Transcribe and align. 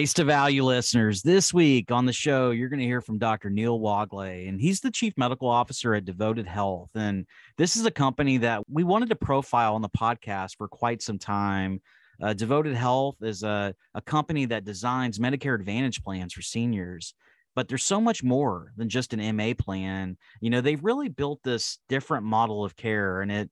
Race 0.00 0.14
to 0.14 0.24
Value 0.24 0.64
listeners, 0.64 1.20
this 1.20 1.52
week 1.52 1.92
on 1.92 2.06
the 2.06 2.12
show, 2.14 2.52
you're 2.52 2.70
going 2.70 2.80
to 2.80 2.86
hear 2.86 3.02
from 3.02 3.18
Dr. 3.18 3.50
Neil 3.50 3.78
Wagle, 3.78 4.20
and 4.20 4.58
he's 4.58 4.80
the 4.80 4.90
Chief 4.90 5.12
Medical 5.18 5.46
Officer 5.46 5.94
at 5.94 6.06
Devoted 6.06 6.46
Health. 6.46 6.88
And 6.94 7.26
this 7.58 7.76
is 7.76 7.84
a 7.84 7.90
company 7.90 8.38
that 8.38 8.62
we 8.66 8.82
wanted 8.82 9.10
to 9.10 9.14
profile 9.14 9.74
on 9.74 9.82
the 9.82 9.90
podcast 9.90 10.56
for 10.56 10.68
quite 10.68 11.02
some 11.02 11.18
time. 11.18 11.82
Uh, 12.18 12.32
Devoted 12.32 12.74
Health 12.74 13.16
is 13.20 13.42
a, 13.42 13.74
a 13.94 14.00
company 14.00 14.46
that 14.46 14.64
designs 14.64 15.18
Medicare 15.18 15.54
Advantage 15.54 16.02
plans 16.02 16.32
for 16.32 16.40
seniors 16.40 17.12
but 17.56 17.68
there's 17.68 17.84
so 17.84 18.00
much 18.00 18.22
more 18.22 18.72
than 18.76 18.88
just 18.88 19.12
an 19.12 19.36
MA 19.36 19.52
plan. 19.58 20.16
You 20.40 20.50
know, 20.50 20.60
they've 20.60 20.82
really 20.82 21.08
built 21.08 21.40
this 21.42 21.78
different 21.88 22.24
model 22.24 22.64
of 22.64 22.76
care 22.76 23.22
and 23.22 23.30
it 23.30 23.50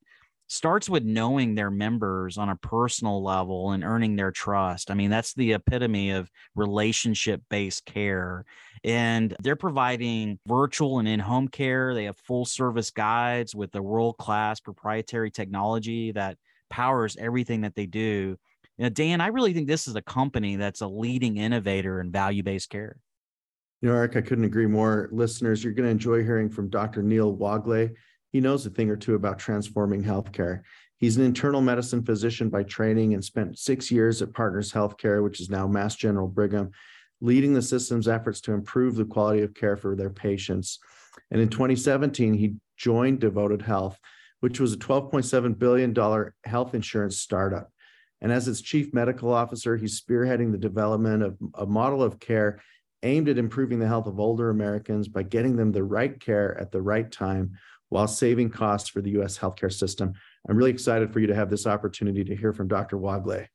starts 0.49 0.89
with 0.89 1.05
knowing 1.05 1.55
their 1.55 1.71
members 1.71 2.39
on 2.39 2.49
a 2.49 2.57
personal 2.57 3.23
level 3.23 3.73
and 3.73 3.85
earning 3.85 4.17
their 4.17 4.33
trust. 4.33 4.91
I 4.91 4.95
mean, 4.95 5.11
that's 5.11 5.35
the 5.35 5.53
epitome 5.53 6.11
of 6.11 6.31
relationship 6.57 7.43
based 7.51 7.85
care. 7.85 8.45
And 8.83 9.37
they're 9.41 9.57
providing 9.57 10.39
virtual 10.47 10.99
and 10.99 11.09
in 11.09 11.21
home 11.21 11.49
care. 11.49 11.95
They 11.95 12.05
have 12.05 12.17
full 12.17 12.47
service 12.47 12.91
guides 12.91 13.55
with 13.55 13.73
the 13.73 13.83
world 13.83 14.17
class 14.17 14.59
proprietary 14.59 15.31
technology 15.31 16.13
that 16.13 16.39
powers 16.71 17.17
everything 17.19 17.61
that 17.63 17.75
they 17.75 17.87
do. 17.87 18.37
You 18.79 18.85
know, 18.85 18.89
Dan, 18.89 19.21
I 19.21 19.27
really 19.27 19.53
think 19.53 19.69
this 19.69 19.87
is 19.87 19.97
a 19.97 20.03
company 20.03 20.57
that's 20.57 20.81
a 20.81 20.89
leading 20.89 21.37
innovator 21.37 22.01
in 22.01 22.11
value 22.11 22.43
based 22.43 22.71
care. 22.71 22.97
You 23.83 23.91
know, 23.91 23.97
Eric, 23.97 24.17
I 24.17 24.23
couldn't 24.23 24.45
agree 24.45 24.67
more. 24.67 25.09
Listeners, 25.13 25.63
you're 25.63 25.73
going 25.73 25.87
to 25.87 25.91
enjoy 25.91 26.25
hearing 26.25 26.49
from 26.49 26.69
Dr. 26.69 27.03
Neil 27.03 27.33
Wagle 27.33 27.91
he 28.33 28.41
knows 28.41 28.67
a 28.67 28.71
thing 28.71 28.91
or 28.91 28.97
two 28.97 29.15
about 29.15 29.39
transforming 29.39 30.03
healthcare. 30.03 30.63
He's 30.99 31.17
an 31.17 31.25
internal 31.25 31.61
medicine 31.61 32.05
physician 32.05 32.51
by 32.51 32.65
training 32.65 33.15
and 33.15 33.25
spent 33.25 33.59
six 33.59 33.91
years 33.91 34.21
at 34.21 34.35
Partners 34.35 34.73
Healthcare, 34.73 35.23
which 35.23 35.41
is 35.41 35.49
now 35.49 35.67
Mass 35.69 35.95
General 35.95 36.27
Brigham, 36.27 36.71
leading 37.21 37.55
the 37.55 37.63
system's 37.63 38.09
efforts 38.09 38.41
to 38.43 38.53
improve 38.53 38.97
the 38.97 39.05
quality 39.05 39.43
of 39.43 39.55
care 39.55 39.77
for 39.77 39.95
their 39.95 40.11
patients. 40.11 40.79
And 41.31 41.41
in 41.41 41.49
2017, 41.49 42.35
he 42.35 42.55
joined 42.77 43.21
Devoted 43.21 43.63
Health, 43.63 43.99
which 44.41 44.61
was 44.61 44.73
a 44.73 44.79
$12.7 44.79 45.59
billion 45.59 45.95
health 46.45 46.75
insurance 46.75 47.19
startup. 47.21 47.71
And 48.21 48.33
as 48.33 48.49
its 48.49 48.61
chief 48.61 48.93
medical 48.93 49.33
officer, 49.33 49.77
he's 49.77 50.01
spearheading 50.01 50.51
the 50.51 50.59
development 50.59 51.23
of 51.23 51.39
a 51.55 51.67
model 51.67 52.03
of 52.03 52.19
care 52.19 52.61
aimed 53.05 53.29
at 53.29 53.39
improving 53.39 53.79
the 53.79 53.87
health 53.87 54.07
of 54.07 54.19
older 54.19 54.51
Americans 54.51 55.07
by 55.07 55.23
getting 55.23 55.55
them 55.55 55.71
the 55.71 55.85
right 55.85 56.19
care 56.19 56.59
at 56.59 56.73
the 56.73 56.83
right 56.83 57.11
time 57.11 57.53
while 57.89 58.07
saving 58.07 58.51
costs 58.51 58.89
for 58.89 59.01
the 59.01 59.11
US 59.21 59.39
healthcare 59.39 59.73
system. 59.73 60.13
I'm 60.49 60.57
really 60.57 60.71
excited 60.71 61.13
for 61.13 61.21
you 61.21 61.27
to 61.27 61.35
have 61.35 61.51
this 61.51 61.67
opportunity 61.67 62.25
to 62.25 62.37
hear 62.37 62.53
from 62.53 62.69
Dr. 62.69 62.99
Wagle. 62.99 63.47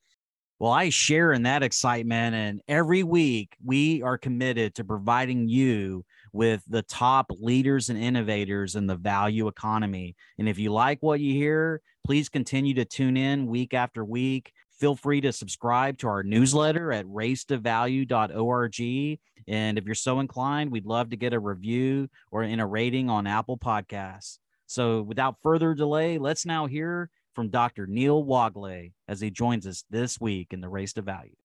Well, 0.60 0.72
I 0.72 0.90
share 0.90 1.34
in 1.34 1.44
that 1.44 1.64
excitement. 1.64 2.36
And 2.36 2.62
every 2.68 3.04
week, 3.04 3.56
we 3.64 4.02
are 4.02 4.18
committed 4.18 4.76
to 4.76 4.84
providing 4.84 5.50
you 5.50 6.06
with 6.32 6.64
the 6.68 6.84
top 6.84 7.28
leaders 7.32 7.90
and 7.90 8.02
innovators 8.02 8.76
in 8.76 8.88
the 8.88 8.96
value 8.96 9.48
economy. 9.48 10.16
And 10.40 10.48
if 10.48 10.58
you 10.58 10.72
like 10.72 11.00
what 11.02 11.20
you 11.20 11.34
hear, 11.34 11.82
please 12.06 12.30
continue 12.30 12.74
to 12.76 12.86
tune 12.86 13.18
in 13.18 13.48
week 13.48 13.74
after 13.74 14.06
week. 14.06 14.54
Feel 14.84 14.98
free 14.98 15.22
to 15.22 15.32
subscribe 15.32 15.98
to 16.00 16.10
our 16.10 16.24
newsletter 16.24 16.92
at 16.92 17.06
racetovalue.org. 17.06 19.20
And 19.48 19.78
if 19.78 19.86
you're 19.86 19.96
so 19.96 20.20
inclined, 20.20 20.74
we'd 20.74 20.86
love 20.86 21.12
to 21.12 21.16
get 21.16 21.32
a 21.32 21.40
review 21.40 22.10
or 22.34 22.44
in 22.44 22.60
a 22.60 22.68
rating 22.68 23.10
on 23.10 23.26
Apple 23.26 23.58
Podcasts. 23.58 24.40
So 24.66 25.02
without 25.02 25.38
further 25.42 25.74
delay, 25.74 26.18
let's 26.18 26.46
now 26.46 26.66
hear 26.66 27.10
from 27.34 27.48
Dr. 27.48 27.88
Neil 27.88 28.26
Wagle 28.26 28.90
as 29.08 29.22
he 29.22 29.32
joins 29.32 29.66
us 29.66 29.86
this 29.90 30.20
week 30.20 30.52
in 30.52 30.60
the 30.60 30.68
Race 30.68 30.92
to 30.96 31.02
Value. 31.02 31.38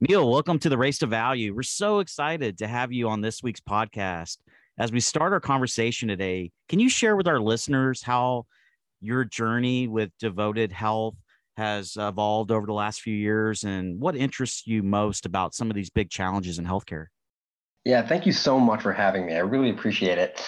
Neil, 0.00 0.30
welcome 0.30 0.58
to 0.60 0.70
the 0.70 0.78
Race 0.78 1.00
to 1.00 1.06
Value. 1.06 1.54
We're 1.54 1.64
so 1.64 1.98
excited 1.98 2.56
to 2.60 2.66
have 2.66 2.92
you 2.92 3.10
on 3.10 3.20
this 3.20 3.42
week's 3.42 3.60
podcast. 3.60 4.38
As 4.78 4.90
we 4.90 5.00
start 5.00 5.34
our 5.34 5.40
conversation 5.40 6.08
today, 6.08 6.50
can 6.70 6.80
you 6.80 6.88
share 6.88 7.14
with 7.14 7.28
our 7.28 7.40
listeners 7.40 8.02
how 8.02 8.46
your 9.02 9.26
journey 9.26 9.86
with 9.86 10.10
devoted 10.18 10.72
health 10.72 11.16
has 11.56 11.96
evolved 11.96 12.50
over 12.50 12.66
the 12.66 12.72
last 12.72 13.00
few 13.00 13.14
years 13.14 13.64
and 13.64 14.00
what 14.00 14.16
interests 14.16 14.66
you 14.66 14.82
most 14.82 15.26
about 15.26 15.54
some 15.54 15.70
of 15.70 15.76
these 15.76 15.90
big 15.90 16.10
challenges 16.10 16.58
in 16.58 16.64
healthcare? 16.64 17.06
Yeah, 17.84 18.06
thank 18.06 18.26
you 18.26 18.32
so 18.32 18.58
much 18.58 18.82
for 18.82 18.92
having 18.92 19.26
me. 19.26 19.34
I 19.34 19.40
really 19.40 19.70
appreciate 19.70 20.18
it. 20.18 20.42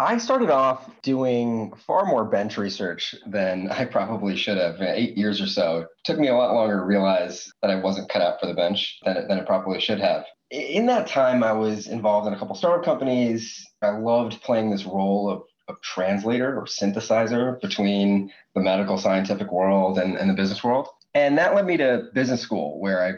I 0.00 0.18
started 0.18 0.50
off 0.50 0.90
doing 1.02 1.72
far 1.86 2.04
more 2.04 2.24
bench 2.24 2.58
research 2.58 3.14
than 3.26 3.70
I 3.70 3.84
probably 3.84 4.36
should 4.36 4.58
have. 4.58 4.80
Uh, 4.80 4.92
eight 4.92 5.16
years 5.16 5.40
or 5.40 5.46
so. 5.46 5.80
It 5.80 5.88
took 6.04 6.18
me 6.18 6.28
a 6.28 6.34
lot 6.34 6.54
longer 6.54 6.78
to 6.78 6.84
realize 6.84 7.48
that 7.62 7.70
I 7.70 7.76
wasn't 7.76 8.08
cut 8.08 8.22
out 8.22 8.40
for 8.40 8.46
the 8.46 8.54
bench 8.54 8.98
than 9.04 9.16
it, 9.16 9.28
than 9.28 9.38
it 9.38 9.46
probably 9.46 9.80
should 9.80 10.00
have. 10.00 10.24
In 10.50 10.86
that 10.86 11.06
time, 11.06 11.42
I 11.42 11.52
was 11.52 11.86
involved 11.86 12.26
in 12.26 12.34
a 12.34 12.38
couple 12.38 12.54
startup 12.54 12.84
companies. 12.84 13.64
I 13.82 13.90
loved 13.90 14.42
playing 14.42 14.70
this 14.70 14.84
role 14.84 15.30
of 15.30 15.42
a 15.68 15.74
translator 15.82 16.58
or 16.58 16.64
synthesizer 16.66 17.60
between 17.60 18.30
the 18.54 18.60
medical 18.60 18.98
scientific 18.98 19.50
world 19.50 19.98
and, 19.98 20.16
and 20.16 20.28
the 20.28 20.34
business 20.34 20.62
world. 20.62 20.88
And 21.14 21.38
that 21.38 21.54
led 21.54 21.66
me 21.66 21.76
to 21.76 22.08
business 22.12 22.40
school, 22.40 22.80
where 22.80 23.04
I 23.04 23.12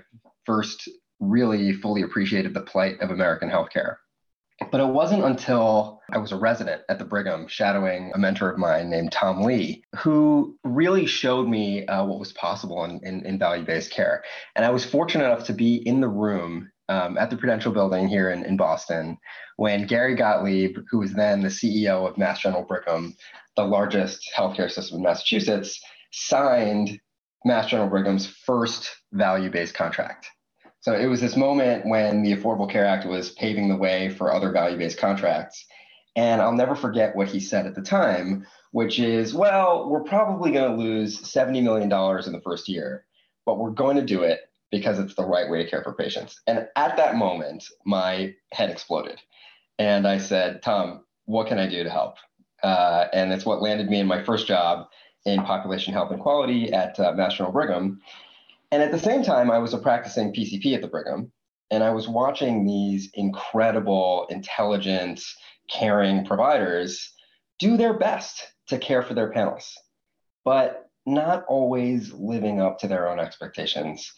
first 0.44 0.88
really 1.18 1.72
fully 1.72 2.02
appreciated 2.02 2.54
the 2.54 2.60
plight 2.60 3.00
of 3.00 3.10
American 3.10 3.48
healthcare. 3.48 3.96
But 4.70 4.80
it 4.80 4.88
wasn't 4.88 5.24
until 5.24 6.00
I 6.10 6.18
was 6.18 6.32
a 6.32 6.36
resident 6.36 6.82
at 6.88 6.98
the 6.98 7.04
Brigham, 7.04 7.46
shadowing 7.46 8.12
a 8.14 8.18
mentor 8.18 8.50
of 8.50 8.58
mine 8.58 8.88
named 8.88 9.12
Tom 9.12 9.42
Lee, 9.42 9.84
who 9.98 10.56
really 10.64 11.04
showed 11.04 11.46
me 11.46 11.86
uh, 11.86 12.04
what 12.06 12.18
was 12.18 12.32
possible 12.32 12.84
in, 12.84 13.00
in, 13.02 13.26
in 13.26 13.38
value 13.38 13.66
based 13.66 13.90
care. 13.90 14.24
And 14.54 14.64
I 14.64 14.70
was 14.70 14.84
fortunate 14.84 15.26
enough 15.26 15.46
to 15.46 15.52
be 15.52 15.76
in 15.76 16.00
the 16.00 16.08
room 16.08 16.70
um, 16.88 17.18
at 17.18 17.30
the 17.30 17.36
Prudential 17.36 17.72
Building 17.72 18.08
here 18.08 18.30
in, 18.30 18.44
in 18.44 18.56
Boston 18.56 19.18
when 19.56 19.86
Gary 19.86 20.14
Gottlieb, 20.14 20.76
who 20.90 20.98
was 20.98 21.14
then 21.14 21.42
the 21.42 21.48
CEO 21.48 22.08
of 22.08 22.18
Mass 22.18 22.40
General 22.40 22.64
Brigham, 22.64 23.14
the 23.56 23.64
largest 23.64 24.30
healthcare 24.36 24.70
system 24.70 24.98
in 24.98 25.02
Massachusetts, 25.02 25.80
signed 26.12 27.00
Mass 27.44 27.66
General 27.66 27.88
Brigham's 27.88 28.26
first 28.26 28.90
value 29.12 29.50
based 29.50 29.74
contract. 29.74 30.28
So 30.80 30.94
it 30.94 31.06
was 31.06 31.20
this 31.20 31.36
moment 31.36 31.86
when 31.86 32.22
the 32.22 32.36
Affordable 32.36 32.70
Care 32.70 32.86
Act 32.86 33.06
was 33.06 33.30
paving 33.30 33.68
the 33.68 33.76
way 33.76 34.08
for 34.08 34.32
other 34.32 34.52
value 34.52 34.78
based 34.78 34.98
contracts. 34.98 35.64
And 36.14 36.40
I'll 36.40 36.52
never 36.52 36.74
forget 36.74 37.16
what 37.16 37.28
he 37.28 37.40
said 37.40 37.66
at 37.66 37.74
the 37.74 37.82
time, 37.82 38.46
which 38.70 38.98
is, 38.98 39.34
well, 39.34 39.88
we're 39.88 40.04
probably 40.04 40.52
going 40.52 40.70
to 40.70 40.82
lose 40.82 41.20
$70 41.20 41.62
million 41.62 41.84
in 41.84 42.32
the 42.32 42.40
first 42.42 42.68
year, 42.68 43.04
but 43.44 43.58
we're 43.58 43.70
going 43.70 43.96
to 43.96 44.04
do 44.04 44.22
it 44.22 44.40
because 44.70 44.98
it's 44.98 45.14
the 45.14 45.24
right 45.24 45.50
way 45.50 45.62
to 45.62 45.70
care 45.70 45.82
for 45.82 45.92
patients. 45.92 46.40
And 46.46 46.66
at 46.76 46.96
that 46.96 47.16
moment, 47.16 47.64
my 47.84 48.34
head 48.52 48.70
exploded. 48.70 49.20
And 49.78 50.06
I 50.06 50.18
said, 50.18 50.62
Tom, 50.62 51.04
what 51.26 51.46
can 51.46 51.58
I 51.58 51.68
do 51.68 51.84
to 51.84 51.90
help? 51.90 52.16
Uh, 52.62 53.06
and 53.12 53.32
it's 53.32 53.46
what 53.46 53.62
landed 53.62 53.88
me 53.88 54.00
in 54.00 54.06
my 54.06 54.22
first 54.22 54.46
job 54.46 54.86
in 55.24 55.42
population 55.42 55.92
health 55.92 56.10
and 56.10 56.20
quality 56.20 56.72
at 56.72 56.98
uh, 56.98 57.12
Brigham. 57.52 58.00
And 58.72 58.82
at 58.82 58.90
the 58.90 58.98
same 58.98 59.22
time, 59.22 59.50
I 59.50 59.58
was 59.58 59.74
a 59.74 59.78
practicing 59.78 60.32
PCP 60.32 60.74
at 60.74 60.82
the 60.82 60.88
Brigham. 60.88 61.32
And 61.70 61.82
I 61.82 61.90
was 61.90 62.08
watching 62.08 62.64
these 62.64 63.10
incredible, 63.14 64.26
intelligent, 64.30 65.20
caring 65.68 66.24
providers 66.24 67.12
do 67.58 67.76
their 67.76 67.98
best 67.98 68.52
to 68.68 68.78
care 68.78 69.02
for 69.02 69.14
their 69.14 69.32
panels, 69.32 69.76
but 70.44 70.88
not 71.06 71.44
always 71.48 72.12
living 72.12 72.60
up 72.60 72.78
to 72.80 72.88
their 72.88 73.08
own 73.08 73.18
expectations. 73.18 74.12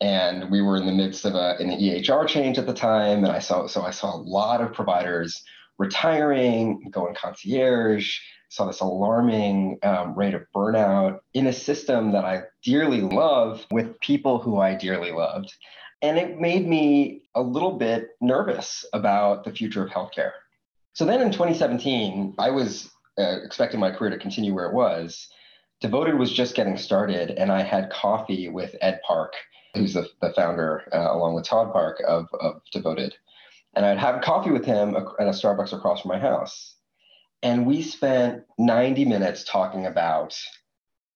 And 0.00 0.50
we 0.50 0.62
were 0.62 0.76
in 0.76 0.86
the 0.86 0.92
midst 0.92 1.24
of 1.24 1.34
a, 1.34 1.56
an 1.58 1.70
EHR 1.70 2.26
change 2.28 2.58
at 2.58 2.66
the 2.66 2.74
time, 2.74 3.24
and 3.24 3.32
I 3.32 3.40
saw 3.40 3.66
so 3.66 3.82
I 3.82 3.90
saw 3.90 4.14
a 4.14 4.22
lot 4.22 4.60
of 4.60 4.72
providers 4.72 5.42
retiring, 5.78 6.88
going 6.90 7.14
concierge. 7.14 8.16
Saw 8.50 8.66
this 8.66 8.80
alarming 8.80 9.78
um, 9.82 10.14
rate 10.14 10.32
of 10.32 10.42
burnout 10.56 11.18
in 11.34 11.48
a 11.48 11.52
system 11.52 12.12
that 12.12 12.24
I 12.24 12.44
dearly 12.62 13.02
love 13.02 13.66
with 13.70 14.00
people 14.00 14.38
who 14.38 14.58
I 14.58 14.74
dearly 14.74 15.12
loved. 15.12 15.52
And 16.00 16.16
it 16.16 16.40
made 16.40 16.66
me 16.66 17.24
a 17.34 17.42
little 17.42 17.76
bit 17.76 18.10
nervous 18.20 18.86
about 18.94 19.44
the 19.44 19.52
future 19.52 19.84
of 19.84 19.90
healthcare. 19.90 20.30
So 20.94 21.04
then 21.04 21.20
in 21.20 21.30
2017, 21.30 22.34
I 22.38 22.50
was 22.50 22.90
uh, 23.18 23.38
expecting 23.44 23.80
my 23.80 23.90
career 23.90 24.10
to 24.10 24.18
continue 24.18 24.54
where 24.54 24.66
it 24.66 24.74
was. 24.74 25.28
Devoted 25.80 26.18
was 26.18 26.32
just 26.32 26.54
getting 26.54 26.76
started, 26.76 27.30
and 27.30 27.52
I 27.52 27.62
had 27.62 27.90
coffee 27.90 28.48
with 28.48 28.74
Ed 28.80 29.00
Park, 29.06 29.34
who's 29.74 29.94
the, 29.94 30.06
the 30.20 30.32
founder, 30.34 30.84
uh, 30.92 31.12
along 31.12 31.34
with 31.34 31.44
Todd 31.44 31.72
Park, 31.72 32.02
of, 32.06 32.26
of 32.40 32.60
Devoted. 32.72 33.14
And 33.74 33.84
I'd 33.84 33.98
have 33.98 34.22
coffee 34.22 34.50
with 34.50 34.64
him 34.64 34.96
at 34.96 35.28
a 35.28 35.30
Starbucks 35.30 35.72
across 35.72 36.02
from 36.02 36.10
my 36.10 36.18
house. 36.18 36.76
And 37.42 37.66
we 37.66 37.82
spent 37.82 38.44
90 38.58 39.04
minutes 39.04 39.44
talking 39.44 39.86
about 39.86 40.36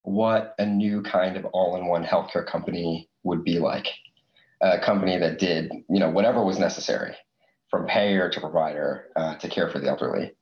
what 0.03 0.55
a 0.59 0.67
new 0.67 1.03
kind 1.03 1.37
of 1.37 1.45
all 1.47 1.77
in 1.77 1.87
one 1.87 2.05
healthcare 2.05 2.47
company 2.47 3.09
would 3.23 3.45
be 3.45 3.59
like 3.59 3.89
a 4.61 4.79
company 4.79 5.19
that 5.19 5.39
did 5.39 5.71
you 5.89 6.01
know 6.01 6.11
whatever 6.11 6.45
was 6.45 6.59
necessary 6.59 7.15
from 7.71 7.87
payer 7.87 8.29
to 8.29 8.41
provider 8.41 9.07
uh, 9.17 9.37
to 9.37 9.49
care 9.49 9.71
for 9.71 9.79
the 9.79 9.89
elderly 9.89 10.33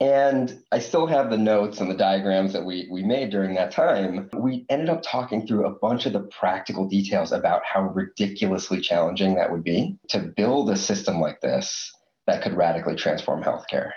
and 0.00 0.62
i 0.70 0.78
still 0.78 1.06
have 1.06 1.28
the 1.28 1.36
notes 1.36 1.80
and 1.80 1.90
the 1.90 1.96
diagrams 1.96 2.52
that 2.52 2.64
we, 2.64 2.88
we 2.90 3.02
made 3.02 3.30
during 3.30 3.54
that 3.54 3.72
time. 3.72 4.28
We 4.36 4.64
ended 4.68 4.88
up 4.88 5.02
talking 5.02 5.46
through 5.46 5.66
a 5.66 5.74
bunch 5.74 6.06
of 6.06 6.12
the 6.12 6.20
practical 6.20 6.86
details 6.86 7.32
about 7.32 7.62
how 7.64 7.82
ridiculously 7.82 8.80
challenging 8.80 9.34
that 9.36 9.50
would 9.50 9.64
be 9.64 9.98
to 10.10 10.20
build 10.20 10.70
a 10.70 10.76
system 10.76 11.20
like 11.20 11.40
this 11.40 11.92
that 12.26 12.42
could 12.42 12.54
radically 12.54 12.94
transform 12.94 13.42
healthcare. 13.42 13.92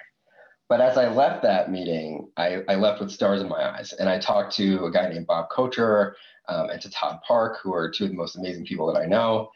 But 0.69 0.79
as 0.79 0.97
I 0.97 1.09
left 1.09 1.43
that 1.43 1.69
meeting, 1.69 2.29
I, 2.37 2.61
I, 2.69 2.75
left 2.75 3.01
with 3.01 3.11
stars 3.11 3.41
in 3.41 3.49
my 3.49 3.75
eyes. 3.75 3.91
And 3.91 4.07
I 4.07 4.19
talked 4.19 4.55
to 4.55 4.85
a 4.85 4.91
guy 4.91 5.09
named 5.09 5.27
Bob 5.27 5.49
Kocher, 5.49 6.13
um, 6.47 6.69
and 6.69 6.81
to 6.81 6.89
Todd 6.89 7.19
Park, 7.27 7.57
who 7.61 7.73
are 7.73 7.91
two 7.91 8.05
of 8.05 8.09
the 8.11 8.15
most 8.15 8.37
amazing 8.37 8.65
people 8.65 8.91
that 8.91 8.97
I 8.97 9.05
know, 9.05 9.51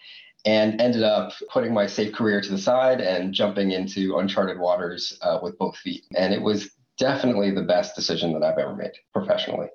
and 0.45 0.79
ended 0.79 1.03
up 1.03 1.33
putting 1.51 1.73
my 1.73 1.87
safe 1.87 2.13
career 2.13 2.39
to 2.39 2.49
the 2.49 2.57
side 2.57 3.01
and 3.01 3.33
jumping 3.33 3.71
into 3.71 4.17
uncharted 4.17 4.59
waters 4.59 5.17
uh, 5.21 5.39
with 5.41 5.57
both 5.57 5.75
feet. 5.77 6.05
And 6.15 6.33
it 6.33 6.41
was 6.41 6.69
definitely 6.97 7.51
the 7.51 7.63
best 7.63 7.95
decision 7.95 8.31
that 8.33 8.43
I've 8.43 8.57
ever 8.57 8.75
made 8.75 8.91
professionally. 9.13 9.67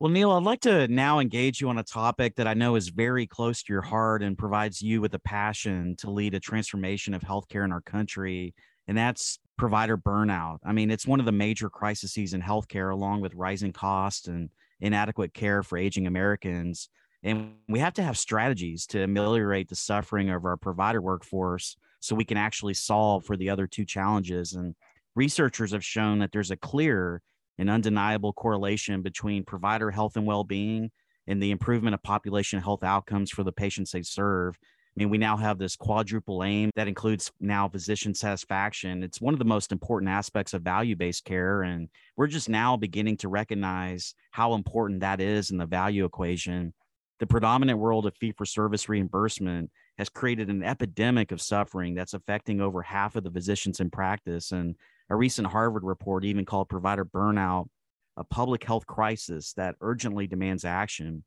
Well, 0.00 0.10
Neil, 0.10 0.30
I'd 0.30 0.44
like 0.44 0.60
to 0.60 0.86
now 0.86 1.18
engage 1.18 1.60
you 1.60 1.68
on 1.68 1.78
a 1.78 1.82
topic 1.82 2.36
that 2.36 2.46
I 2.46 2.54
know 2.54 2.76
is 2.76 2.88
very 2.88 3.26
close 3.26 3.62
to 3.64 3.72
your 3.72 3.82
heart 3.82 4.22
and 4.22 4.38
provides 4.38 4.80
you 4.80 5.00
with 5.00 5.12
a 5.14 5.18
passion 5.18 5.96
to 5.96 6.10
lead 6.10 6.34
a 6.34 6.40
transformation 6.40 7.14
of 7.14 7.22
healthcare 7.22 7.64
in 7.64 7.72
our 7.72 7.80
country, 7.80 8.54
and 8.86 8.96
that's 8.96 9.40
provider 9.56 9.98
burnout. 9.98 10.58
I 10.64 10.72
mean, 10.72 10.92
it's 10.92 11.06
one 11.06 11.18
of 11.18 11.26
the 11.26 11.32
major 11.32 11.68
crises 11.68 12.32
in 12.32 12.40
healthcare, 12.40 12.92
along 12.92 13.22
with 13.22 13.34
rising 13.34 13.72
costs 13.72 14.28
and 14.28 14.50
inadequate 14.80 15.34
care 15.34 15.64
for 15.64 15.76
aging 15.76 16.06
Americans. 16.06 16.88
And 17.22 17.54
we 17.68 17.80
have 17.80 17.94
to 17.94 18.02
have 18.02 18.16
strategies 18.16 18.86
to 18.88 19.02
ameliorate 19.02 19.68
the 19.68 19.74
suffering 19.74 20.30
of 20.30 20.44
our 20.44 20.56
provider 20.56 21.02
workforce 21.02 21.76
so 22.00 22.14
we 22.14 22.24
can 22.24 22.36
actually 22.36 22.74
solve 22.74 23.24
for 23.24 23.36
the 23.36 23.50
other 23.50 23.66
two 23.66 23.84
challenges. 23.84 24.52
And 24.52 24.74
researchers 25.16 25.72
have 25.72 25.84
shown 25.84 26.20
that 26.20 26.30
there's 26.32 26.52
a 26.52 26.56
clear 26.56 27.22
and 27.58 27.68
undeniable 27.68 28.32
correlation 28.32 29.02
between 29.02 29.44
provider 29.44 29.90
health 29.90 30.16
and 30.16 30.26
well 30.26 30.44
being 30.44 30.90
and 31.26 31.42
the 31.42 31.50
improvement 31.50 31.94
of 31.94 32.02
population 32.02 32.60
health 32.60 32.84
outcomes 32.84 33.30
for 33.30 33.42
the 33.42 33.52
patients 33.52 33.90
they 33.90 34.02
serve. 34.02 34.56
I 34.62 35.00
mean, 35.00 35.10
we 35.10 35.18
now 35.18 35.36
have 35.36 35.58
this 35.58 35.76
quadruple 35.76 36.42
aim 36.42 36.70
that 36.74 36.88
includes 36.88 37.30
now 37.40 37.68
physician 37.68 38.14
satisfaction. 38.14 39.02
It's 39.02 39.20
one 39.20 39.34
of 39.34 39.38
the 39.38 39.44
most 39.44 39.70
important 39.70 40.10
aspects 40.10 40.54
of 40.54 40.62
value 40.62 40.96
based 40.96 41.24
care. 41.24 41.62
And 41.62 41.88
we're 42.16 42.26
just 42.26 42.48
now 42.48 42.76
beginning 42.76 43.16
to 43.18 43.28
recognize 43.28 44.14
how 44.30 44.54
important 44.54 45.00
that 45.00 45.20
is 45.20 45.50
in 45.50 45.58
the 45.58 45.66
value 45.66 46.04
equation. 46.04 46.72
The 47.18 47.26
predominant 47.26 47.78
world 47.78 48.06
of 48.06 48.16
fee 48.16 48.32
for 48.32 48.46
service 48.46 48.88
reimbursement 48.88 49.70
has 49.98 50.08
created 50.08 50.48
an 50.48 50.62
epidemic 50.62 51.32
of 51.32 51.40
suffering 51.40 51.94
that's 51.94 52.14
affecting 52.14 52.60
over 52.60 52.82
half 52.82 53.16
of 53.16 53.24
the 53.24 53.30
physicians 53.30 53.80
in 53.80 53.90
practice. 53.90 54.52
And 54.52 54.76
a 55.10 55.16
recent 55.16 55.48
Harvard 55.48 55.82
report 55.82 56.24
even 56.24 56.44
called 56.44 56.68
provider 56.68 57.04
burnout 57.04 57.68
a 58.16 58.24
public 58.24 58.64
health 58.64 58.86
crisis 58.86 59.52
that 59.54 59.76
urgently 59.80 60.26
demands 60.26 60.64
action. 60.64 61.24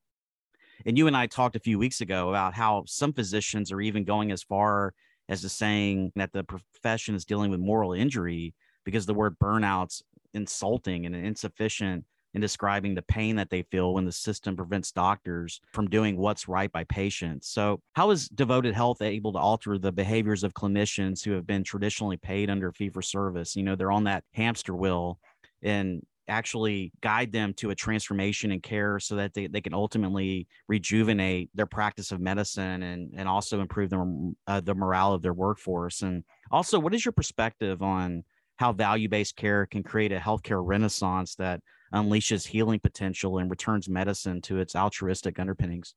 And 0.85 0.97
you 0.97 1.07
and 1.07 1.15
I 1.15 1.27
talked 1.27 1.55
a 1.55 1.59
few 1.59 1.79
weeks 1.79 2.01
ago 2.01 2.29
about 2.29 2.53
how 2.53 2.83
some 2.85 3.13
physicians 3.13 3.71
are 3.71 3.81
even 3.81 4.03
going 4.03 4.31
as 4.31 4.43
far 4.43 4.93
as 5.29 5.41
to 5.41 5.49
saying 5.49 6.11
that 6.15 6.33
the 6.33 6.43
profession 6.43 7.15
is 7.15 7.23
dealing 7.23 7.49
with 7.49 7.59
moral 7.59 7.93
injury 7.93 8.53
because 8.83 9.05
the 9.05 9.13
word 9.13 9.37
burnout's 9.39 10.03
insulting 10.33 11.05
and 11.05 11.15
insufficient 11.15 12.03
in 12.33 12.41
describing 12.41 12.95
the 12.95 13.01
pain 13.01 13.35
that 13.35 13.49
they 13.49 13.63
feel 13.63 13.93
when 13.93 14.05
the 14.05 14.11
system 14.11 14.55
prevents 14.55 14.91
doctors 14.91 15.59
from 15.73 15.89
doing 15.89 16.17
what's 16.17 16.47
right 16.47 16.71
by 16.71 16.83
patients. 16.85 17.49
So, 17.49 17.81
how 17.93 18.11
is 18.11 18.29
devoted 18.29 18.73
health 18.73 19.01
able 19.01 19.33
to 19.33 19.39
alter 19.39 19.77
the 19.77 19.91
behaviors 19.91 20.43
of 20.43 20.53
clinicians 20.53 21.23
who 21.23 21.31
have 21.31 21.45
been 21.45 21.63
traditionally 21.63 22.17
paid 22.17 22.49
under 22.49 22.71
fee 22.71 22.89
for 22.89 23.01
service? 23.01 23.55
You 23.55 23.63
know, 23.63 23.75
they're 23.75 23.91
on 23.91 24.05
that 24.05 24.23
hamster 24.33 24.75
wheel 24.75 25.19
and 25.61 26.01
actually 26.27 26.93
guide 27.01 27.31
them 27.31 27.53
to 27.55 27.71
a 27.71 27.75
transformation 27.75 28.51
in 28.51 28.61
care 28.61 28.99
so 28.99 29.15
that 29.15 29.33
they, 29.33 29.47
they 29.47 29.59
can 29.59 29.73
ultimately 29.73 30.47
rejuvenate 30.67 31.49
their 31.53 31.65
practice 31.65 32.11
of 32.11 32.21
medicine 32.21 32.83
and, 32.83 33.11
and 33.17 33.27
also 33.27 33.59
improve 33.59 33.89
the, 33.89 34.33
uh, 34.47 34.61
the 34.61 34.73
morale 34.73 35.13
of 35.13 35.21
their 35.21 35.33
workforce. 35.33 36.01
And 36.01 36.23
also, 36.49 36.79
what 36.79 36.93
is 36.93 37.03
your 37.03 37.11
perspective 37.11 37.81
on 37.81 38.23
how 38.55 38.71
value 38.71 39.09
based 39.09 39.35
care 39.35 39.65
can 39.65 39.83
create 39.83 40.11
a 40.11 40.19
healthcare 40.19 40.61
renaissance 40.63 41.35
that 41.35 41.61
unleashes 41.93 42.47
healing 42.47 42.79
potential 42.79 43.37
and 43.37 43.49
returns 43.49 43.89
medicine 43.89 44.41
to 44.41 44.59
its 44.59 44.75
altruistic 44.75 45.39
underpinnings? 45.39 45.95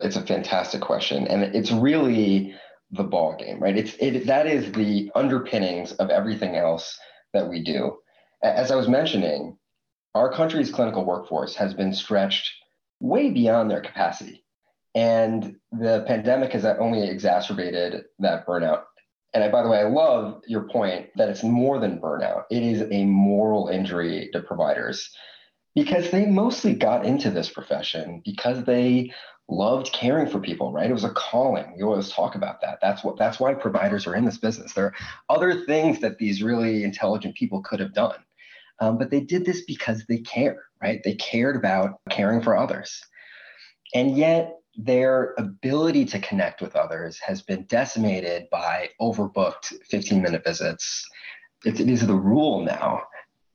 It's 0.00 0.16
a 0.16 0.26
fantastic 0.26 0.80
question. 0.80 1.26
And 1.28 1.42
it's 1.42 1.72
really 1.72 2.54
the 2.90 3.04
ball 3.04 3.36
game, 3.36 3.60
right? 3.60 3.76
It's 3.76 3.94
it 4.00 4.26
that 4.26 4.46
is 4.46 4.70
the 4.72 5.10
underpinnings 5.14 5.92
of 5.92 6.10
everything 6.10 6.56
else 6.56 6.98
that 7.32 7.48
we 7.48 7.62
do 7.62 7.98
as 8.42 8.70
I 8.70 8.76
was 8.76 8.88
mentioning, 8.88 9.56
our 10.14 10.32
country's 10.32 10.70
clinical 10.70 11.04
workforce 11.04 11.54
has 11.54 11.74
been 11.74 11.92
stretched 11.92 12.50
way 13.00 13.30
beyond 13.30 13.70
their 13.70 13.80
capacity. 13.80 14.44
And 14.94 15.56
the 15.70 16.04
pandemic 16.06 16.52
has 16.52 16.64
only 16.64 17.08
exacerbated 17.08 18.04
that 18.18 18.46
burnout. 18.46 18.82
And 19.34 19.42
I, 19.42 19.50
by 19.50 19.62
the 19.62 19.68
way, 19.68 19.78
I 19.78 19.88
love 19.88 20.42
your 20.46 20.68
point 20.68 21.08
that 21.16 21.28
it's 21.28 21.42
more 21.42 21.78
than 21.78 22.00
burnout. 22.00 22.44
It 22.50 22.62
is 22.62 22.82
a 22.90 23.04
moral 23.04 23.68
injury 23.68 24.28
to 24.32 24.42
providers 24.42 25.10
because 25.74 26.10
they 26.10 26.26
mostly 26.26 26.74
got 26.74 27.06
into 27.06 27.30
this 27.30 27.48
profession 27.48 28.20
because 28.24 28.64
they 28.64 29.12
loved 29.48 29.92
caring 29.92 30.28
for 30.28 30.38
people, 30.38 30.72
right? 30.72 30.90
It 30.90 30.94
was 30.94 31.04
a 31.04 31.10
calling. 31.10 31.74
We 31.76 31.82
always 31.82 32.10
talk 32.10 32.34
about 32.34 32.60
that. 32.60 32.78
That's 32.82 33.02
what 33.02 33.16
that's 33.16 33.40
why 33.40 33.54
providers 33.54 34.06
are 34.06 34.14
in 34.14 34.24
this 34.24 34.38
business. 34.38 34.72
There 34.72 34.86
are 34.86 34.94
other 35.28 35.64
things 35.64 36.00
that 36.00 36.18
these 36.18 36.42
really 36.42 36.84
intelligent 36.84 37.36
people 37.36 37.62
could 37.62 37.80
have 37.80 37.94
done. 37.94 38.18
Um, 38.80 38.98
but 38.98 39.10
they 39.10 39.20
did 39.20 39.44
this 39.44 39.64
because 39.64 40.04
they 40.08 40.18
care, 40.18 40.62
right? 40.82 41.00
They 41.04 41.14
cared 41.14 41.56
about 41.56 42.00
caring 42.10 42.42
for 42.42 42.56
others. 42.56 43.00
And 43.94 44.16
yet, 44.16 44.56
their 44.76 45.34
ability 45.38 46.04
to 46.06 46.18
connect 46.18 46.62
with 46.62 46.76
others 46.76 47.18
has 47.18 47.42
been 47.42 47.64
decimated 47.64 48.48
by 48.50 48.88
overbooked 49.00 49.72
15 49.88 50.22
minute 50.22 50.44
visits. 50.44 51.08
It, 51.64 51.80
it 51.80 51.88
is 51.88 52.06
the 52.06 52.14
rule 52.14 52.64
now 52.64 53.02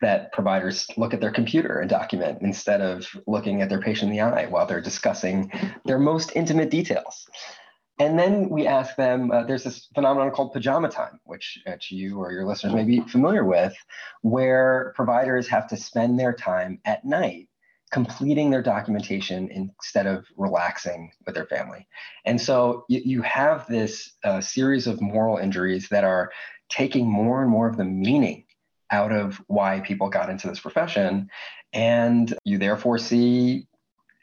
that 0.01 0.31
providers 0.31 0.88
look 0.95 1.13
at 1.13 1.21
their 1.21 1.31
computer 1.31 1.79
and 1.79 1.89
document 1.89 2.39
instead 2.41 2.81
of 2.81 3.07
looking 3.25 3.62
at 3.62 3.69
their 3.69 3.81
patient 3.81 4.12
in 4.12 4.17
the 4.17 4.21
eye 4.21 4.45
while 4.45 4.65
they're 4.67 4.81
discussing 4.81 5.51
their 5.86 5.97
most 5.97 6.31
intimate 6.36 6.69
details. 6.69 7.27
And 8.00 8.17
then 8.17 8.50
we 8.50 8.67
ask 8.67 8.95
them, 8.95 9.31
uh, 9.31 9.43
there's 9.43 9.63
this 9.63 9.88
phenomenon 9.95 10.29
called 10.29 10.53
pajama 10.53 10.89
time, 10.89 11.19
which, 11.24 11.57
which 11.65 11.91
you 11.91 12.19
or 12.19 12.31
your 12.31 12.45
listeners 12.45 12.75
may 12.75 12.83
be 12.83 13.01
familiar 13.01 13.43
with, 13.43 13.74
where 14.21 14.93
providers 14.95 15.47
have 15.47 15.67
to 15.69 15.77
spend 15.77 16.19
their 16.19 16.33
time 16.33 16.79
at 16.86 17.03
night 17.03 17.50
completing 17.91 18.50
their 18.50 18.62
documentation 18.62 19.50
instead 19.50 20.08
of 20.08 20.25
relaxing 20.36 21.12
with 21.25 21.36
their 21.36 21.46
family. 21.46 21.88
And 22.25 22.39
so 22.39 22.86
you, 22.89 23.01
you 23.03 23.22
have 23.22 23.65
this 23.67 24.13
uh, 24.24 24.41
series 24.41 24.88
of 24.88 25.01
moral 25.01 25.38
injuries 25.38 25.88
that 25.89 26.03
are 26.03 26.32
taking 26.70 27.08
more 27.08 27.41
and 27.41 27.50
more 27.50 27.67
of 27.67 27.77
the 27.77 27.86
meaning 27.86 28.44
out 28.91 29.12
of 29.12 29.41
why 29.48 29.79
people 29.82 30.10
got 30.10 30.29
into 30.29 30.48
this 30.48 30.60
profession. 30.60 31.29
And 31.74 32.34
you 32.44 32.58
therefore 32.58 32.98
see 32.98 33.67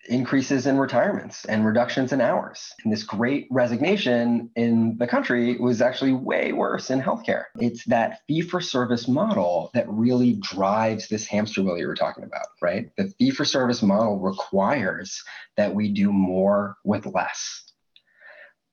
increases 0.07 0.67
in 0.67 0.79
retirements 0.79 1.45
and 1.47 1.65
reductions 1.65 2.13
in 2.13 2.21
hours. 2.21 2.73
And 2.85 2.93
this 2.93 3.03
great 3.03 3.47
resignation 3.51 4.51
in 4.57 4.97
the 4.99 5.07
country 5.07 5.57
was 5.57 5.81
actually 5.81 6.13
way 6.13 6.53
worse 6.53 6.91
in 6.91 7.01
healthcare. 7.01 7.45
It's 7.59 7.85
that 7.87 8.21
fee 8.27 8.43
for 8.43 8.61
service 8.61 9.09
model 9.09 9.71
that 9.75 9.89
really 9.89 10.35
drives 10.35 11.09
this 11.09 11.27
hamster 11.27 11.63
wheel 11.63 11.79
you 11.79 11.87
were 11.87 11.95
talking 11.95 12.25
about, 12.25 12.47
right? 12.61 12.91
The 12.97 13.13
fee 13.19 13.31
for 13.31 13.45
service 13.45 13.83
model 13.83 14.19
requires 14.19 15.23
that 15.57 15.75
we 15.75 15.93
do 15.93 16.13
more 16.13 16.77
with 16.85 17.07
less. 17.07 17.63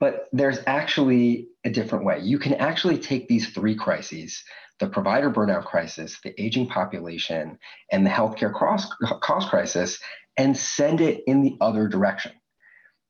But 0.00 0.28
there's 0.32 0.58
actually 0.66 1.48
a 1.64 1.70
different 1.70 2.04
way. 2.04 2.20
You 2.20 2.38
can 2.38 2.54
actually 2.54 2.98
take 2.98 3.28
these 3.28 3.50
three 3.50 3.76
crises 3.76 4.42
the 4.82 4.88
provider 4.88 5.30
burnout 5.30 5.64
crisis, 5.64 6.18
the 6.24 6.34
aging 6.42 6.66
population, 6.66 7.56
and 7.92 8.04
the 8.04 8.10
healthcare 8.10 8.52
cost, 8.52 8.92
cost 9.20 9.48
crisis 9.48 10.00
and 10.36 10.56
send 10.56 11.00
it 11.00 11.22
in 11.26 11.42
the 11.42 11.56
other 11.60 11.88
direction. 11.88 12.32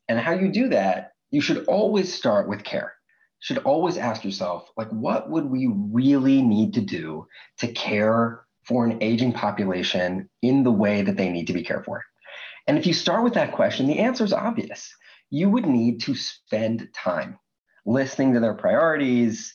And 0.08 0.18
how 0.18 0.32
you 0.32 0.50
do 0.50 0.68
that, 0.68 1.12
you 1.30 1.40
should 1.40 1.64
always 1.66 2.12
start 2.12 2.48
with 2.48 2.64
care. 2.64 2.94
You 3.40 3.54
should 3.54 3.64
always 3.64 3.96
ask 3.96 4.24
yourself, 4.24 4.68
like, 4.76 4.88
what 4.90 5.30
would 5.30 5.46
we 5.46 5.70
really 5.72 6.42
need 6.42 6.74
to 6.74 6.80
do 6.80 7.26
to 7.58 7.68
care 7.68 8.44
for 8.66 8.84
an 8.84 9.02
aging 9.02 9.32
population 9.32 10.28
in 10.42 10.62
the 10.62 10.70
way 10.70 11.02
that 11.02 11.16
they 11.16 11.30
need 11.30 11.46
to 11.46 11.52
be 11.52 11.64
cared 11.64 11.84
for? 11.84 12.04
And 12.66 12.78
if 12.78 12.86
you 12.86 12.94
start 12.94 13.24
with 13.24 13.34
that 13.34 13.52
question, 13.52 13.86
the 13.86 13.98
answer 13.98 14.24
is 14.24 14.32
obvious. 14.32 14.94
You 15.30 15.48
would 15.50 15.66
need 15.66 16.02
to 16.02 16.14
spend 16.14 16.88
time 16.94 17.38
listening 17.84 18.34
to 18.34 18.40
their 18.40 18.54
priorities, 18.54 19.54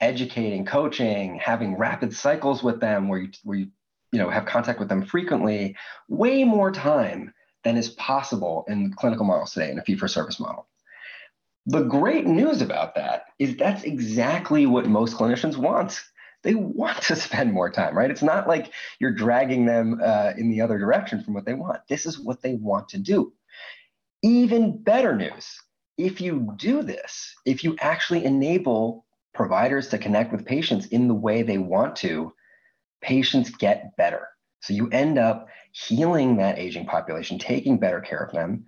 educating, 0.00 0.64
coaching, 0.64 1.40
having 1.42 1.76
rapid 1.76 2.14
cycles 2.14 2.62
with 2.62 2.80
them 2.80 3.08
where 3.08 3.20
you, 3.20 3.30
where 3.42 3.58
you 3.58 3.68
you 4.14 4.20
know 4.20 4.30
have 4.30 4.46
contact 4.46 4.78
with 4.78 4.88
them 4.88 5.04
frequently 5.04 5.76
way 6.08 6.44
more 6.44 6.70
time 6.70 7.34
than 7.64 7.76
is 7.76 7.88
possible 7.90 8.64
in 8.68 8.92
clinical 8.92 9.26
models 9.26 9.52
today 9.52 9.72
in 9.72 9.78
a 9.78 9.82
fee 9.82 9.96
for 9.96 10.06
service 10.06 10.38
model. 10.38 10.68
The 11.66 11.82
great 11.82 12.24
news 12.24 12.62
about 12.62 12.94
that 12.94 13.24
is 13.40 13.56
that's 13.56 13.82
exactly 13.82 14.66
what 14.66 14.86
most 14.86 15.16
clinicians 15.16 15.56
want. 15.56 16.00
They 16.44 16.54
want 16.54 17.02
to 17.02 17.16
spend 17.26 17.52
more 17.52 17.70
time 17.70 17.98
right? 17.98 18.10
It's 18.10 18.22
not 18.22 18.46
like 18.46 18.72
you're 19.00 19.10
dragging 19.10 19.66
them 19.66 20.00
uh, 20.00 20.32
in 20.38 20.48
the 20.48 20.60
other 20.60 20.78
direction 20.78 21.24
from 21.24 21.34
what 21.34 21.44
they 21.44 21.54
want. 21.54 21.80
This 21.88 22.06
is 22.06 22.20
what 22.20 22.40
they 22.40 22.54
want 22.54 22.88
to 22.90 22.98
do. 22.98 23.32
Even 24.22 24.80
better 24.80 25.16
news 25.16 25.60
if 25.98 26.20
you 26.20 26.54
do 26.56 26.82
this 26.82 27.34
if 27.44 27.64
you 27.64 27.76
actually 27.80 28.24
enable 28.24 29.04
providers 29.32 29.88
to 29.88 29.98
connect 29.98 30.30
with 30.30 30.46
patients 30.46 30.86
in 30.86 31.08
the 31.08 31.14
way 31.14 31.42
they 31.42 31.58
want 31.58 31.96
to 31.96 32.32
patients 33.04 33.50
get 33.50 33.96
better. 33.96 34.28
So 34.60 34.72
you 34.72 34.88
end 34.88 35.18
up 35.18 35.48
healing 35.72 36.36
that 36.38 36.58
aging 36.58 36.86
population, 36.86 37.38
taking 37.38 37.78
better 37.78 38.00
care 38.00 38.18
of 38.18 38.32
them, 38.32 38.64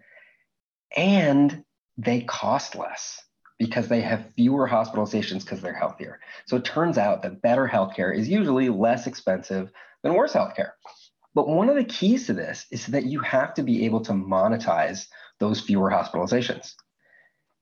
and 0.97 1.64
they 1.97 2.21
cost 2.21 2.76
less 2.76 3.23
because 3.59 3.88
they 3.88 4.02
have 4.02 4.31
fewer 4.37 4.69
hospitalizations 4.69 5.40
because 5.40 5.62
they're 5.62 5.73
healthier. 5.73 6.21
So 6.47 6.57
it 6.57 6.64
turns 6.64 6.99
out 6.99 7.23
that 7.23 7.40
better 7.40 7.66
healthcare 7.66 8.14
is 8.14 8.28
usually 8.28 8.69
less 8.69 9.07
expensive 9.07 9.71
than 10.02 10.14
worse 10.14 10.35
healthcare. 10.35 10.73
But 11.35 11.49
one 11.49 11.71
of 11.71 11.76
the 11.76 11.85
keys 11.85 12.26
to 12.26 12.35
this 12.35 12.66
is 12.71 12.87
that 12.88 13.07
you 13.07 13.21
have 13.21 13.55
to 13.55 13.62
be 13.62 13.87
able 13.87 14.00
to 14.02 14.12
monetize 14.12 15.07
those 15.40 15.61
fewer 15.61 15.90
hospitalizations. 15.90 16.75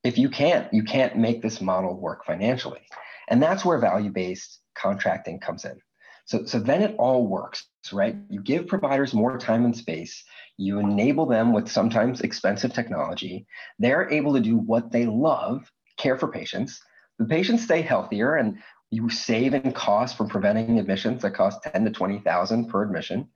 If 0.02 0.18
you 0.18 0.28
can't, 0.28 0.72
you 0.72 0.82
can't 0.82 1.16
make 1.16 1.42
this 1.42 1.60
model 1.60 1.98
work 1.98 2.24
financially. 2.24 2.82
And 3.28 3.42
that's 3.42 3.64
where 3.64 3.78
value 3.78 4.10
based 4.10 4.60
contracting 4.74 5.38
comes 5.38 5.64
in. 5.64 5.80
So, 6.26 6.44
so 6.46 6.58
then 6.58 6.82
it 6.82 6.96
all 6.98 7.26
works, 7.26 7.66
right? 7.92 8.16
You 8.30 8.40
give 8.40 8.66
providers 8.66 9.12
more 9.12 9.36
time 9.38 9.64
and 9.64 9.76
space. 9.76 10.24
You 10.56 10.78
enable 10.78 11.26
them 11.26 11.52
with 11.52 11.70
sometimes 11.70 12.22
expensive 12.22 12.72
technology. 12.72 13.46
They're 13.78 14.10
able 14.10 14.34
to 14.34 14.40
do 14.40 14.56
what 14.56 14.90
they 14.90 15.04
love, 15.04 15.70
care 15.98 16.16
for 16.16 16.28
patients. 16.28 16.80
The 17.18 17.26
patients 17.26 17.64
stay 17.64 17.82
healthier 17.82 18.36
and 18.36 18.58
you 18.90 19.10
save 19.10 19.54
in 19.54 19.72
costs 19.72 20.16
from 20.16 20.28
preventing 20.28 20.78
admissions 20.78 21.22
that 21.22 21.34
cost 21.34 21.62
10 21.64 21.84
to 21.84 21.90
20,000 21.90 22.68
per 22.68 22.84
admission. 22.84 23.28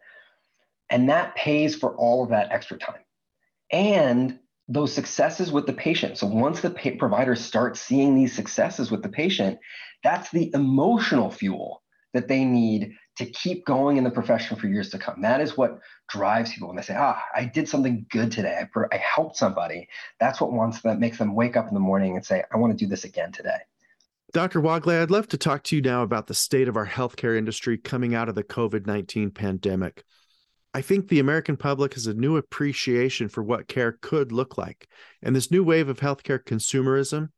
And 0.89 1.11
that 1.11 1.35
pays 1.35 1.75
for 1.75 1.95
all 1.97 2.23
of 2.23 2.31
that 2.31 2.51
extra 2.53 2.79
time. 2.79 3.03
And 3.71 4.39
those 4.69 4.95
successes 4.95 5.53
with 5.53 5.67
the 5.67 5.73
patient. 5.73 6.17
So 6.17 6.27
once 6.27 6.61
the 6.61 6.71
pa- 6.71 6.99
providers 6.99 7.45
start 7.45 7.77
seeing 7.77 8.15
these 8.15 8.35
successes 8.35 8.91
with 8.91 9.03
the 9.03 9.09
patient, 9.09 9.59
that's 10.03 10.31
the 10.31 10.51
emotional 10.55 11.31
fuel 11.31 11.83
that 12.15 12.29
they 12.29 12.45
need 12.45 12.95
to 13.17 13.27
keep 13.27 13.65
going 13.67 13.97
in 13.97 14.05
the 14.05 14.11
profession 14.11 14.57
for 14.57 14.69
years 14.69 14.91
to 14.91 14.99
come. 14.99 15.21
That 15.21 15.41
is 15.41 15.57
what 15.57 15.81
drives 16.09 16.53
people 16.53 16.69
when 16.69 16.77
they 16.77 16.83
say, 16.83 16.97
"Ah, 16.97 17.23
I 17.35 17.45
did 17.45 17.69
something 17.69 18.07
good 18.11 18.31
today. 18.31 18.63
I, 18.63 18.81
I 18.93 18.97
helped 18.97 19.37
somebody." 19.37 19.89
That's 20.21 20.41
what 20.41 20.53
wants 20.53 20.81
that 20.83 21.01
makes 21.01 21.19
them 21.19 21.35
wake 21.35 21.57
up 21.57 21.69
in 21.69 21.75
the 21.75 21.81
morning 21.81 22.17
and 22.17 22.25
say, 22.25 22.45
"I 22.53 22.57
want 22.57 22.77
to 22.77 22.85
do 22.85 22.89
this 22.89 23.05
again 23.05 23.33
today." 23.33 23.59
Dr. 24.33 24.61
Wagle, 24.61 24.93
I'd 24.93 25.11
love 25.11 25.29
to 25.29 25.39
talk 25.39 25.63
to 25.65 25.77
you 25.77 25.83
now 25.83 26.03
about 26.03 26.27
the 26.27 26.35
state 26.35 26.69
of 26.69 26.77
our 26.77 26.87
healthcare 26.87 27.37
industry 27.37 27.79
coming 27.79 28.15
out 28.15 28.29
of 28.29 28.35
the 28.35 28.45
COVID 28.45 28.87
19 28.87 29.31
pandemic. 29.31 30.05
I 30.75 30.83
think 30.83 31.09
the 31.09 31.19
American 31.19 31.57
public 31.57 31.95
has 31.95 32.07
a 32.07 32.15
new 32.15 32.37
appreciation 32.37 33.29
for 33.29 33.43
what 33.43 33.69
care 33.69 33.93
could 34.01 34.31
look 34.31 34.59
like. 34.59 34.87
And 35.23 35.35
this 35.35 35.51
new 35.51 35.65
wave 35.65 35.89
of 35.89 36.01
healthcare 36.01 36.39
consumerism 36.39 37.31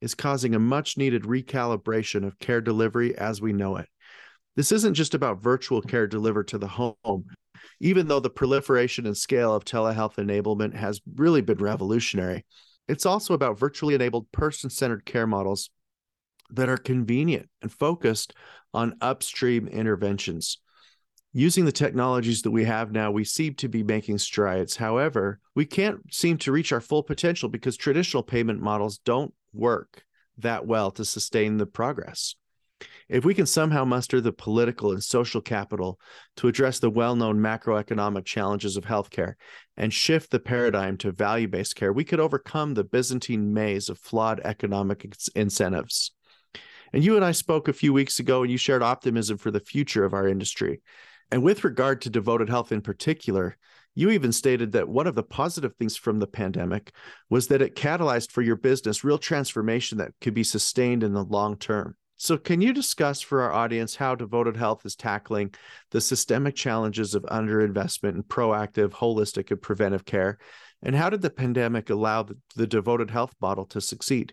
is 0.00 0.14
causing 0.14 0.54
a 0.54 0.60
much 0.60 0.96
needed 0.96 1.24
recalibration 1.24 2.24
of 2.24 2.38
care 2.38 2.60
delivery 2.60 3.16
as 3.18 3.40
we 3.40 3.52
know 3.52 3.76
it. 3.76 3.88
This 4.56 4.72
isn't 4.72 4.94
just 4.94 5.14
about 5.14 5.42
virtual 5.42 5.82
care 5.82 6.06
delivered 6.06 6.48
to 6.48 6.58
the 6.58 6.66
home. 6.66 7.26
Even 7.78 8.08
though 8.08 8.20
the 8.20 8.30
proliferation 8.30 9.06
and 9.06 9.16
scale 9.16 9.54
of 9.54 9.64
telehealth 9.64 10.16
enablement 10.16 10.74
has 10.74 11.00
really 11.14 11.42
been 11.42 11.58
revolutionary, 11.58 12.44
it's 12.88 13.06
also 13.06 13.34
about 13.34 13.58
virtually 13.58 13.94
enabled 13.94 14.32
person 14.32 14.70
centered 14.70 15.04
care 15.04 15.26
models 15.26 15.70
that 16.50 16.68
are 16.68 16.76
convenient 16.76 17.48
and 17.60 17.70
focused 17.70 18.32
on 18.72 18.96
upstream 19.00 19.68
interventions. 19.68 20.58
Using 21.32 21.66
the 21.66 21.72
technologies 21.72 22.42
that 22.42 22.50
we 22.50 22.64
have 22.64 22.92
now, 22.92 23.10
we 23.10 23.24
seem 23.24 23.54
to 23.56 23.68
be 23.68 23.82
making 23.82 24.18
strides. 24.18 24.76
However, 24.76 25.38
we 25.54 25.66
can't 25.66 26.00
seem 26.14 26.38
to 26.38 26.52
reach 26.52 26.72
our 26.72 26.80
full 26.80 27.02
potential 27.02 27.50
because 27.50 27.76
traditional 27.76 28.22
payment 28.22 28.62
models 28.62 28.98
don't 28.98 29.34
work 29.52 30.04
that 30.38 30.66
well 30.66 30.90
to 30.92 31.04
sustain 31.04 31.58
the 31.58 31.66
progress. 31.66 32.36
If 33.08 33.24
we 33.24 33.34
can 33.34 33.46
somehow 33.46 33.84
muster 33.84 34.20
the 34.20 34.32
political 34.32 34.90
and 34.90 35.02
social 35.02 35.40
capital 35.40 36.00
to 36.36 36.48
address 36.48 36.80
the 36.80 36.90
well 36.90 37.14
known 37.14 37.38
macroeconomic 37.38 38.24
challenges 38.24 38.76
of 38.76 38.84
healthcare 38.84 39.34
and 39.76 39.94
shift 39.94 40.32
the 40.32 40.40
paradigm 40.40 40.96
to 40.98 41.12
value 41.12 41.46
based 41.46 41.76
care, 41.76 41.92
we 41.92 42.04
could 42.04 42.18
overcome 42.18 42.74
the 42.74 42.82
Byzantine 42.82 43.54
maze 43.54 43.88
of 43.88 43.98
flawed 43.98 44.40
economic 44.44 45.06
incentives. 45.36 46.12
And 46.92 47.04
you 47.04 47.14
and 47.14 47.24
I 47.24 47.30
spoke 47.30 47.68
a 47.68 47.72
few 47.72 47.92
weeks 47.92 48.18
ago, 48.18 48.42
and 48.42 48.50
you 48.50 48.58
shared 48.58 48.82
optimism 48.82 49.38
for 49.38 49.52
the 49.52 49.60
future 49.60 50.04
of 50.04 50.12
our 50.12 50.26
industry. 50.26 50.80
And 51.30 51.42
with 51.42 51.64
regard 51.64 52.00
to 52.02 52.10
devoted 52.10 52.48
health 52.48 52.72
in 52.72 52.80
particular, 52.80 53.56
you 53.94 54.10
even 54.10 54.32
stated 54.32 54.72
that 54.72 54.88
one 54.88 55.06
of 55.06 55.14
the 55.14 55.22
positive 55.22 55.74
things 55.76 55.96
from 55.96 56.18
the 56.18 56.26
pandemic 56.26 56.92
was 57.30 57.48
that 57.48 57.62
it 57.62 57.76
catalyzed 57.76 58.32
for 58.32 58.42
your 58.42 58.56
business 58.56 59.04
real 59.04 59.18
transformation 59.18 59.98
that 59.98 60.12
could 60.20 60.34
be 60.34 60.44
sustained 60.44 61.02
in 61.02 61.12
the 61.12 61.24
long 61.24 61.56
term. 61.56 61.96
So, 62.18 62.38
can 62.38 62.62
you 62.62 62.72
discuss 62.72 63.20
for 63.20 63.42
our 63.42 63.52
audience 63.52 63.96
how 63.96 64.14
Devoted 64.14 64.56
Health 64.56 64.86
is 64.86 64.96
tackling 64.96 65.54
the 65.90 66.00
systemic 66.00 66.54
challenges 66.54 67.14
of 67.14 67.24
underinvestment 67.24 68.14
in 68.14 68.22
proactive, 68.22 68.90
holistic, 68.90 69.50
and 69.50 69.60
preventive 69.60 70.06
care? 70.06 70.38
And 70.82 70.94
how 70.94 71.10
did 71.10 71.20
the 71.20 71.30
pandemic 71.30 71.90
allow 71.90 72.22
the, 72.22 72.36
the 72.54 72.66
Devoted 72.66 73.10
Health 73.10 73.34
model 73.40 73.66
to 73.66 73.80
succeed? 73.80 74.32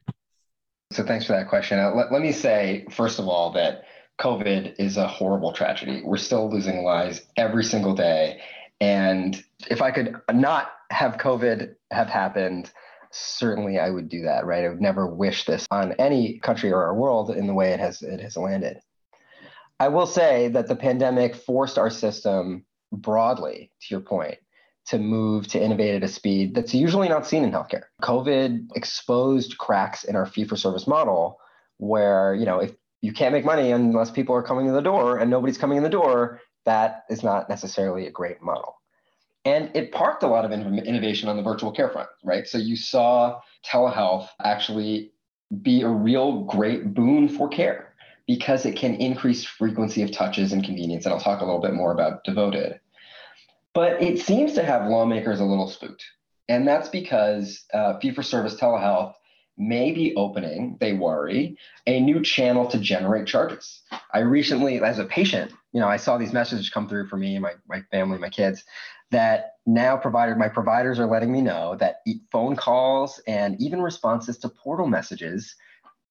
So, 0.94 1.04
thanks 1.04 1.26
for 1.26 1.34
that 1.34 1.50
question. 1.50 1.78
Uh, 1.78 1.92
let, 1.94 2.12
let 2.12 2.22
me 2.22 2.32
say, 2.32 2.86
first 2.90 3.20
of 3.20 3.28
all, 3.28 3.52
that 3.54 3.84
COVID 4.22 4.76
is 4.80 4.96
a 4.96 5.08
horrible 5.08 5.52
tragedy. 5.52 6.02
We're 6.06 6.18
still 6.18 6.50
losing 6.50 6.84
lives 6.84 7.22
every 7.36 7.66
single 7.66 7.96
day. 7.96 8.40
And 8.80 9.44
if 9.70 9.82
I 9.82 9.92
could 9.92 10.16
not 10.32 10.72
have 10.90 11.18
COVID 11.18 11.76
have 11.92 12.08
happened, 12.08 12.72
certainly 13.14 13.80
I 13.80 13.90
would 13.90 14.10
do 14.10 14.24
that, 14.24 14.46
right? 14.46 14.66
I 14.66 14.70
would 14.70 14.82
never 14.82 15.08
wish 15.08 15.46
this 15.46 15.66
on 15.72 15.94
any 15.94 16.40
country 16.40 16.72
or 16.72 16.84
our 16.84 16.96
world 16.96 17.32
in 17.32 17.48
the 17.48 17.54
way 17.54 17.72
it 17.72 17.80
has 17.80 18.02
it 18.02 18.20
has 18.20 18.36
landed. 18.36 18.80
I 19.80 19.88
will 19.90 20.08
say 20.08 20.50
that 20.50 20.68
the 20.68 20.76
pandemic 20.76 21.36
forced 21.36 21.78
our 21.78 21.90
system 21.90 22.66
broadly, 22.92 23.72
to 23.82 23.88
your 23.90 24.02
point, 24.02 24.38
to 24.88 25.00
move 25.00 25.48
to 25.48 25.62
innovate 25.62 25.96
at 25.96 26.04
a 26.04 26.08
speed 26.08 26.56
that's 26.56 26.74
usually 26.74 27.10
not 27.10 27.26
seen 27.26 27.44
in 27.44 27.52
healthcare. 27.52 27.84
COVID 28.02 28.68
exposed 28.76 29.58
cracks 29.58 30.04
in 30.04 30.16
our 30.16 30.26
fee-for-service 30.26 30.88
model 30.88 31.40
where, 31.78 32.36
you 32.36 32.46
know, 32.46 32.60
if 32.60 32.72
you 33.02 33.14
can't 33.14 33.34
make 33.34 33.46
money 33.46 33.72
unless 33.72 34.12
people 34.12 34.36
are 34.36 34.44
coming 34.44 34.68
in 34.68 34.74
the 34.74 34.82
door 34.82 35.18
and 35.20 35.30
nobody's 35.30 35.58
coming 35.58 35.78
in 35.78 35.84
the 35.84 35.90
door, 35.90 36.40
that 36.66 37.04
is 37.10 37.24
not 37.24 37.50
necessarily 37.50 38.08
a 38.08 38.12
great 38.12 38.42
model. 38.42 38.76
And 39.46 39.70
it 39.74 39.92
parked 39.92 40.24
a 40.24 40.28
lot 40.28 40.46
of 40.46 40.52
innovation 40.52 41.28
on 41.28 41.36
the 41.36 41.44
virtual 41.44 41.72
care 41.72 41.90
front, 41.90 42.10
right? 42.24 42.48
So 42.48 42.58
you 42.58 42.78
saw 42.78 43.42
telehealth 43.66 44.30
actually 44.44 45.12
be 45.62 45.82
a 45.82 45.90
real 45.90 46.44
great 46.44 46.94
boon 46.94 47.28
for 47.28 47.50
care 47.50 47.94
because 48.26 48.66
it 48.66 48.76
can 48.76 48.96
increase 48.96 49.44
frequency 49.44 50.02
of 50.02 50.12
touches 50.12 50.54
and 50.54 50.64
convenience. 50.64 51.06
And 51.06 51.14
I'll 51.14 51.20
talk 51.20 51.42
a 51.42 51.46
little 51.46 51.62
bit 51.62 51.74
more 51.74 51.92
about 51.92 52.24
devoted. 52.24 52.80
But 53.74 54.02
it 54.02 54.20
seems 54.20 54.54
to 54.54 54.64
have 54.64 54.88
lawmakers 54.88 55.40
a 55.40 55.46
little 55.46 55.68
spooked. 55.68 56.06
And 56.48 56.68
that's 56.68 56.90
because 56.90 57.66
uh, 57.74 58.00
fee 58.00 58.12
for 58.12 58.24
service 58.24 58.56
telehealth 58.56 59.14
may 59.58 59.92
be 59.92 60.16
opening, 60.16 60.78
they 60.80 60.94
worry, 60.94 61.58
a 61.86 62.00
new 62.00 62.22
channel 62.22 62.68
to 62.68 62.80
generate 62.80 63.28
charges. 63.28 63.82
I 64.14 64.20
recently, 64.20 64.82
as 64.82 65.00
a 65.00 65.06
patient, 65.06 65.52
you 65.74 65.80
know, 65.80 65.88
I 65.88 65.98
saw 65.98 66.18
these 66.18 66.34
messages 66.34 66.70
come 66.70 66.90
through 66.90 67.08
for 67.08 67.18
me 67.18 67.36
and 67.36 67.44
my, 67.44 67.54
my 67.68 67.82
family, 67.92 68.18
my 68.18 68.30
kids, 68.30 68.64
that 69.14 69.54
now 69.66 69.96
provider, 69.96 70.36
my 70.36 70.50
providers 70.50 71.00
are 71.00 71.06
letting 71.06 71.32
me 71.32 71.42
know 71.42 71.76
that 71.80 71.98
phone 72.32 72.56
calls 72.56 73.22
and 73.28 73.60
even 73.62 73.82
responses 73.82 74.38
to 74.40 74.50
portal 74.50 74.88
messages 74.88 75.56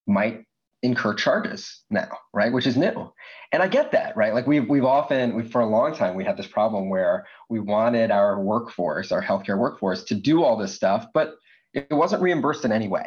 might 0.06 0.44
incur 0.82 1.14
charges 1.14 1.82
now, 1.90 2.08
right? 2.32 2.52
Which 2.52 2.66
is 2.66 2.76
new. 2.76 3.12
And 3.52 3.62
I 3.62 3.68
get 3.68 3.92
that, 3.92 4.16
right? 4.16 4.34
Like 4.34 4.46
we've 4.46 4.68
we've 4.68 4.84
often 4.84 5.34
we 5.34 5.44
for 5.44 5.60
a 5.60 5.66
long 5.66 5.94
time 5.94 6.16
we 6.16 6.24
had 6.24 6.36
this 6.36 6.46
problem 6.46 6.88
where 6.88 7.26
we 7.48 7.60
wanted 7.60 8.10
our 8.10 8.40
workforce, 8.40 9.12
our 9.12 9.22
healthcare 9.22 9.58
workforce, 9.58 10.04
to 10.04 10.14
do 10.14 10.42
all 10.42 10.56
this 10.56 10.74
stuff, 10.74 11.06
but 11.14 11.34
it 11.74 11.86
wasn't 11.90 12.22
reimbursed 12.22 12.64
in 12.64 12.72
any 12.72 12.88
way. 12.88 13.06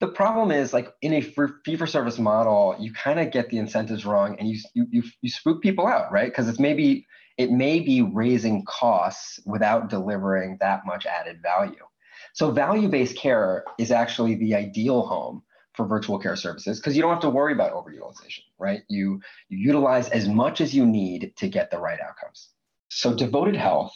The 0.00 0.08
problem 0.08 0.50
is 0.50 0.72
like 0.72 0.92
in 1.00 1.12
a 1.12 1.20
fee 1.20 1.76
for 1.76 1.86
service 1.86 2.18
model, 2.18 2.76
you 2.80 2.92
kind 2.92 3.20
of 3.20 3.30
get 3.30 3.50
the 3.50 3.58
incentives 3.58 4.04
wrong 4.04 4.36
and 4.38 4.48
you 4.48 4.58
you, 4.74 5.02
you 5.22 5.30
spook 5.30 5.62
people 5.62 5.86
out, 5.86 6.10
right? 6.10 6.30
Because 6.30 6.48
it's 6.48 6.58
maybe 6.58 7.06
it 7.36 7.50
may 7.50 7.80
be 7.80 8.02
raising 8.02 8.64
costs 8.64 9.40
without 9.44 9.88
delivering 9.90 10.56
that 10.60 10.86
much 10.86 11.06
added 11.06 11.42
value. 11.42 11.84
So 12.32 12.50
value-based 12.50 13.16
care 13.16 13.64
is 13.78 13.90
actually 13.90 14.34
the 14.36 14.54
ideal 14.54 15.02
home 15.02 15.42
for 15.74 15.86
virtual 15.86 16.18
care 16.18 16.36
services 16.36 16.78
because 16.78 16.96
you 16.96 17.02
don't 17.02 17.12
have 17.12 17.20
to 17.20 17.30
worry 17.30 17.52
about 17.52 17.72
overutilization, 17.72 18.42
right? 18.58 18.82
You, 18.88 19.20
you 19.48 19.58
utilize 19.58 20.08
as 20.10 20.28
much 20.28 20.60
as 20.60 20.74
you 20.74 20.86
need 20.86 21.32
to 21.36 21.48
get 21.48 21.70
the 21.70 21.78
right 21.78 21.98
outcomes. 22.00 22.50
So 22.88 23.14
Devoted 23.14 23.56
Health 23.56 23.92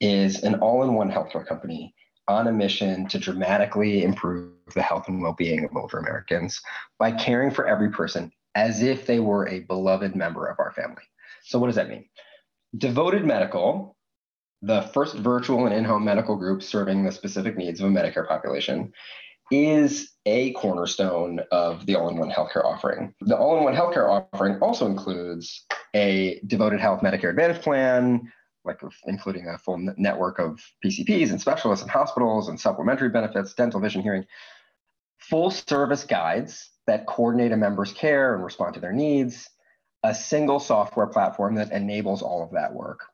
is 0.00 0.42
an 0.42 0.56
all-in-one 0.56 1.10
healthcare 1.10 1.46
company 1.46 1.94
on 2.26 2.48
a 2.48 2.52
mission 2.52 3.06
to 3.08 3.18
dramatically 3.18 4.02
improve 4.02 4.52
the 4.74 4.82
health 4.82 5.08
and 5.08 5.20
well-being 5.20 5.64
of 5.64 5.76
older 5.76 5.98
Americans 5.98 6.60
by 6.98 7.12
caring 7.12 7.50
for 7.50 7.66
every 7.66 7.90
person 7.90 8.32
as 8.54 8.82
if 8.82 9.06
they 9.06 9.20
were 9.20 9.48
a 9.48 9.60
beloved 9.60 10.16
member 10.16 10.46
of 10.46 10.58
our 10.58 10.72
family. 10.72 11.02
So 11.42 11.58
what 11.58 11.66
does 11.66 11.76
that 11.76 11.88
mean? 11.88 12.08
Devoted 12.76 13.24
Medical, 13.24 13.96
the 14.62 14.82
first 14.94 15.16
virtual 15.16 15.66
and 15.66 15.74
in-home 15.74 16.04
medical 16.04 16.36
group 16.36 16.62
serving 16.62 17.04
the 17.04 17.12
specific 17.12 17.56
needs 17.56 17.80
of 17.80 17.86
a 17.86 17.92
Medicare 17.92 18.28
population, 18.28 18.92
is 19.50 20.12
a 20.26 20.52
cornerstone 20.52 21.40
of 21.50 21.84
the 21.86 21.96
all-in-one 21.96 22.30
healthcare 22.30 22.64
offering. 22.64 23.12
The 23.22 23.36
all-in-one 23.36 23.74
healthcare 23.74 24.08
offering 24.08 24.60
also 24.60 24.86
includes 24.86 25.66
a 25.94 26.40
devoted 26.46 26.80
health 26.80 27.00
Medicare 27.00 27.30
Advantage 27.30 27.62
plan, 27.62 28.32
like 28.64 28.80
including 29.06 29.48
a 29.48 29.58
full 29.58 29.78
network 29.96 30.38
of 30.38 30.60
PCPs 30.84 31.30
and 31.30 31.40
specialists 31.40 31.82
and 31.82 31.90
hospitals 31.90 32.48
and 32.48 32.60
supplementary 32.60 33.08
benefits, 33.08 33.54
dental, 33.54 33.80
vision, 33.80 34.02
hearing, 34.02 34.24
full 35.18 35.50
service 35.50 36.04
guides 36.04 36.70
that 36.86 37.06
coordinate 37.06 37.52
a 37.52 37.56
member's 37.56 37.92
care 37.92 38.34
and 38.34 38.44
respond 38.44 38.74
to 38.74 38.80
their 38.80 38.92
needs, 38.92 39.48
a 40.02 40.14
single 40.14 40.60
software 40.60 41.06
platform 41.06 41.56
that 41.56 41.72
enables 41.72 42.22
all 42.22 42.42
of 42.42 42.52
that 42.52 42.72
work. 42.74 43.04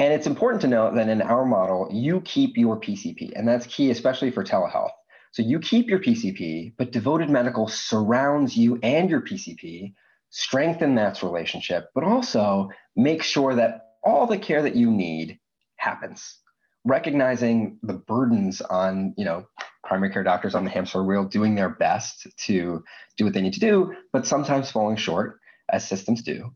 And 0.00 0.12
it's 0.12 0.26
important 0.26 0.62
to 0.62 0.68
note 0.68 0.94
that 0.94 1.08
in 1.08 1.22
our 1.22 1.44
model, 1.44 1.88
you 1.92 2.20
keep 2.22 2.56
your 2.56 2.80
PCP, 2.80 3.32
and 3.36 3.46
that's 3.46 3.66
key, 3.66 3.90
especially 3.90 4.30
for 4.30 4.42
telehealth. 4.42 4.90
So 5.32 5.42
you 5.42 5.60
keep 5.60 5.88
your 5.88 6.00
PCP, 6.00 6.74
but 6.76 6.92
Devoted 6.92 7.30
Medical 7.30 7.68
surrounds 7.68 8.56
you 8.56 8.78
and 8.82 9.08
your 9.08 9.20
PCP, 9.20 9.94
strengthen 10.30 10.94
that 10.96 11.22
relationship, 11.22 11.90
but 11.94 12.04
also 12.04 12.70
make 12.96 13.22
sure 13.22 13.54
that 13.54 13.92
all 14.02 14.26
the 14.26 14.38
care 14.38 14.62
that 14.62 14.76
you 14.76 14.90
need 14.90 15.38
happens. 15.76 16.38
Recognizing 16.84 17.78
the 17.82 17.94
burdens 17.94 18.60
on, 18.60 19.14
you 19.16 19.24
know, 19.24 19.46
primary 19.84 20.12
care 20.12 20.24
doctors 20.24 20.54
on 20.54 20.64
the 20.64 20.70
hamster 20.70 21.02
wheel 21.04 21.24
doing 21.24 21.54
their 21.54 21.68
best 21.68 22.26
to 22.38 22.82
do 23.16 23.24
what 23.24 23.34
they 23.34 23.40
need 23.40 23.52
to 23.52 23.60
do, 23.60 23.94
but 24.12 24.26
sometimes 24.26 24.70
falling 24.70 24.96
short, 24.96 25.38
as 25.72 25.86
systems 25.86 26.22
do. 26.22 26.52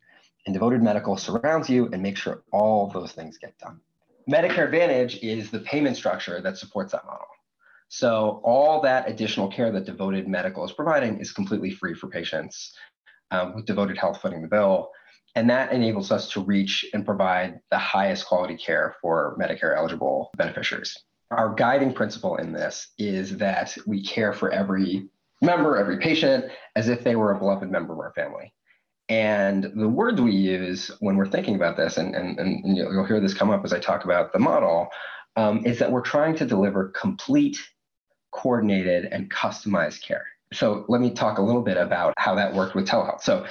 And 0.46 0.54
Devoted 0.54 0.82
Medical 0.82 1.16
surrounds 1.16 1.68
you 1.68 1.88
and 1.92 2.02
makes 2.02 2.20
sure 2.20 2.44
all 2.52 2.88
those 2.88 3.12
things 3.12 3.38
get 3.38 3.58
done. 3.58 3.80
Medicare 4.30 4.64
Advantage 4.64 5.18
is 5.22 5.50
the 5.50 5.60
payment 5.60 5.96
structure 5.96 6.40
that 6.40 6.58
supports 6.58 6.92
that 6.92 7.04
model. 7.04 7.26
So 7.88 8.40
all 8.44 8.80
that 8.82 9.08
additional 9.08 9.48
care 9.48 9.70
that 9.72 9.84
Devoted 9.84 10.28
Medical 10.28 10.64
is 10.64 10.72
providing 10.72 11.20
is 11.20 11.32
completely 11.32 11.70
free 11.70 11.94
for 11.94 12.08
patients 12.08 12.76
um, 13.30 13.54
with 13.54 13.66
Devoted 13.66 13.98
Health 13.98 14.20
footing 14.20 14.42
the 14.42 14.48
bill. 14.48 14.90
And 15.34 15.50
that 15.50 15.72
enables 15.72 16.10
us 16.10 16.30
to 16.30 16.40
reach 16.40 16.84
and 16.94 17.04
provide 17.04 17.60
the 17.70 17.78
highest 17.78 18.26
quality 18.26 18.56
care 18.56 18.96
for 19.00 19.36
Medicare 19.40 19.76
eligible 19.76 20.30
beneficiaries. 20.36 20.96
Our 21.30 21.54
guiding 21.54 21.92
principle 21.92 22.36
in 22.36 22.52
this 22.52 22.88
is 22.98 23.36
that 23.38 23.76
we 23.86 24.02
care 24.02 24.32
for 24.32 24.50
every 24.50 25.08
member, 25.42 25.76
every 25.76 25.98
patient, 25.98 26.46
as 26.74 26.88
if 26.88 27.04
they 27.04 27.16
were 27.16 27.32
a 27.32 27.38
beloved 27.38 27.70
member 27.70 27.92
of 27.92 27.98
our 27.98 28.12
family. 28.14 28.52
And 29.08 29.70
the 29.74 29.88
words 29.88 30.20
we 30.20 30.32
use 30.32 30.90
when 31.00 31.16
we're 31.16 31.28
thinking 31.28 31.54
about 31.54 31.76
this, 31.76 31.96
and, 31.96 32.14
and, 32.14 32.38
and 32.38 32.76
you'll 32.76 33.06
hear 33.06 33.20
this 33.20 33.34
come 33.34 33.50
up 33.50 33.64
as 33.64 33.72
I 33.72 33.78
talk 33.78 34.04
about 34.04 34.32
the 34.32 34.38
model, 34.38 34.88
um, 35.36 35.64
is 35.64 35.78
that 35.78 35.92
we're 35.92 36.00
trying 36.00 36.34
to 36.36 36.46
deliver 36.46 36.88
complete 36.88 37.58
coordinated 38.32 39.06
and 39.06 39.30
customized 39.30 40.02
care. 40.02 40.26
So 40.52 40.84
let 40.88 41.00
me 41.00 41.12
talk 41.12 41.38
a 41.38 41.42
little 41.42 41.62
bit 41.62 41.76
about 41.76 42.14
how 42.18 42.34
that 42.34 42.54
worked 42.54 42.74
with 42.74 42.88
telehealth. 42.88 43.22
So 43.22 43.46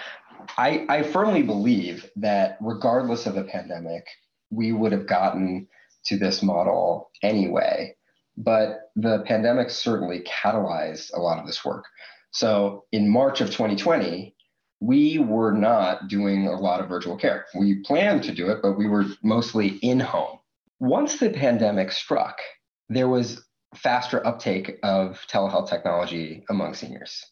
I, 0.58 0.86
I 0.90 1.04
firmly 1.04 1.42
believe 1.42 2.10
that 2.18 2.58
regardless 2.62 3.26
of 3.26 3.36
the 3.36 3.44
pandemic, 3.44 4.06
we 4.50 4.72
would 4.72 4.92
have 4.92 5.08
gotten 5.08 5.68
to 6.06 6.18
this 6.18 6.44
model 6.44 7.12
anyway. 7.22 7.96
But 8.38 8.92
the 8.96 9.24
pandemic 9.26 9.70
certainly 9.70 10.22
catalyzed 10.22 11.12
a 11.14 11.20
lot 11.20 11.40
of 11.40 11.48
this 11.48 11.64
work. 11.64 11.86
So 12.32 12.84
in 12.92 13.10
March 13.10 13.40
of 13.42 13.48
2020, 13.48 14.35
we 14.86 15.18
were 15.18 15.52
not 15.52 16.08
doing 16.08 16.48
a 16.48 16.60
lot 16.60 16.80
of 16.80 16.88
virtual 16.88 17.18
care. 17.18 17.46
We 17.56 17.82
planned 17.82 18.24
to 18.24 18.32
do 18.34 18.50
it, 18.50 18.60
but 18.62 18.74
we 18.74 18.88
were 18.88 19.06
mostly 19.24 19.80
in 19.82 20.00
home. 20.00 20.38
Once 20.80 21.18
the 21.18 21.30
pandemic 21.30 21.92
struck, 21.92 22.40
there 22.90 23.08
was 23.08 23.44
faster 23.76 24.26
uptake 24.26 24.78
of 24.84 25.26
telehealth 25.30 25.70
technology 25.70 26.44
among 26.50 26.76
seniors. 26.76 27.26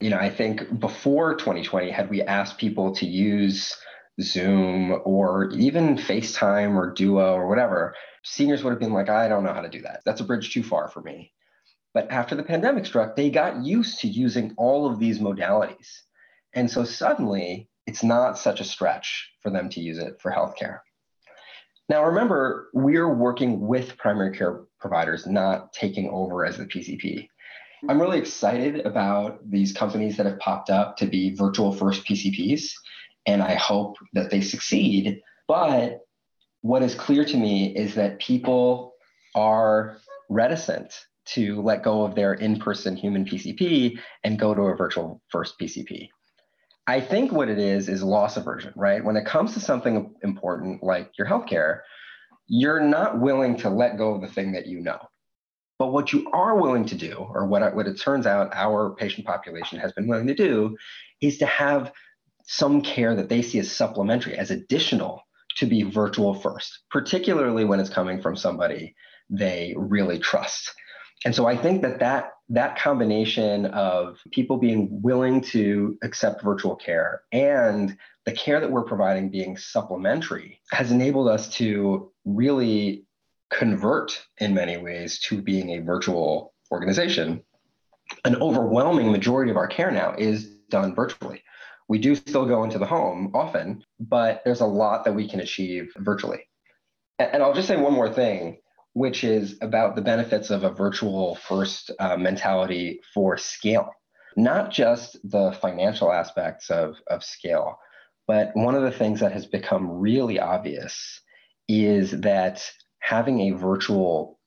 You 0.00 0.10
know, 0.10 0.18
I 0.18 0.30
think 0.30 0.80
before 0.80 1.36
2020, 1.36 1.90
had 1.90 2.10
we 2.10 2.22
asked 2.22 2.58
people 2.58 2.94
to 2.96 3.06
use 3.06 3.76
Zoom 4.20 5.00
or 5.04 5.50
even 5.50 5.96
FaceTime 5.96 6.74
or 6.74 6.92
Duo 6.92 7.34
or 7.34 7.48
whatever, 7.48 7.94
seniors 8.24 8.64
would 8.64 8.70
have 8.70 8.80
been 8.80 8.92
like, 8.92 9.08
I 9.08 9.28
don't 9.28 9.44
know 9.44 9.54
how 9.54 9.62
to 9.62 9.68
do 9.68 9.82
that. 9.82 10.02
That's 10.04 10.20
a 10.20 10.24
bridge 10.24 10.52
too 10.52 10.62
far 10.62 10.88
for 10.88 11.02
me. 11.02 11.32
But 11.94 12.10
after 12.10 12.34
the 12.34 12.42
pandemic 12.42 12.84
struck, 12.84 13.16
they 13.16 13.30
got 13.30 13.64
used 13.64 14.00
to 14.00 14.08
using 14.08 14.54
all 14.58 14.90
of 14.90 14.98
these 14.98 15.18
modalities. 15.18 15.88
And 16.56 16.70
so 16.70 16.84
suddenly, 16.84 17.68
it's 17.86 18.02
not 18.02 18.38
such 18.38 18.60
a 18.60 18.64
stretch 18.64 19.30
for 19.42 19.50
them 19.50 19.68
to 19.68 19.80
use 19.80 19.98
it 19.98 20.20
for 20.20 20.32
healthcare. 20.32 20.80
Now, 21.90 22.04
remember, 22.06 22.70
we're 22.72 23.14
working 23.14 23.60
with 23.60 23.98
primary 23.98 24.34
care 24.36 24.62
providers, 24.80 25.26
not 25.26 25.74
taking 25.74 26.08
over 26.08 26.46
as 26.46 26.56
the 26.56 26.64
PCP. 26.64 27.28
I'm 27.88 28.00
really 28.00 28.18
excited 28.18 28.86
about 28.86 29.48
these 29.48 29.72
companies 29.72 30.16
that 30.16 30.26
have 30.26 30.38
popped 30.38 30.70
up 30.70 30.96
to 30.96 31.06
be 31.06 31.34
virtual 31.34 31.72
first 31.72 32.04
PCPs, 32.06 32.72
and 33.26 33.42
I 33.42 33.54
hope 33.54 33.98
that 34.14 34.30
they 34.30 34.40
succeed. 34.40 35.20
But 35.46 36.00
what 36.62 36.82
is 36.82 36.94
clear 36.94 37.24
to 37.26 37.36
me 37.36 37.76
is 37.76 37.94
that 37.96 38.18
people 38.18 38.94
are 39.34 39.98
reticent 40.30 40.92
to 41.26 41.60
let 41.60 41.82
go 41.82 42.02
of 42.02 42.14
their 42.14 42.32
in 42.32 42.58
person 42.58 42.96
human 42.96 43.26
PCP 43.26 43.98
and 44.24 44.38
go 44.38 44.54
to 44.54 44.62
a 44.62 44.76
virtual 44.76 45.20
first 45.28 45.58
PCP. 45.60 46.08
I 46.86 47.00
think 47.00 47.32
what 47.32 47.48
it 47.48 47.58
is 47.58 47.88
is 47.88 48.02
loss 48.02 48.36
aversion, 48.36 48.72
right? 48.76 49.04
When 49.04 49.16
it 49.16 49.26
comes 49.26 49.54
to 49.54 49.60
something 49.60 50.14
important 50.22 50.82
like 50.82 51.10
your 51.18 51.26
healthcare, 51.26 51.80
you're 52.46 52.80
not 52.80 53.20
willing 53.20 53.56
to 53.58 53.70
let 53.70 53.98
go 53.98 54.14
of 54.14 54.20
the 54.20 54.28
thing 54.28 54.52
that 54.52 54.66
you 54.66 54.80
know. 54.80 54.98
But 55.78 55.92
what 55.92 56.12
you 56.12 56.30
are 56.32 56.56
willing 56.56 56.86
to 56.86 56.94
do, 56.94 57.14
or 57.16 57.46
what, 57.46 57.74
what 57.74 57.88
it 57.88 58.00
turns 58.00 58.26
out 58.26 58.54
our 58.54 58.94
patient 58.94 59.26
population 59.26 59.78
has 59.78 59.92
been 59.92 60.06
willing 60.06 60.28
to 60.28 60.34
do, 60.34 60.76
is 61.20 61.38
to 61.38 61.46
have 61.46 61.92
some 62.46 62.80
care 62.80 63.14
that 63.16 63.28
they 63.28 63.42
see 63.42 63.58
as 63.58 63.70
supplementary, 63.70 64.38
as 64.38 64.50
additional 64.50 65.20
to 65.56 65.66
be 65.66 65.82
virtual 65.82 66.34
first, 66.34 66.80
particularly 66.90 67.64
when 67.64 67.80
it's 67.80 67.90
coming 67.90 68.22
from 68.22 68.36
somebody 68.36 68.94
they 69.28 69.74
really 69.76 70.18
trust. 70.18 70.72
And 71.24 71.34
so 71.34 71.46
I 71.46 71.56
think 71.56 71.82
that 71.82 72.00
that 72.00 72.32
that 72.48 72.78
combination 72.78 73.66
of 73.66 74.18
people 74.30 74.56
being 74.56 75.02
willing 75.02 75.40
to 75.40 75.98
accept 76.02 76.42
virtual 76.42 76.76
care 76.76 77.22
and 77.32 77.96
the 78.24 78.32
care 78.32 78.60
that 78.60 78.70
we're 78.70 78.84
providing 78.84 79.30
being 79.30 79.56
supplementary 79.56 80.60
has 80.70 80.92
enabled 80.92 81.28
us 81.28 81.48
to 81.56 82.12
really 82.24 83.04
convert 83.50 84.26
in 84.38 84.54
many 84.54 84.76
ways 84.76 85.18
to 85.20 85.42
being 85.42 85.70
a 85.70 85.78
virtual 85.80 86.52
organization. 86.70 87.42
An 88.24 88.36
overwhelming 88.36 89.10
majority 89.10 89.50
of 89.50 89.56
our 89.56 89.66
care 89.66 89.90
now 89.90 90.14
is 90.16 90.46
done 90.70 90.94
virtually. 90.94 91.42
We 91.88 91.98
do 91.98 92.14
still 92.14 92.46
go 92.46 92.64
into 92.64 92.78
the 92.78 92.86
home 92.86 93.32
often, 93.34 93.84
but 94.00 94.42
there's 94.44 94.60
a 94.60 94.66
lot 94.66 95.04
that 95.04 95.14
we 95.14 95.28
can 95.28 95.40
achieve 95.40 95.92
virtually. 95.96 96.48
And 97.18 97.42
I'll 97.42 97.54
just 97.54 97.68
say 97.68 97.76
one 97.76 97.92
more 97.92 98.12
thing, 98.12 98.58
which 98.96 99.24
is 99.24 99.58
about 99.60 99.94
the 99.94 100.00
benefits 100.00 100.48
of 100.48 100.64
a 100.64 100.70
virtual 100.70 101.34
first 101.34 101.90
uh, 101.98 102.16
mentality 102.16 102.98
for 103.12 103.36
scale, 103.36 103.90
not 104.38 104.70
just 104.70 105.18
the 105.22 105.52
financial 105.60 106.10
aspects 106.10 106.70
of, 106.70 106.96
of 107.08 107.22
scale, 107.22 107.78
but 108.26 108.52
one 108.54 108.74
of 108.74 108.80
the 108.80 108.90
things 108.90 109.20
that 109.20 109.32
has 109.32 109.44
become 109.44 109.86
really 109.86 110.40
obvious 110.40 111.20
is 111.68 112.10
that 112.22 112.64
having 113.00 113.40
a 113.40 113.50
virtual 113.50 114.38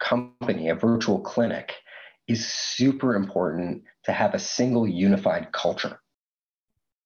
company, 0.00 0.70
a 0.70 0.74
virtual 0.74 1.20
clinic, 1.20 1.74
is 2.26 2.50
super 2.50 3.14
important 3.14 3.82
to 4.04 4.12
have 4.12 4.32
a 4.32 4.38
single 4.38 4.88
unified 4.88 5.52
culture. 5.52 6.00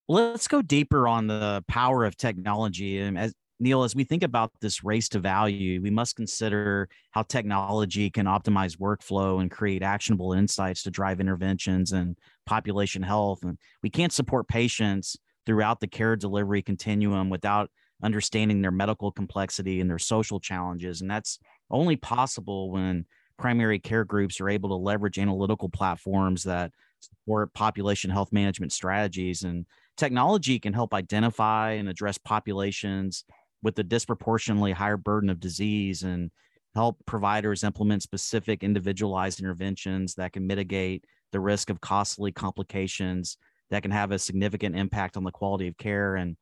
Let's 0.08 0.46
go 0.46 0.62
deeper 0.62 1.08
on 1.08 1.26
the 1.26 1.64
power 1.66 2.04
of 2.04 2.16
technology. 2.16 3.00
And 3.00 3.18
as 3.18 3.34
Neil, 3.62 3.84
as 3.84 3.94
we 3.94 4.02
think 4.02 4.24
about 4.24 4.50
this 4.60 4.82
race 4.82 5.08
to 5.10 5.20
value, 5.20 5.80
we 5.80 5.88
must 5.90 6.16
consider 6.16 6.88
how 7.12 7.22
technology 7.22 8.10
can 8.10 8.26
optimize 8.26 8.76
workflow 8.76 9.40
and 9.40 9.52
create 9.52 9.84
actionable 9.84 10.32
insights 10.32 10.82
to 10.82 10.90
drive 10.90 11.20
interventions 11.20 11.92
and 11.92 12.18
population 12.44 13.04
health. 13.04 13.44
And 13.44 13.56
we 13.80 13.88
can't 13.88 14.12
support 14.12 14.48
patients 14.48 15.16
throughout 15.46 15.78
the 15.78 15.86
care 15.86 16.16
delivery 16.16 16.60
continuum 16.60 17.30
without 17.30 17.70
understanding 18.02 18.62
their 18.62 18.72
medical 18.72 19.12
complexity 19.12 19.80
and 19.80 19.88
their 19.88 19.98
social 20.00 20.40
challenges. 20.40 21.00
And 21.00 21.08
that's 21.08 21.38
only 21.70 21.94
possible 21.94 22.72
when 22.72 23.06
primary 23.38 23.78
care 23.78 24.04
groups 24.04 24.40
are 24.40 24.48
able 24.48 24.70
to 24.70 24.74
leverage 24.74 25.20
analytical 25.20 25.68
platforms 25.68 26.42
that 26.42 26.72
support 26.98 27.54
population 27.54 28.10
health 28.10 28.32
management 28.32 28.72
strategies. 28.72 29.44
And 29.44 29.66
technology 29.96 30.58
can 30.58 30.72
help 30.72 30.92
identify 30.92 31.72
and 31.72 31.88
address 31.88 32.18
populations 32.18 33.24
with 33.62 33.74
the 33.74 33.84
disproportionately 33.84 34.72
higher 34.72 34.96
burden 34.96 35.30
of 35.30 35.40
disease 35.40 36.02
and 36.02 36.30
help 36.74 36.96
providers 37.06 37.64
implement 37.64 38.02
specific 38.02 38.62
individualized 38.62 39.40
interventions 39.40 40.14
that 40.14 40.32
can 40.32 40.46
mitigate 40.46 41.04
the 41.32 41.40
risk 41.40 41.70
of 41.70 41.80
costly 41.80 42.32
complications 42.32 43.36
that 43.70 43.82
can 43.82 43.90
have 43.90 44.10
a 44.10 44.18
significant 44.18 44.76
impact 44.76 45.16
on 45.16 45.24
the 45.24 45.30
quality 45.30 45.66
of 45.68 45.76
care. 45.78 46.16
And 46.16 46.36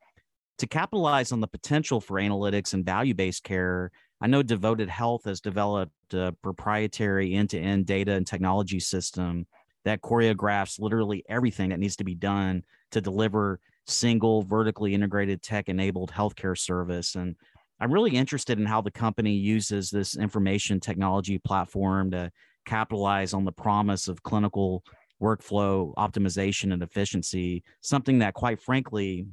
to 0.58 0.66
capitalize 0.66 1.32
on 1.32 1.40
the 1.40 1.46
potential 1.46 2.00
for 2.00 2.20
analytics 2.20 2.74
and 2.74 2.84
value 2.84 3.14
based 3.14 3.44
care, 3.44 3.90
I 4.20 4.26
know 4.26 4.42
Devoted 4.42 4.88
Health 4.88 5.24
has 5.24 5.40
developed 5.40 6.12
a 6.12 6.34
proprietary 6.42 7.34
end 7.34 7.50
to 7.50 7.58
end 7.58 7.86
data 7.86 8.12
and 8.12 8.26
technology 8.26 8.80
system 8.80 9.46
that 9.84 10.02
choreographs 10.02 10.78
literally 10.78 11.24
everything 11.28 11.70
that 11.70 11.78
needs 11.78 11.96
to 11.96 12.04
be 12.04 12.14
done 12.14 12.62
to 12.90 13.00
deliver 13.00 13.60
single 13.90 14.42
vertically 14.42 14.94
integrated 14.94 15.42
tech 15.42 15.68
enabled 15.68 16.12
healthcare 16.12 16.56
service. 16.56 17.14
And 17.14 17.36
I'm 17.80 17.92
really 17.92 18.16
interested 18.16 18.58
in 18.58 18.66
how 18.66 18.80
the 18.80 18.90
company 18.90 19.32
uses 19.32 19.90
this 19.90 20.16
information 20.16 20.80
technology 20.80 21.38
platform 21.38 22.10
to 22.12 22.30
capitalize 22.66 23.32
on 23.32 23.44
the 23.44 23.52
promise 23.52 24.08
of 24.08 24.22
clinical 24.22 24.84
workflow 25.20 25.94
optimization 25.94 26.72
and 26.72 26.82
efficiency, 26.82 27.62
something 27.80 28.18
that, 28.20 28.34
quite 28.34 28.60
frankly, 28.60 29.26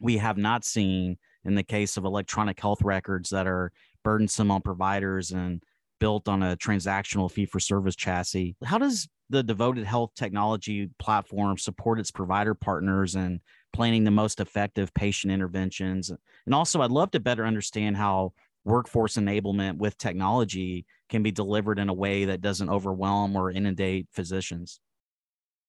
we 0.00 0.16
have 0.18 0.38
not 0.38 0.64
seen 0.64 1.16
in 1.44 1.54
the 1.54 1.62
case 1.62 1.96
of 1.96 2.04
electronic 2.04 2.60
health 2.60 2.82
records 2.82 3.30
that 3.30 3.46
are 3.46 3.72
burdensome 4.04 4.50
on 4.50 4.62
providers 4.62 5.32
and 5.32 5.62
built 5.98 6.28
on 6.28 6.42
a 6.42 6.56
transactional 6.56 7.30
fee 7.30 7.46
for 7.46 7.58
service 7.58 7.96
chassis. 7.96 8.54
How 8.64 8.78
does 8.78 9.08
the 9.30 9.42
devoted 9.42 9.84
health 9.84 10.12
technology 10.14 10.88
platform 10.98 11.58
support 11.58 11.98
its 11.98 12.10
provider 12.10 12.54
partners 12.54 13.14
and 13.14 13.40
planning 13.72 14.04
the 14.04 14.10
most 14.10 14.40
effective 14.40 14.92
patient 14.94 15.32
interventions? 15.32 16.10
And 16.46 16.54
also, 16.54 16.80
I'd 16.80 16.90
love 16.90 17.10
to 17.12 17.20
better 17.20 17.46
understand 17.46 17.96
how 17.96 18.32
workforce 18.64 19.16
enablement 19.16 19.78
with 19.78 19.96
technology 19.98 20.84
can 21.08 21.22
be 21.22 21.30
delivered 21.30 21.78
in 21.78 21.88
a 21.88 21.94
way 21.94 22.26
that 22.26 22.40
doesn't 22.40 22.68
overwhelm 22.68 23.34
or 23.36 23.50
inundate 23.50 24.06
physicians. 24.12 24.80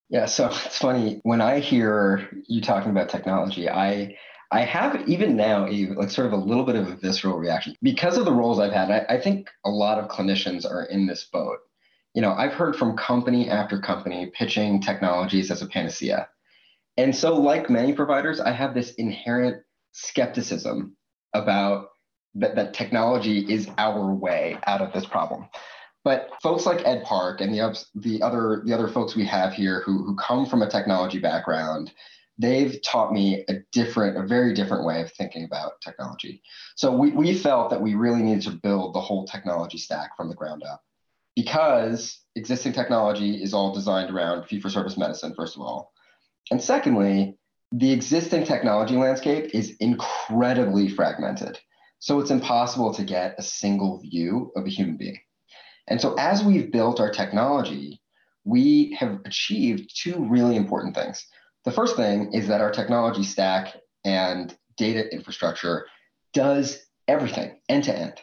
Yeah, 0.09 0.25
so 0.25 0.47
it's 0.47 0.77
funny 0.77 1.19
when 1.23 1.39
I 1.41 1.59
hear 1.59 2.29
you 2.47 2.62
talking 2.62 2.91
about 2.91 3.09
technology, 3.09 3.69
I 3.69 4.17
I 4.51 4.62
have 4.62 5.07
even 5.07 5.35
now 5.35 5.67
a 5.67 5.88
like 5.93 6.09
sort 6.09 6.25
of 6.27 6.33
a 6.33 6.38
little 6.38 6.63
bit 6.63 6.75
of 6.75 6.88
a 6.88 6.95
visceral 6.95 7.38
reaction 7.38 7.75
because 7.83 8.17
of 8.17 8.25
the 8.25 8.33
roles 8.33 8.59
I've 8.59 8.73
had. 8.73 8.89
I, 8.89 9.05
I 9.15 9.21
think 9.21 9.47
a 9.63 9.69
lot 9.69 9.99
of 9.99 10.09
clinicians 10.09 10.65
are 10.69 10.85
in 10.85 11.05
this 11.05 11.25
boat. 11.25 11.59
You 12.15 12.23
know, 12.23 12.33
I've 12.33 12.53
heard 12.53 12.75
from 12.75 12.97
company 12.97 13.49
after 13.49 13.79
company 13.79 14.31
pitching 14.33 14.81
technologies 14.81 15.51
as 15.51 15.62
a 15.62 15.67
panacea. 15.67 16.27
And 16.99 17.15
so, 17.15 17.33
like 17.33 17.69
many 17.69 17.93
providers, 17.93 18.41
I 18.41 18.51
have 18.51 18.73
this 18.73 18.91
inherent 18.95 19.63
skepticism 19.93 20.97
about 21.33 21.91
that, 22.35 22.55
that 22.55 22.73
technology 22.73 23.39
is 23.39 23.69
our 23.77 24.13
way 24.13 24.57
out 24.67 24.81
of 24.81 24.91
this 24.91 25.05
problem. 25.05 25.47
But 26.03 26.29
folks 26.43 26.65
like 26.65 26.85
Ed 26.85 27.05
Park 27.05 27.39
and 27.39 27.53
the, 27.53 27.85
the 27.95 28.21
other 28.21 28.63
the 28.65 28.73
other 28.73 28.89
folks 28.89 29.15
we 29.15 29.23
have 29.27 29.53
here 29.53 29.81
who, 29.85 30.03
who 30.03 30.17
come 30.17 30.45
from 30.45 30.62
a 30.62 30.69
technology 30.69 31.19
background, 31.19 31.93
they've 32.38 32.81
taught 32.81 33.13
me 33.13 33.45
a 33.47 33.62
different, 33.71 34.17
a 34.17 34.27
very 34.27 34.53
different 34.53 34.83
way 34.83 35.01
of 35.01 35.09
thinking 35.13 35.45
about 35.45 35.79
technology. 35.81 36.41
So 36.75 36.91
we, 36.91 37.12
we 37.12 37.33
felt 37.33 37.69
that 37.69 37.81
we 37.81 37.95
really 37.95 38.21
needed 38.21 38.43
to 38.43 38.59
build 38.62 38.93
the 38.93 38.99
whole 38.99 39.25
technology 39.25 39.77
stack 39.77 40.17
from 40.17 40.27
the 40.27 40.35
ground 40.35 40.63
up 40.69 40.83
because 41.33 42.19
existing 42.35 42.73
technology 42.73 43.41
is 43.41 43.53
all 43.53 43.73
designed 43.73 44.13
around 44.13 44.47
fee 44.47 44.59
for 44.59 44.69
service 44.69 44.97
medicine, 44.97 45.33
first 45.33 45.55
of 45.55 45.62
all. 45.62 45.93
And 46.52 46.62
secondly, 46.62 47.38
the 47.71 47.91
existing 47.91 48.45
technology 48.45 48.95
landscape 48.95 49.52
is 49.54 49.75
incredibly 49.80 50.89
fragmented. 50.89 51.60
So 51.99 52.19
it's 52.19 52.32
impossible 52.32 52.93
to 52.93 53.04
get 53.04 53.36
a 53.38 53.43
single 53.43 53.99
view 53.99 54.52
of 54.56 54.65
a 54.65 54.69
human 54.69 54.97
being. 54.97 55.19
And 55.88 55.99
so 55.99 56.15
as 56.17 56.43
we've 56.43 56.71
built 56.71 56.99
our 56.99 57.12
technology, 57.12 58.02
we 58.45 58.95
have 58.99 59.19
achieved 59.25 59.91
two 59.95 60.25
really 60.25 60.56
important 60.56 60.95
things. 60.95 61.25
The 61.65 61.71
first 61.71 61.95
thing 61.95 62.34
is 62.34 62.47
that 62.47 62.62
our 62.62 62.71
technology 62.71 63.23
stack 63.23 63.75
and 64.06 64.56
data 64.78 65.13
infrastructure 65.13 65.86
does 66.34 66.80
everything 67.08 67.60
end 67.67 67.84
to 67.84 67.97
end, 67.97 68.13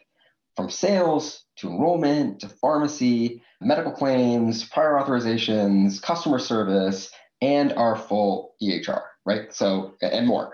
from 0.56 0.70
sales 0.70 1.44
to 1.56 1.68
enrollment 1.68 2.40
to 2.40 2.48
pharmacy, 2.48 3.42
medical 3.60 3.92
claims, 3.92 4.64
prior 4.64 4.94
authorizations, 4.94 6.00
customer 6.00 6.38
service, 6.38 7.10
and 7.40 7.72
our 7.72 7.96
full 7.96 8.54
EHR, 8.62 9.02
right? 9.24 9.52
So, 9.52 9.94
and 10.00 10.26
more. 10.26 10.52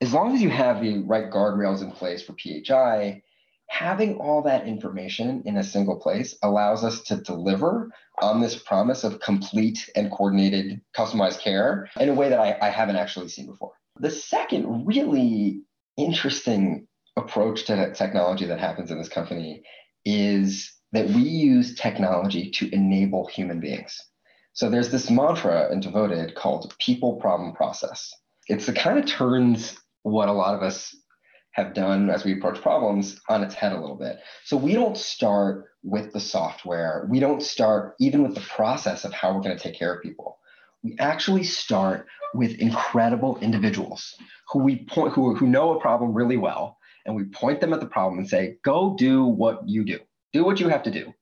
As 0.00 0.12
long 0.14 0.34
as 0.34 0.40
you 0.40 0.50
have 0.50 0.80
the 0.80 0.98
right 1.00 1.30
guardrails 1.30 1.82
in 1.82 1.90
place 1.90 2.22
for 2.22 2.34
PHI, 2.34 3.22
having 3.68 4.16
all 4.16 4.42
that 4.42 4.66
information 4.66 5.42
in 5.44 5.56
a 5.56 5.64
single 5.64 5.96
place 5.96 6.36
allows 6.42 6.84
us 6.84 7.02
to 7.02 7.16
deliver 7.16 7.90
on 8.20 8.40
this 8.40 8.56
promise 8.56 9.04
of 9.04 9.20
complete 9.20 9.88
and 9.94 10.10
coordinated 10.10 10.80
customized 10.96 11.40
care 11.40 11.88
in 11.98 12.08
a 12.08 12.14
way 12.14 12.28
that 12.28 12.40
I, 12.40 12.58
I 12.60 12.70
haven't 12.70 12.96
actually 12.96 13.28
seen 13.28 13.46
before. 13.46 13.72
The 13.98 14.10
second 14.10 14.86
really 14.86 15.62
interesting 15.96 16.88
approach 17.16 17.64
to 17.66 17.92
technology 17.92 18.46
that 18.46 18.58
happens 18.58 18.90
in 18.90 18.98
this 18.98 19.08
company 19.08 19.62
is 20.04 20.72
that 20.92 21.06
we 21.08 21.22
use 21.22 21.76
technology 21.76 22.50
to 22.50 22.74
enable 22.74 23.26
human 23.26 23.60
beings. 23.60 24.00
So 24.60 24.68
there's 24.68 24.90
this 24.90 25.08
mantra 25.08 25.72
in 25.72 25.80
Devoted 25.80 26.34
called 26.34 26.74
people 26.78 27.16
problem 27.16 27.54
process. 27.54 28.12
It's 28.46 28.66
the 28.66 28.74
kind 28.74 28.98
of 28.98 29.06
turns 29.06 29.74
what 30.02 30.28
a 30.28 30.34
lot 30.34 30.54
of 30.54 30.62
us 30.62 30.94
have 31.52 31.72
done 31.72 32.10
as 32.10 32.26
we 32.26 32.34
approach 32.34 32.60
problems 32.60 33.18
on 33.30 33.42
its 33.42 33.54
head 33.54 33.72
a 33.72 33.80
little 33.80 33.96
bit. 33.96 34.18
So 34.44 34.58
we 34.58 34.74
don't 34.74 34.98
start 34.98 35.64
with 35.82 36.12
the 36.12 36.20
software. 36.20 37.06
We 37.08 37.20
don't 37.20 37.42
start 37.42 37.94
even 38.00 38.22
with 38.22 38.34
the 38.34 38.42
process 38.42 39.06
of 39.06 39.14
how 39.14 39.32
we're 39.32 39.40
going 39.40 39.56
to 39.56 39.62
take 39.62 39.78
care 39.78 39.94
of 39.94 40.02
people. 40.02 40.38
We 40.82 40.94
actually 40.98 41.44
start 41.44 42.06
with 42.34 42.58
incredible 42.58 43.38
individuals 43.38 44.14
who 44.52 44.58
we 44.58 44.84
point 44.84 45.14
who, 45.14 45.34
who 45.36 45.46
know 45.46 45.74
a 45.74 45.80
problem 45.80 46.12
really 46.12 46.36
well 46.36 46.76
and 47.06 47.16
we 47.16 47.24
point 47.24 47.62
them 47.62 47.72
at 47.72 47.80
the 47.80 47.86
problem 47.86 48.18
and 48.18 48.28
say, 48.28 48.58
go 48.62 48.94
do 48.98 49.24
what 49.24 49.66
you 49.66 49.86
do. 49.86 50.00
Do 50.34 50.44
what 50.44 50.60
you 50.60 50.68
have 50.68 50.82
to 50.82 50.90
do. 50.90 51.14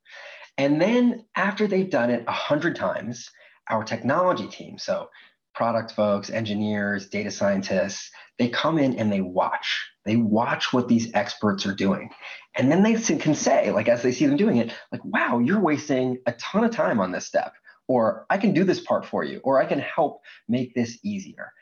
And 0.59 0.81
then 0.83 1.25
after 1.37 1.67
they've 1.67 1.89
done 1.89 2.11
it 2.11 2.25
a 2.27 2.33
hundred 2.33 2.77
times, 2.77 3.31
our 3.71 3.85
technology 3.85 4.49
team, 4.49 4.77
so 4.77 5.09
product 5.55 5.93
folks, 5.93 6.31
engineers, 6.31 7.09
data 7.09 7.31
scientists, 7.31 8.11
they 8.39 8.49
come 8.49 8.79
in 8.79 8.97
and 8.97 9.11
they 9.11 9.21
watch. 9.21 9.89
They 10.05 10.17
watch 10.17 10.73
what 10.73 10.89
these 10.89 11.11
experts 11.15 11.65
are 11.65 11.75
doing. 11.75 12.11
And 12.57 12.71
then 12.71 12.83
they 12.83 12.95
can 12.95 13.35
say, 13.35 13.71
like, 13.71 13.89
as 13.89 14.03
they 14.03 14.13
see 14.13 14.27
them 14.27 14.37
doing 14.37 14.57
it, 14.57 14.73
like, 14.93 15.05
wow, 15.05 15.39
you're 15.39 15.61
wasting 15.61 16.19
a 16.27 16.33
ton 16.33 16.65
of 16.65 16.71
time 16.71 17.01
on 17.01 17.13
this 17.13 17.27
step. 17.27 17.53
Or 17.87 18.27
I 18.29 18.37
can 18.39 18.53
do 18.53 18.65
this 18.65 18.81
part 18.81 19.07
for 19.07 19.25
you, 19.25 19.41
or 19.45 19.61
I 19.61 19.67
can 19.67 19.79
help 19.79 20.21
make 20.49 20.75
this 20.75 20.99
easier. 21.03 21.53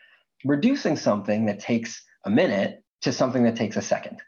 Reducing 0.45 0.97
something 0.97 1.47
that 1.47 1.61
takes 1.61 2.03
a 2.25 2.31
minute 2.31 2.83
to 3.03 3.13
something 3.13 3.45
that 3.45 3.57
takes 3.57 3.77
a 3.77 3.83
second. 3.83 4.21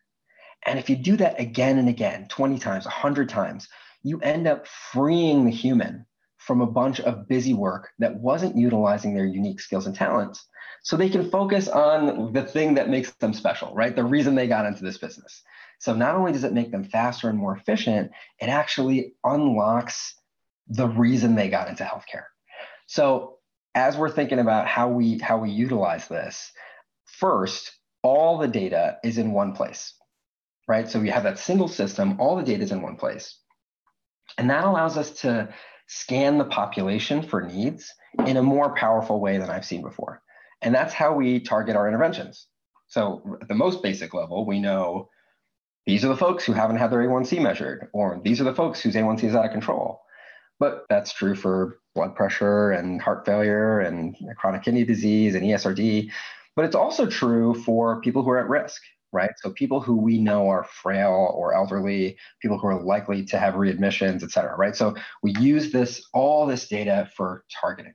And 0.65 0.79
if 0.79 0.91
you 0.91 0.97
do 0.97 1.17
that 1.17 1.41
again 1.41 1.79
and 1.79 1.89
again, 1.89 2.27
20 2.29 2.59
times, 2.59 2.85
100 2.85 3.29
times, 3.29 3.69
you 4.03 4.21
end 4.21 4.47
up 4.47 4.67
freeing 4.67 5.45
the 5.45 5.51
human 5.51 6.07
from 6.39 6.61
a 6.61 6.67
bunch 6.67 7.01
of 7.01 7.29
busy 7.29 7.53
work 7.53 7.91
that 7.99 8.17
wasn't 8.21 8.57
utilizing 8.57 9.15
their 9.15 9.27
unique 9.27 9.61
skills 9.61 9.87
and 9.87 9.95
talents 9.95 10.47
so 10.83 10.97
they 10.97 11.09
can 11.09 11.31
focus 11.31 11.69
on 11.69 12.33
the 12.33 12.43
thing 12.43 12.75
that 12.75 12.89
makes 12.89 13.11
them 13.17 13.35
special, 13.35 13.75
right? 13.75 13.95
The 13.95 14.05
reason 14.05 14.35
they 14.35 14.47
got 14.47 14.67
into 14.67 14.85
this 14.85 14.99
business. 14.99 15.43
So 15.81 15.95
not 15.95 16.15
only 16.15 16.33
does 16.33 16.45
it 16.45 16.53
make 16.53 16.71
them 16.71 16.85
faster 16.85 17.29
and 17.29 17.39
more 17.39 17.57
efficient, 17.57 18.11
it 18.41 18.49
actually 18.49 19.15
unlocks 19.25 20.15
the 20.69 20.89
reason 20.89 21.35
they 21.35 21.49
got 21.49 21.69
into 21.69 21.85
healthcare. 21.85 22.25
So 22.87 23.39
as 23.75 23.97
we're 23.97 24.11
thinking 24.11 24.39
about 24.39 24.67
how 24.67 24.89
we 24.89 25.19
how 25.19 25.39
we 25.39 25.51
utilize 25.51 26.09
this, 26.09 26.53
first, 27.05 27.73
all 28.03 28.39
the 28.39 28.49
data 28.49 28.99
is 29.05 29.19
in 29.19 29.33
one 29.33 29.53
place. 29.53 29.95
Right? 30.67 30.89
So 30.89 31.01
we 31.01 31.11
have 31.11 31.23
that 31.23 31.39
single 31.39 31.69
system, 31.69 32.21
all 32.21 32.37
the 32.37 32.43
data 32.43 32.63
is 32.63 32.73
in 32.73 32.83
one 32.83 32.97
place. 32.97 33.39
And 34.39 34.49
that 34.51 34.65
allows 34.65 34.97
us 34.97 35.11
to 35.23 35.53
scan 35.89 36.39
the 36.39 36.45
population 36.45 37.23
for 37.23 37.43
needs 37.43 37.93
in 38.25 38.37
a 38.37 38.43
more 38.43 38.75
powerful 38.75 39.21
way 39.21 39.37
than 39.39 39.51
I've 39.51 39.65
seen 39.65 39.83
before. 39.83 40.23
And 40.63 40.75
that's 40.75 40.95
how 40.95 41.15
we 41.15 41.41
target 41.41 41.77
our 41.77 41.89
interventions. 41.89 42.47
So, 42.87 43.39
at 43.43 43.49
the 43.49 43.55
most 43.55 43.83
basic 43.83 44.15
level, 44.15 44.47
we 44.47 44.61
know 44.61 45.11
these 45.87 46.05
are 46.05 46.09
the 46.09 46.17
folks 46.17 46.45
who 46.45 46.53
haven't 46.53 46.77
had 46.77 46.91
their 46.91 47.01
A1C 47.01 47.41
measured, 47.43 47.89
or 47.93 48.21
these 48.25 48.41
are 48.41 48.45
the 48.45 48.55
folks 48.55 48.81
whose 48.81 48.95
A1C 48.95 49.25
is 49.25 49.35
out 49.35 49.45
of 49.45 49.53
control. 49.53 50.01
But 50.59 50.85
that's 50.89 51.13
true 51.13 51.35
for 51.35 51.81
blood 51.95 52.15
pressure 52.15 52.71
and 52.73 53.01
heart 53.01 53.27
failure 53.27 53.81
and 53.81 54.17
chronic 54.37 54.63
kidney 54.63 54.85
disease 54.85 55.35
and 55.35 55.45
ESRD. 55.45 56.11
But 56.57 56.65
it's 56.65 56.75
also 56.75 57.07
true 57.07 57.55
for 57.55 58.01
people 58.01 58.23
who 58.23 58.31
are 58.31 58.39
at 58.39 58.49
risk, 58.49 58.83
right? 59.13 59.31
So 59.39 59.51
people 59.51 59.81
who 59.81 59.97
we 59.97 60.19
know 60.19 60.49
are 60.49 60.65
frail 60.65 61.33
or 61.35 61.55
elderly, 61.55 62.17
people 62.41 62.59
who 62.59 62.67
are 62.67 62.83
likely 62.83 63.25
to 63.27 63.39
have 63.39 63.55
readmissions, 63.55 64.23
et 64.23 64.31
cetera, 64.31 64.57
right? 64.57 64.77
So 64.77 64.95
we 65.23 65.35
use 65.39 65.73
this, 65.73 66.07
all 66.13 66.47
this 66.47 66.69
data 66.69 67.09
for 67.17 67.45
targeting. 67.61 67.95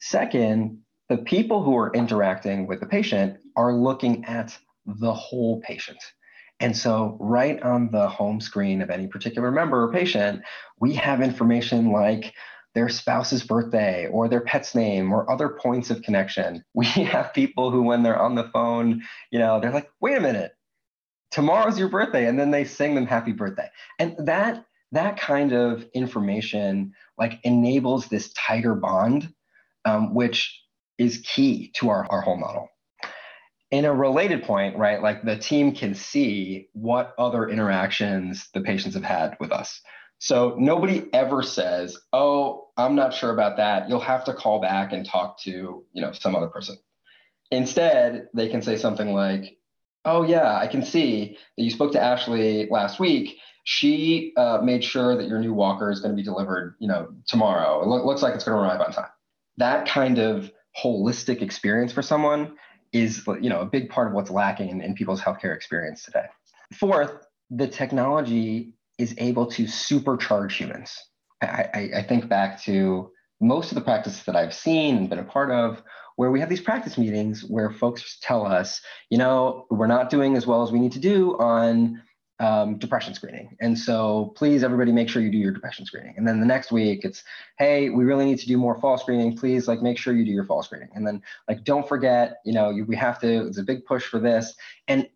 Second, 0.00 0.78
the 1.08 1.18
people 1.18 1.62
who 1.62 1.76
are 1.76 1.92
interacting 1.92 2.66
with 2.66 2.80
the 2.80 2.86
patient 2.86 3.38
are 3.56 3.72
looking 3.74 4.24
at 4.24 4.56
the 4.86 5.12
whole 5.12 5.60
patient. 5.60 5.98
And 6.60 6.76
so, 6.76 7.16
right 7.20 7.60
on 7.62 7.90
the 7.90 8.08
home 8.08 8.40
screen 8.40 8.80
of 8.80 8.88
any 8.88 9.08
particular 9.08 9.50
member 9.50 9.82
or 9.82 9.92
patient, 9.92 10.42
we 10.78 10.94
have 10.94 11.20
information 11.20 11.90
like 11.90 12.32
their 12.74 12.88
spouse's 12.88 13.42
birthday 13.44 14.08
or 14.08 14.28
their 14.28 14.40
pet's 14.40 14.74
name 14.74 15.12
or 15.12 15.30
other 15.30 15.48
points 15.48 15.90
of 15.90 16.02
connection. 16.02 16.64
We 16.74 16.86
have 16.86 17.32
people 17.32 17.70
who, 17.70 17.82
when 17.82 18.02
they're 18.02 18.20
on 18.20 18.34
the 18.34 18.50
phone, 18.52 19.02
you 19.30 19.38
know, 19.38 19.60
they're 19.60 19.72
like, 19.72 19.90
wait 20.00 20.18
a 20.18 20.20
minute, 20.20 20.52
tomorrow's 21.30 21.78
your 21.78 21.88
birthday. 21.88 22.26
And 22.26 22.38
then 22.38 22.50
they 22.50 22.64
sing 22.64 22.94
them 22.94 23.06
happy 23.06 23.32
birthday. 23.32 23.68
And 23.98 24.16
that 24.26 24.64
that 24.92 25.18
kind 25.18 25.52
of 25.52 25.84
information 25.92 26.92
like 27.18 27.40
enables 27.42 28.06
this 28.06 28.32
tighter 28.32 28.74
bond, 28.74 29.32
um, 29.84 30.14
which 30.14 30.62
is 30.98 31.18
key 31.18 31.72
to 31.74 31.90
our, 31.90 32.06
our 32.10 32.20
whole 32.20 32.36
model. 32.36 32.68
In 33.70 33.84
a 33.84 33.92
related 33.92 34.44
point, 34.44 34.76
right, 34.76 35.02
like 35.02 35.24
the 35.24 35.36
team 35.36 35.74
can 35.74 35.94
see 35.94 36.68
what 36.74 37.12
other 37.18 37.48
interactions 37.48 38.48
the 38.54 38.60
patients 38.60 38.94
have 38.94 39.02
had 39.02 39.36
with 39.40 39.50
us. 39.50 39.80
So 40.18 40.56
nobody 40.58 41.08
ever 41.12 41.42
says, 41.42 41.98
"Oh, 42.12 42.68
I'm 42.76 42.94
not 42.94 43.14
sure 43.14 43.30
about 43.30 43.56
that. 43.58 43.88
You'll 43.88 44.00
have 44.00 44.24
to 44.24 44.34
call 44.34 44.60
back 44.60 44.92
and 44.92 45.04
talk 45.04 45.38
to, 45.40 45.84
you 45.92 46.02
know, 46.02 46.12
some 46.12 46.34
other 46.34 46.48
person." 46.48 46.76
Instead, 47.50 48.28
they 48.34 48.48
can 48.48 48.62
say 48.62 48.76
something 48.76 49.12
like, 49.12 49.58
"Oh 50.04 50.22
yeah, 50.22 50.56
I 50.56 50.66
can 50.66 50.82
see 50.82 51.36
that 51.56 51.62
you 51.62 51.70
spoke 51.70 51.92
to 51.92 52.00
Ashley 52.00 52.68
last 52.70 52.98
week. 52.98 53.38
She 53.64 54.32
uh, 54.36 54.60
made 54.62 54.84
sure 54.84 55.16
that 55.16 55.28
your 55.28 55.38
new 55.38 55.54
walker 55.54 55.90
is 55.90 56.00
going 56.00 56.12
to 56.12 56.16
be 56.16 56.22
delivered, 56.22 56.76
you 56.78 56.88
know, 56.88 57.08
tomorrow. 57.26 57.82
It 57.82 57.88
lo- 57.88 58.04
looks 58.04 58.22
like 58.22 58.34
it's 58.34 58.44
going 58.44 58.56
to 58.56 58.62
arrive 58.62 58.80
on 58.80 58.92
time." 58.92 59.10
That 59.58 59.86
kind 59.86 60.18
of 60.18 60.50
holistic 60.82 61.42
experience 61.42 61.92
for 61.92 62.02
someone 62.02 62.56
is 62.92 63.26
you 63.40 63.50
know 63.50 63.60
a 63.60 63.66
big 63.66 63.90
part 63.90 64.08
of 64.08 64.14
what's 64.14 64.30
lacking 64.30 64.70
in, 64.70 64.80
in 64.80 64.94
people's 64.94 65.20
healthcare 65.20 65.54
experience 65.54 66.04
today. 66.04 66.26
Fourth, 66.72 67.12
the 67.50 67.68
technology 67.68 68.73
is 68.98 69.14
able 69.18 69.46
to 69.46 69.64
supercharge 69.64 70.52
humans. 70.52 70.96
I, 71.42 71.90
I, 71.96 72.02
think 72.02 72.28
back 72.28 72.62
to 72.62 73.10
most 73.40 73.70
of 73.70 73.74
the 73.74 73.80
practices 73.82 74.22
that 74.24 74.36
I've 74.36 74.54
seen 74.54 74.96
and 74.96 75.10
been 75.10 75.18
a 75.18 75.24
part 75.24 75.50
of 75.50 75.82
where 76.16 76.30
we 76.30 76.40
have 76.40 76.48
these 76.48 76.60
practice 76.60 76.96
meetings 76.96 77.42
where 77.42 77.70
folks 77.70 78.18
tell 78.22 78.46
us, 78.46 78.80
you 79.10 79.18
know, 79.18 79.66
we're 79.70 79.88
not 79.88 80.10
doing 80.10 80.36
as 80.36 80.46
well 80.46 80.62
as 80.62 80.72
we 80.72 80.78
need 80.78 80.92
to 80.92 81.00
do 81.00 81.36
on 81.38 82.00
um, 82.40 82.78
depression 82.78 83.14
screening. 83.14 83.56
And 83.60 83.78
so 83.78 84.32
please, 84.36 84.64
everybody, 84.64 84.92
make 84.92 85.08
sure 85.08 85.22
you 85.22 85.30
do 85.30 85.38
your 85.38 85.52
depression 85.52 85.86
screening. 85.86 86.14
And 86.16 86.26
then 86.26 86.40
the 86.40 86.46
next 86.46 86.72
week, 86.72 87.04
it's, 87.04 87.22
hey, 87.58 87.90
we 87.90 88.04
really 88.04 88.24
need 88.24 88.38
to 88.40 88.46
do 88.46 88.56
more 88.56 88.80
fall 88.80 88.98
screening. 88.98 89.36
Please, 89.36 89.68
like, 89.68 89.82
make 89.82 89.98
sure 89.98 90.14
you 90.14 90.24
do 90.24 90.32
your 90.32 90.44
fall 90.44 90.62
screening. 90.62 90.90
And 90.94 91.06
then, 91.06 91.22
like, 91.48 91.64
don't 91.64 91.86
forget, 91.86 92.36
you 92.44 92.52
know, 92.52 92.70
you, 92.70 92.84
we 92.84 92.96
have 92.96 93.20
to. 93.20 93.46
It's 93.46 93.58
a 93.58 93.62
big 93.62 93.84
push 93.84 94.04
for 94.04 94.18
this. 94.18 94.54
And 94.88 95.08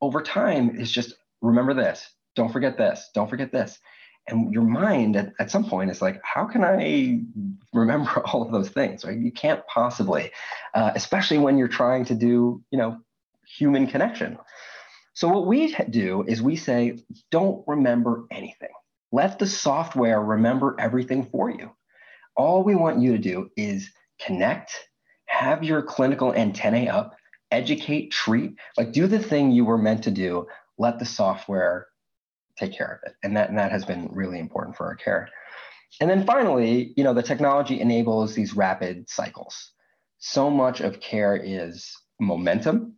over 0.00 0.22
time, 0.22 0.78
it's 0.78 0.90
just 0.90 1.14
remember 1.40 1.74
this. 1.74 2.08
Don't 2.38 2.52
forget 2.52 2.78
this. 2.78 3.10
Don't 3.14 3.28
forget 3.28 3.50
this. 3.50 3.80
And 4.28 4.52
your 4.52 4.62
mind 4.62 5.16
at, 5.16 5.32
at 5.40 5.50
some 5.50 5.68
point 5.68 5.90
is 5.90 6.00
like, 6.00 6.20
how 6.22 6.44
can 6.44 6.62
I 6.62 7.22
remember 7.72 8.22
all 8.26 8.42
of 8.42 8.52
those 8.52 8.68
things? 8.68 9.04
Right? 9.04 9.18
You 9.18 9.32
can't 9.32 9.66
possibly, 9.66 10.30
uh, 10.72 10.92
especially 10.94 11.38
when 11.38 11.58
you're 11.58 11.66
trying 11.66 12.04
to 12.04 12.14
do, 12.14 12.62
you 12.70 12.78
know, 12.78 13.00
human 13.44 13.88
connection. 13.88 14.38
So 15.14 15.26
what 15.26 15.48
we 15.48 15.74
do 15.90 16.22
is 16.28 16.40
we 16.40 16.54
say, 16.54 17.00
don't 17.32 17.64
remember 17.66 18.26
anything. 18.30 18.70
Let 19.10 19.40
the 19.40 19.46
software 19.46 20.22
remember 20.22 20.76
everything 20.78 21.24
for 21.24 21.50
you. 21.50 21.72
All 22.36 22.62
we 22.62 22.76
want 22.76 23.00
you 23.00 23.10
to 23.12 23.18
do 23.18 23.50
is 23.56 23.90
connect, 24.24 24.70
have 25.26 25.64
your 25.64 25.82
clinical 25.82 26.32
antennae 26.32 26.88
up, 26.88 27.16
educate, 27.50 28.12
treat, 28.12 28.54
like 28.76 28.92
do 28.92 29.08
the 29.08 29.18
thing 29.18 29.50
you 29.50 29.64
were 29.64 29.78
meant 29.78 30.04
to 30.04 30.12
do. 30.12 30.46
Let 30.78 31.00
the 31.00 31.04
software 31.04 31.88
take 32.58 32.72
care 32.72 33.00
of 33.02 33.10
it. 33.10 33.16
And 33.22 33.36
that, 33.36 33.48
and 33.48 33.58
that 33.58 33.72
has 33.72 33.84
been 33.84 34.08
really 34.10 34.38
important 34.38 34.76
for 34.76 34.86
our 34.86 34.96
care. 34.96 35.28
And 36.00 36.10
then 36.10 36.26
finally, 36.26 36.92
you 36.96 37.04
know, 37.04 37.14
the 37.14 37.22
technology 37.22 37.80
enables 37.80 38.34
these 38.34 38.54
rapid 38.54 39.08
cycles. 39.08 39.72
So 40.18 40.50
much 40.50 40.80
of 40.80 41.00
care 41.00 41.36
is 41.36 41.90
momentum. 42.20 42.94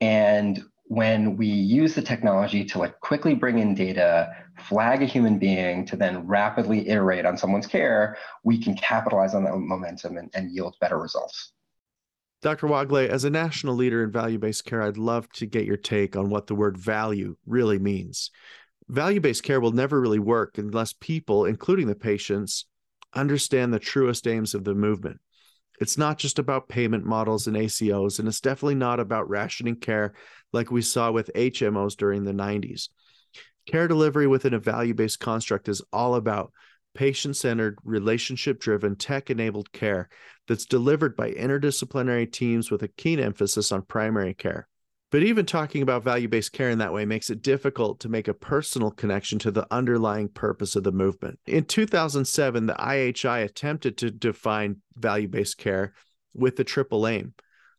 And 0.00 0.62
when 0.88 1.36
we 1.36 1.46
use 1.46 1.94
the 1.94 2.02
technology 2.02 2.64
to 2.64 2.78
like 2.78 2.98
quickly 3.00 3.34
bring 3.34 3.58
in 3.58 3.74
data, 3.74 4.30
flag 4.58 5.02
a 5.02 5.06
human 5.06 5.38
being 5.38 5.84
to 5.86 5.96
then 5.96 6.26
rapidly 6.26 6.88
iterate 6.88 7.26
on 7.26 7.36
someone's 7.36 7.66
care, 7.66 8.16
we 8.44 8.62
can 8.62 8.74
capitalize 8.76 9.34
on 9.34 9.44
that 9.44 9.56
momentum 9.56 10.16
and, 10.16 10.30
and 10.34 10.50
yield 10.50 10.76
better 10.80 10.98
results. 10.98 11.52
Dr. 12.42 12.66
Wagle, 12.66 12.98
as 12.98 13.24
a 13.24 13.30
national 13.30 13.74
leader 13.74 14.04
in 14.04 14.12
value 14.12 14.38
based 14.38 14.64
care, 14.64 14.82
I'd 14.82 14.98
love 14.98 15.28
to 15.32 15.46
get 15.46 15.64
your 15.64 15.76
take 15.76 16.16
on 16.16 16.28
what 16.30 16.46
the 16.46 16.54
word 16.54 16.78
value 16.78 17.36
really 17.46 17.78
means. 17.78 18.30
Value 18.88 19.20
based 19.20 19.42
care 19.42 19.60
will 19.60 19.72
never 19.72 20.00
really 20.00 20.18
work 20.18 20.58
unless 20.58 20.92
people, 20.92 21.44
including 21.44 21.88
the 21.88 21.94
patients, 21.94 22.66
understand 23.14 23.72
the 23.72 23.78
truest 23.78 24.26
aims 24.26 24.54
of 24.54 24.64
the 24.64 24.74
movement. 24.74 25.20
It's 25.80 25.98
not 25.98 26.18
just 26.18 26.38
about 26.38 26.68
payment 26.68 27.04
models 27.04 27.46
and 27.46 27.56
ACOs, 27.56 28.18
and 28.18 28.28
it's 28.28 28.40
definitely 28.40 28.76
not 28.76 29.00
about 29.00 29.28
rationing 29.28 29.76
care 29.76 30.14
like 30.52 30.70
we 30.70 30.82
saw 30.82 31.10
with 31.10 31.30
HMOs 31.34 31.96
during 31.96 32.24
the 32.24 32.32
90s. 32.32 32.88
Care 33.66 33.88
delivery 33.88 34.26
within 34.26 34.54
a 34.54 34.58
value 34.58 34.94
based 34.94 35.20
construct 35.20 35.68
is 35.68 35.82
all 35.92 36.14
about 36.14 36.52
patient 36.94 37.36
centered, 37.36 37.78
relationship 37.84 38.60
driven, 38.60 38.96
tech 38.96 39.28
enabled 39.28 39.70
care 39.72 40.08
that's 40.48 40.64
delivered 40.64 41.16
by 41.16 41.32
interdisciplinary 41.32 42.30
teams 42.30 42.70
with 42.70 42.82
a 42.82 42.88
keen 42.88 43.18
emphasis 43.18 43.72
on 43.72 43.82
primary 43.82 44.32
care. 44.32 44.68
But 45.12 45.22
even 45.22 45.46
talking 45.46 45.82
about 45.82 46.02
value 46.02 46.28
based 46.28 46.52
care 46.52 46.68
in 46.68 46.78
that 46.78 46.92
way 46.92 47.04
makes 47.04 47.30
it 47.30 47.42
difficult 47.42 48.00
to 48.00 48.08
make 48.08 48.26
a 48.26 48.34
personal 48.34 48.90
connection 48.90 49.38
to 49.40 49.50
the 49.50 49.66
underlying 49.70 50.28
purpose 50.28 50.74
of 50.74 50.82
the 50.82 50.92
movement. 50.92 51.38
In 51.46 51.64
2007, 51.64 52.66
the 52.66 52.74
IHI 52.74 53.44
attempted 53.44 53.98
to 53.98 54.10
define 54.10 54.78
value 54.96 55.28
based 55.28 55.58
care 55.58 55.94
with 56.34 56.56
the 56.56 56.64
triple 56.64 57.06
aim, 57.06 57.34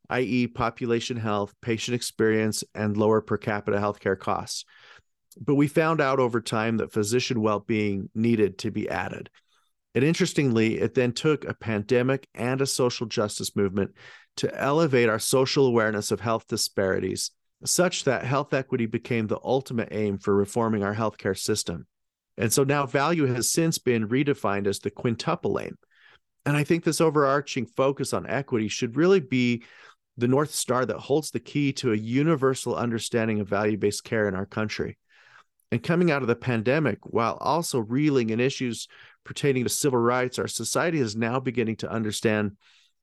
i.e., 0.10 0.48
population 0.48 1.18
health, 1.18 1.54
patient 1.62 1.96
experience, 1.96 2.64
and 2.74 2.96
lower 2.96 3.22
per 3.22 3.38
capita 3.38 3.78
healthcare 3.78 4.18
costs. 4.18 4.64
But 5.40 5.56
we 5.56 5.68
found 5.68 6.00
out 6.00 6.20
over 6.20 6.42
time 6.42 6.78
that 6.78 6.94
physician 6.94 7.42
well 7.42 7.60
being 7.60 8.10
needed 8.16 8.58
to 8.60 8.72
be 8.72 8.90
added. 8.90 9.30
And 9.94 10.04
interestingly, 10.04 10.80
it 10.80 10.94
then 10.94 11.12
took 11.12 11.44
a 11.44 11.54
pandemic 11.54 12.28
and 12.34 12.62
a 12.62 12.66
social 12.66 13.06
justice 13.06 13.56
movement 13.56 13.92
to 14.38 14.60
elevate 14.60 15.10
our 15.10 15.20
social 15.20 15.68
awareness 15.68 16.12
of 16.12 16.20
health 16.20 16.48
disparities 16.48 17.32
such 17.66 18.04
that 18.04 18.24
health 18.24 18.54
equity 18.54 18.86
became 18.86 19.28
the 19.28 19.40
ultimate 19.44 19.90
aim 19.92 20.18
for 20.18 20.36
reforming 20.36 20.84
our 20.84 20.96
healthcare 20.96 21.38
system. 21.38 21.88
And 22.38 22.54
so 22.54 22.64
now 22.64 22.86
value 22.86 23.26
has 23.26 23.50
since 23.50 23.80
been 23.80 24.08
redefined 24.08 24.68
as 24.68 24.80
the 24.80 24.92
quintuple 24.92 25.60
aim. 25.60 25.76
And 26.46 26.56
I 26.56 26.64
think 26.64 26.84
this 26.84 27.02
overarching 27.02 27.66
focus 27.66 28.14
on 28.14 28.28
equity 28.28 28.68
should 28.68 28.96
really 28.96 29.20
be 29.20 29.64
the 30.18 30.28
North 30.28 30.54
Star 30.54 30.86
that 30.86 30.98
holds 30.98 31.32
the 31.32 31.40
key 31.40 31.74
to 31.74 31.92
a 31.92 31.98
universal 31.98 32.76
understanding 32.76 33.40
of 33.40 33.50
value 33.50 33.78
based 33.78 34.04
care 34.04 34.28
in 34.28 34.36
our 34.36 34.46
country. 34.46 34.98
And 35.72 35.84
coming 35.84 36.12
out 36.12 36.22
of 36.22 36.28
the 36.28 36.36
pandemic, 36.36 37.00
while 37.04 37.38
also 37.42 37.80
reeling 37.80 38.30
in 38.30 38.40
issues 38.40 38.88
pertaining 39.26 39.64
to 39.64 39.70
civil 39.70 40.00
rights, 40.00 40.40
our 40.40 40.48
society 40.48 41.00
is 41.00 41.16
now 41.16 41.40
beginning 41.40 41.76
to 41.78 41.92
understand 41.92 42.54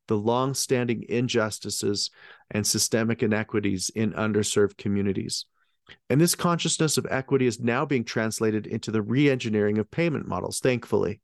the 0.09 0.17
long-standing 0.17 1.05
injustices 1.09 2.11
and 2.51 2.67
systemic 2.67 3.23
inequities 3.23 3.91
in 3.95 4.13
underserved 4.13 4.77
communities. 4.77 5.47
And 6.09 6.21
this 6.21 6.35
consciousness 6.35 6.97
of 6.97 7.07
equity 7.11 7.47
is 7.47 7.61
now 7.61 7.85
being 7.85 8.05
translated 8.05 8.67
into 8.67 8.91
the 8.91 9.03
re 9.03 9.31
engineering 9.31 9.79
of 9.79 9.91
payment 9.91 10.27
models, 10.27 10.61
thankfully. 10.61 11.21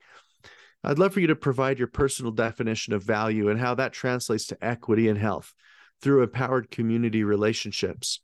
I'd 0.82 0.98
love 0.98 1.14
for 1.14 1.20
you 1.20 1.26
to 1.28 1.36
provide 1.36 1.78
your 1.78 1.88
personal 1.88 2.32
definition 2.32 2.94
of 2.94 3.02
value 3.02 3.50
and 3.50 3.60
how 3.60 3.74
that 3.74 3.92
translates 3.92 4.46
to 4.46 4.64
equity 4.64 5.08
and 5.08 5.18
health 5.18 5.52
through 6.00 6.22
empowered 6.22 6.70
community 6.70 7.22
relationships. 7.22 8.20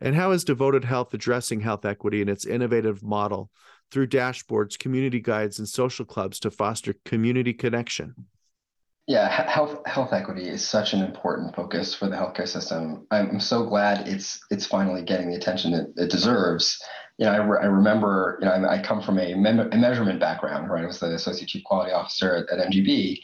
And 0.00 0.14
how 0.14 0.30
is 0.32 0.44
Devoted 0.44 0.84
Health 0.84 1.12
addressing 1.12 1.60
health 1.60 1.84
equity 1.84 2.22
in 2.22 2.28
its 2.28 2.46
innovative 2.46 3.02
model 3.02 3.50
through 3.90 4.08
dashboards, 4.08 4.78
community 4.78 5.20
guides, 5.20 5.58
and 5.58 5.68
social 5.68 6.04
clubs 6.04 6.40
to 6.40 6.50
foster 6.50 6.94
community 7.04 7.52
connection? 7.52 8.14
Yeah, 9.10 9.28
health 9.28 9.84
health 9.86 10.12
equity 10.12 10.48
is 10.48 10.64
such 10.64 10.92
an 10.92 11.02
important 11.02 11.56
focus 11.56 11.92
for 11.92 12.08
the 12.08 12.14
healthcare 12.14 12.46
system. 12.46 13.08
I'm 13.10 13.40
so 13.40 13.64
glad 13.64 14.06
it's 14.06 14.38
it's 14.52 14.66
finally 14.66 15.02
getting 15.02 15.30
the 15.30 15.36
attention 15.36 15.74
it, 15.74 15.88
it 15.96 16.10
deserves. 16.12 16.80
You 17.18 17.26
know, 17.26 17.32
I, 17.32 17.36
re- 17.38 17.58
I 17.60 17.64
remember, 17.64 18.38
you 18.40 18.46
know, 18.46 18.52
I, 18.52 18.74
I 18.76 18.82
come 18.82 19.02
from 19.02 19.18
a, 19.18 19.34
mem- 19.34 19.72
a, 19.72 19.76
measurement 19.76 20.20
background, 20.20 20.70
right? 20.70 20.84
I 20.84 20.86
was 20.86 21.00
the 21.00 21.12
associate 21.12 21.48
chief 21.48 21.64
quality 21.64 21.90
officer 21.90 22.36
at, 22.36 22.56
at 22.56 22.70
MGB, 22.70 23.20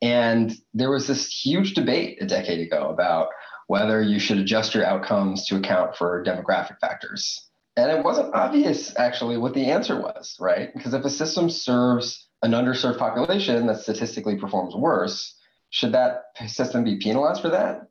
and 0.00 0.56
there 0.72 0.90
was 0.90 1.06
this 1.06 1.26
huge 1.26 1.74
debate 1.74 2.16
a 2.22 2.26
decade 2.26 2.66
ago 2.66 2.88
about 2.88 3.28
whether 3.66 4.00
you 4.00 4.18
should 4.18 4.38
adjust 4.38 4.74
your 4.74 4.86
outcomes 4.86 5.44
to 5.48 5.56
account 5.56 5.96
for 5.96 6.24
demographic 6.24 6.80
factors. 6.80 7.46
And 7.76 7.90
it 7.90 8.02
wasn't 8.02 8.34
obvious 8.34 8.94
actually 8.96 9.36
what 9.36 9.52
the 9.52 9.66
answer 9.66 10.00
was, 10.00 10.34
right? 10.40 10.72
Because 10.72 10.94
if 10.94 11.04
a 11.04 11.10
system 11.10 11.50
serves 11.50 12.25
an 12.42 12.52
underserved 12.52 12.98
population 12.98 13.66
that 13.66 13.80
statistically 13.80 14.36
performs 14.36 14.74
worse, 14.74 15.34
should 15.70 15.92
that 15.92 16.24
system 16.46 16.84
be 16.84 16.96
penalized 16.96 17.42
for 17.42 17.50
that? 17.50 17.88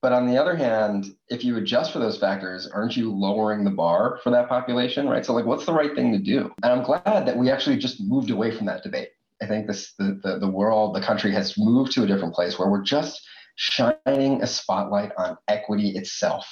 But 0.00 0.12
on 0.12 0.26
the 0.26 0.36
other 0.36 0.56
hand, 0.56 1.14
if 1.28 1.44
you 1.44 1.56
adjust 1.58 1.92
for 1.92 2.00
those 2.00 2.18
factors, 2.18 2.66
aren't 2.66 2.96
you 2.96 3.14
lowering 3.14 3.62
the 3.62 3.70
bar 3.70 4.18
for 4.24 4.30
that 4.30 4.48
population, 4.48 5.08
right? 5.08 5.24
So, 5.24 5.32
like, 5.32 5.46
what's 5.46 5.64
the 5.64 5.72
right 5.72 5.94
thing 5.94 6.10
to 6.12 6.18
do? 6.18 6.52
And 6.64 6.72
I'm 6.72 6.82
glad 6.82 7.24
that 7.26 7.36
we 7.36 7.50
actually 7.50 7.76
just 7.76 8.00
moved 8.00 8.30
away 8.30 8.50
from 8.50 8.66
that 8.66 8.82
debate. 8.82 9.10
I 9.40 9.46
think 9.46 9.68
this 9.68 9.92
the, 9.98 10.20
the, 10.22 10.38
the 10.40 10.50
world, 10.50 10.96
the 10.96 11.00
country 11.00 11.30
has 11.32 11.56
moved 11.56 11.92
to 11.92 12.02
a 12.02 12.06
different 12.06 12.34
place 12.34 12.58
where 12.58 12.68
we're 12.68 12.82
just 12.82 13.20
shining 13.54 14.42
a 14.42 14.46
spotlight 14.46 15.12
on 15.16 15.36
equity 15.46 15.90
itself 15.90 16.46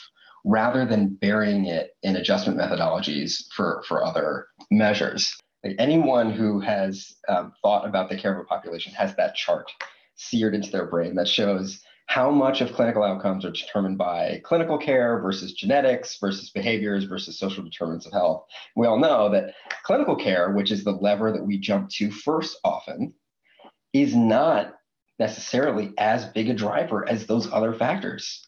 rather 0.45 0.87
than 0.87 1.09
burying 1.09 1.67
it 1.67 1.97
in 2.03 2.17
adjustment 2.17 2.59
methodologies 2.59 3.45
for, 3.53 3.83
for 3.87 4.05
other 4.05 4.47
measures. 4.71 5.37
Like 5.65 5.77
anyone 5.79 6.33
who 6.33 6.61
has 6.61 7.17
um, 7.29 7.53
thought 7.63 7.87
about 7.87 8.09
the 8.09 8.17
care 8.17 8.35
of 8.35 8.41
a 8.41 8.45
population 8.45 8.93
has 8.95 9.15
that 9.17 9.35
chart 9.35 9.71
seared 10.17 10.55
into 10.55 10.71
their 10.71 10.87
brain 10.87 11.15
that 11.17 11.29
shows 11.29 11.81
how 12.07 12.31
much 12.31 12.61
of 12.61 12.73
clinical 12.73 13.05
outcomes 13.05 13.45
are 13.45 13.53
determined 13.53 13.97
by 13.97 14.41
clinical 14.43 14.77
care 14.77 15.21
versus 15.21 15.53
genetics 15.53 16.19
versus 16.19 16.51
behaviors 16.51 17.05
versus 17.05 17.39
social 17.39 17.63
determinants 17.63 18.05
of 18.05 18.13
health. 18.13 18.47
We 18.75 18.89
all 18.89 18.99
know 18.99 19.31
that 19.31 19.55
clinical 19.85 20.17
care, 20.17 20.51
which 20.51 20.73
is 20.73 20.83
the 20.83 20.91
lever 20.91 21.31
that 21.31 21.47
we 21.47 21.59
jump 21.59 21.89
to 21.91 22.11
first 22.11 22.59
often, 22.65 23.15
is 23.93 24.17
not 24.17 24.75
necessarily 25.21 25.93
as 25.99 26.25
big 26.25 26.49
a 26.49 26.55
driver 26.55 27.09
as 27.09 27.27
those 27.27 27.53
other 27.53 27.75
factors. 27.75 28.45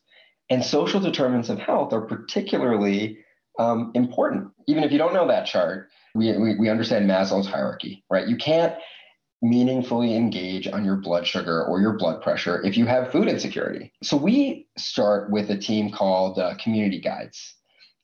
And 0.50 0.64
social 0.64 0.98
determinants 0.98 1.48
of 1.48 1.60
health 1.60 1.92
are 1.92 2.00
particularly 2.00 3.18
um, 3.58 3.92
important. 3.94 4.48
Even 4.66 4.84
if 4.84 4.92
you 4.92 4.98
don't 4.98 5.14
know 5.14 5.28
that 5.28 5.46
chart, 5.46 5.88
we, 6.14 6.36
we, 6.36 6.56
we 6.56 6.68
understand 6.68 7.08
Maslow's 7.08 7.46
hierarchy, 7.46 8.04
right? 8.10 8.28
You 8.28 8.36
can't 8.36 8.74
meaningfully 9.40 10.14
engage 10.14 10.68
on 10.68 10.84
your 10.84 10.96
blood 10.96 11.26
sugar 11.26 11.64
or 11.64 11.80
your 11.80 11.94
blood 11.94 12.22
pressure 12.22 12.64
if 12.64 12.76
you 12.76 12.86
have 12.86 13.10
food 13.10 13.28
insecurity. 13.28 13.92
So 14.02 14.16
we 14.16 14.68
start 14.78 15.30
with 15.30 15.50
a 15.50 15.58
team 15.58 15.90
called 15.90 16.38
uh, 16.38 16.54
Community 16.62 17.00
Guides. 17.00 17.56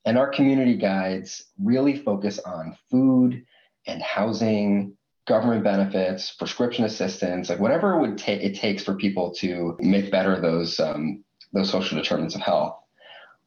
And 0.04 0.18
our 0.18 0.28
community 0.28 0.76
guides 0.76 1.44
really 1.62 1.98
focus 1.98 2.38
on 2.38 2.76
food 2.90 3.44
and 3.87 4.02
housing, 4.02 4.96
government 5.26 5.62
benefits, 5.62 6.32
prescription 6.32 6.84
assistance, 6.84 7.50
like 7.50 7.61
whatever 7.61 7.94
it 7.94 8.00
would 8.00 8.18
take 8.18 8.42
it 8.42 8.56
takes 8.56 8.82
for 8.82 8.94
people 8.94 9.32
to 9.34 9.76
make 9.80 10.11
better 10.11 10.40
those 10.40 10.80
um, 10.80 11.22
those 11.52 11.70
social 11.70 11.98
determinants 11.98 12.34
of 12.34 12.40
health. 12.40 12.78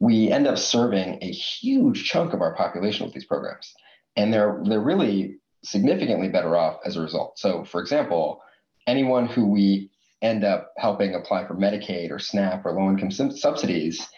We 0.02 0.32
end 0.32 0.48
up 0.48 0.58
serving 0.58 1.18
a 1.22 1.30
huge 1.30 2.04
chunk 2.04 2.32
of 2.32 2.40
our 2.40 2.56
population 2.56 3.06
with 3.06 3.14
these 3.14 3.24
programs 3.24 3.72
and 4.16 4.32
they're 4.32 4.60
they're 4.64 4.80
really 4.80 5.36
significantly 5.64 6.28
better 6.28 6.56
off 6.56 6.80
as 6.84 6.96
a 6.96 7.00
result. 7.00 7.38
So, 7.38 7.64
for 7.64 7.80
example, 7.80 8.42
anyone 8.86 9.26
who 9.26 9.46
we 9.46 9.90
end 10.20 10.44
up 10.44 10.72
helping 10.76 11.14
apply 11.14 11.46
for 11.46 11.54
Medicaid 11.54 12.10
or 12.10 12.18
SNAP 12.18 12.64
or 12.66 12.72
low 12.72 12.88
income 12.88 13.10
subsidies, 13.10 14.08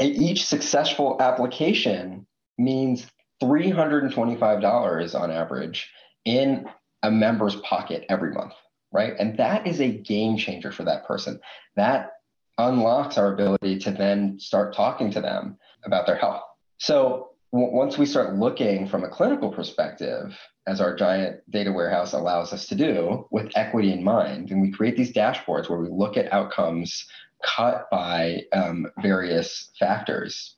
each 0.00 0.46
successful 0.46 1.16
application 1.20 2.26
means 2.58 3.06
$325 3.42 5.20
on 5.20 5.30
average 5.30 5.90
in 6.24 6.66
a 7.02 7.10
member's 7.10 7.56
pocket 7.56 8.04
every 8.08 8.32
month, 8.32 8.52
right? 8.92 9.14
And 9.18 9.36
that 9.38 9.66
is 9.66 9.80
a 9.80 9.88
game 9.88 10.36
changer 10.36 10.70
for 10.70 10.84
that 10.84 11.06
person. 11.06 11.40
That 11.76 12.12
unlocks 12.58 13.18
our 13.18 13.32
ability 13.32 13.78
to 13.80 13.90
then 13.90 14.38
start 14.38 14.74
talking 14.74 15.10
to 15.12 15.20
them 15.20 15.56
about 15.84 16.06
their 16.06 16.16
health. 16.16 16.42
So 16.78 17.30
once 17.52 17.98
we 17.98 18.06
start 18.06 18.36
looking 18.36 18.86
from 18.86 19.04
a 19.04 19.08
clinical 19.08 19.50
perspective, 19.50 20.38
as 20.66 20.80
our 20.80 20.94
giant 20.94 21.40
data 21.50 21.72
warehouse 21.72 22.12
allows 22.12 22.52
us 22.52 22.66
to 22.68 22.74
do 22.74 23.26
with 23.30 23.50
equity 23.56 23.92
in 23.92 24.04
mind, 24.04 24.50
and 24.50 24.60
we 24.60 24.70
create 24.70 24.96
these 24.96 25.12
dashboards 25.12 25.68
where 25.68 25.80
we 25.80 25.88
look 25.90 26.16
at 26.16 26.32
outcomes 26.32 27.06
cut 27.44 27.88
by 27.90 28.42
um, 28.52 28.86
various 29.02 29.70
factors. 29.78 30.56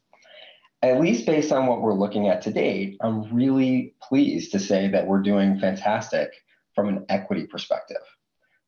At 0.82 1.00
least 1.00 1.26
based 1.26 1.52
on 1.52 1.66
what 1.66 1.80
we're 1.80 1.94
looking 1.94 2.28
at 2.28 2.42
to 2.42 2.52
date, 2.52 2.96
I'm 3.00 3.32
really 3.34 3.94
pleased 4.02 4.50
to 4.52 4.58
say 4.58 4.88
that 4.88 5.06
we're 5.06 5.22
doing 5.22 5.60
fantastic 5.60 6.30
from 6.74 6.88
an 6.88 7.06
equity 7.08 7.46
perspective. 7.46 8.02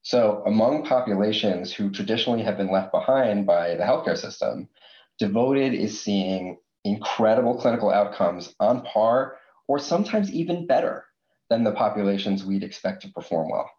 So, 0.05 0.43
among 0.47 0.85
populations 0.85 1.73
who 1.73 1.91
traditionally 1.91 2.43
have 2.43 2.57
been 2.57 2.71
left 2.71 2.93
behind 2.93 3.47
by 3.47 3.75
the 3.75 3.85
healthcare 3.85 4.17
system, 4.17 4.69
Devoted 5.19 5.75
is 5.75 6.01
seeing 6.01 6.59
incredible 6.85 7.57
clinical 7.57 7.91
outcomes 7.91 8.53
on 8.59 8.83
par 8.83 9.37
or 9.69 9.79
sometimes 9.79 10.31
even 10.33 10.67
better 10.67 11.07
than 11.49 11.63
the 11.63 11.73
populations 11.73 12.45
we'd 12.45 12.65
expect 12.65 13.03
to 13.03 13.13
perform 13.13 13.51
well. 13.51 13.71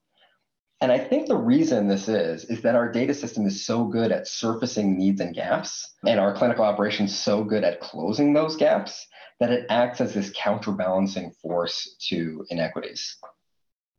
And 0.82 0.92
I 0.92 1.00
think 1.00 1.28
the 1.28 1.36
reason 1.36 1.88
this 1.88 2.08
is, 2.08 2.46
is 2.46 2.62
that 2.62 2.76
our 2.76 2.92
data 2.92 3.14
system 3.14 3.46
is 3.46 3.66
so 3.66 3.86
good 3.86 4.12
at 4.12 4.28
surfacing 4.28 4.98
needs 4.98 5.20
and 5.20 5.36
gaps, 5.36 5.94
and 6.06 6.20
our 6.20 6.34
clinical 6.34 6.66
operations 6.66 7.18
so 7.18 7.44
good 7.44 7.64
at 7.64 7.82
closing 7.82 8.34
those 8.34 8.56
gaps 8.56 9.08
that 9.40 9.52
it 9.52 9.66
acts 9.70 10.00
as 10.00 10.14
this 10.14 10.32
counterbalancing 10.36 11.32
force 11.42 11.96
to 12.10 12.46
inequities. 12.50 13.18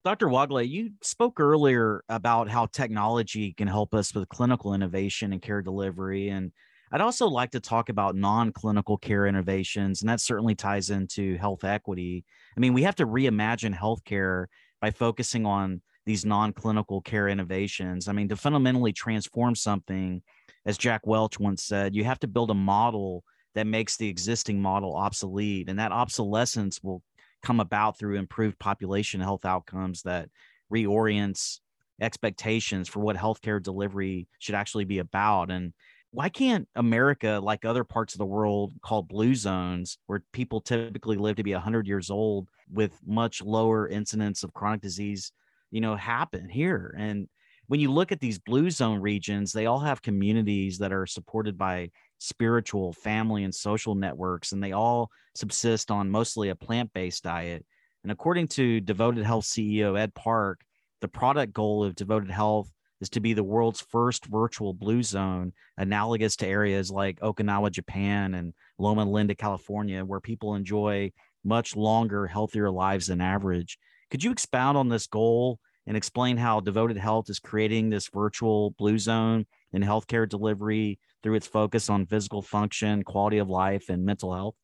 Dr. 0.07 0.29
Wagle, 0.29 0.63
you 0.63 0.91
spoke 1.03 1.41
earlier 1.41 2.05
about 2.09 2.49
how 2.49 2.67
technology 2.67 3.53
can 3.53 3.67
help 3.67 3.93
us 3.93 4.15
with 4.15 4.29
clinical 4.29 4.73
innovation 4.73 5.33
and 5.33 5.43
care 5.43 5.63
delivery. 5.63 6.29
And 6.29 6.53
I'd 6.93 7.01
also 7.01 7.27
like 7.27 7.51
to 7.51 7.59
talk 7.59 7.89
about 7.89 8.15
non 8.15 8.53
clinical 8.53 8.99
care 8.99 9.27
innovations, 9.27 10.03
and 10.03 10.09
that 10.09 10.21
certainly 10.21 10.55
ties 10.55 10.91
into 10.91 11.37
health 11.39 11.65
equity. 11.65 12.25
I 12.57 12.61
mean, 12.61 12.73
we 12.73 12.85
have 12.85 12.95
to 12.95 13.05
reimagine 13.05 13.77
healthcare 13.77 14.47
by 14.81 14.93
focusing 14.93 15.45
on 15.45 15.83
these 16.05 16.25
non 16.25 16.53
clinical 16.53 17.01
care 17.01 17.27
innovations. 17.27 18.07
I 18.07 18.13
mean, 18.13 18.29
to 18.29 18.37
fundamentally 18.37 18.93
transform 18.93 19.57
something, 19.57 20.23
as 20.65 20.79
Jack 20.79 21.05
Welch 21.05 21.41
once 21.41 21.65
said, 21.65 21.97
you 21.97 22.05
have 22.05 22.21
to 22.21 22.29
build 22.29 22.53
a 22.53 22.55
model 22.55 23.25
that 23.57 23.67
makes 23.67 23.97
the 23.97 24.09
existing 24.09 24.63
model 24.63 24.95
obsolete. 24.95 25.69
And 25.69 25.81
that 25.81 25.91
obsolescence 25.91 26.81
will 26.81 27.03
come 27.47 27.61
about 27.61 27.97
through 27.97 28.17
improved 28.17 28.59
population 28.59 29.21
health 29.21 29.45
outcomes 29.45 30.03
that 30.03 30.29
reorients 30.73 31.61
expectations 32.01 32.89
for 32.89 32.99
what 32.99 33.15
healthcare 33.15 33.63
delivery 33.63 34.27
should 34.41 34.57
actually 34.57 34.85
be 34.85 34.99
about. 34.99 35.49
And 35.53 35.73
why 36.11 36.29
can't 36.29 36.67
America, 36.75 37.39
like 37.41 37.65
other 37.65 37.85
parts 37.85 38.15
of 38.15 38.19
the 38.19 38.27
world 38.27 38.73
called 38.83 39.07
blue 39.07 39.37
zones, 39.37 39.97
where 40.07 40.25
people 40.33 40.61
typically 40.61 41.17
live 41.17 41.37
to 41.37 41.45
be 41.45 41.53
100 41.53 41.87
years 41.87 42.11
old 42.11 42.49
with 42.69 42.99
much 43.07 43.41
lower 43.43 43.89
incidence 43.89 44.43
of 44.43 44.53
chronic 44.53 44.81
disease, 44.81 45.31
you 45.71 45.81
know, 45.81 45.95
happen 45.95 46.49
here? 46.49 46.97
And 46.99 47.29
when 47.69 47.79
you 47.79 47.93
look 47.93 48.11
at 48.11 48.19
these 48.19 48.41
blue 48.41 48.71
zone 48.71 49.01
regions, 49.01 49.53
they 49.53 49.67
all 49.67 49.81
have 49.81 50.03
communities 50.03 50.79
that 50.79 50.93
are 50.93 51.07
supported 51.07 51.57
by 51.57 51.91
spiritual, 52.19 52.93
family, 52.93 53.45
and 53.45 53.55
social 53.55 53.95
networks, 53.95 54.53
and 54.53 54.63
they 54.63 54.73
all 54.73 55.11
subsist 55.35 55.91
on 55.91 56.11
mostly 56.11 56.49
a 56.49 56.57
plant 56.57 56.93
based 56.93 57.25
diet. 57.25 57.65
And 58.03 58.13
according 58.13 58.49
to 58.49 58.81
Devoted 58.81 59.25
Health 59.25 59.45
CEO 59.45 59.99
Ed 59.99 60.15
Park, 60.15 60.61
the 61.01 61.09
product 61.09 61.53
goal 61.53 61.85
of 61.85 61.95
Devoted 61.95 62.31
Health 62.31 62.71
is 63.01 63.11
to 63.11 63.21
be 63.21 63.35
the 63.35 63.45
world's 63.45 63.81
first 63.81 64.25
virtual 64.27 64.73
blue 64.73 65.03
zone, 65.03 65.53
analogous 65.77 66.37
to 66.37 66.47
areas 66.47 66.91
like 66.91 67.21
Okinawa, 67.21 67.71
Japan, 67.71 68.35
and 68.35 68.55
Loma 68.79 69.05
Linda, 69.05 69.35
California, 69.35 70.05
where 70.05 70.21
people 70.21 70.55
enjoy 70.55 71.13
much 71.45 71.77
longer, 71.77 72.27
healthier 72.27 72.71
lives 72.71 73.07
than 73.09 73.21
average. 73.21 73.79
Could 74.11 74.25
you 74.25 74.31
expound 74.31 74.79
on 74.79 74.89
this 74.89 75.07
goal 75.07 75.59
and 75.87 75.97
explain 75.97 76.37
how 76.37 76.61
Devoted 76.61 76.97
Health 76.97 77.29
is 77.29 77.39
creating 77.39 77.91
this 77.91 78.09
virtual 78.09 78.71
blue 78.73 78.99
zone 78.99 79.47
in 79.73 79.83
healthcare 79.83 80.29
delivery 80.29 80.99
through 81.27 81.35
its 81.35 81.49
focus 81.49 81.91
on 81.91 82.07
physical 82.07 82.41
function, 82.41 83.03
quality 83.03 83.39
of 83.39 83.51
life, 83.51 83.89
and 83.89 84.05
mental 84.05 84.33
health? 84.33 84.55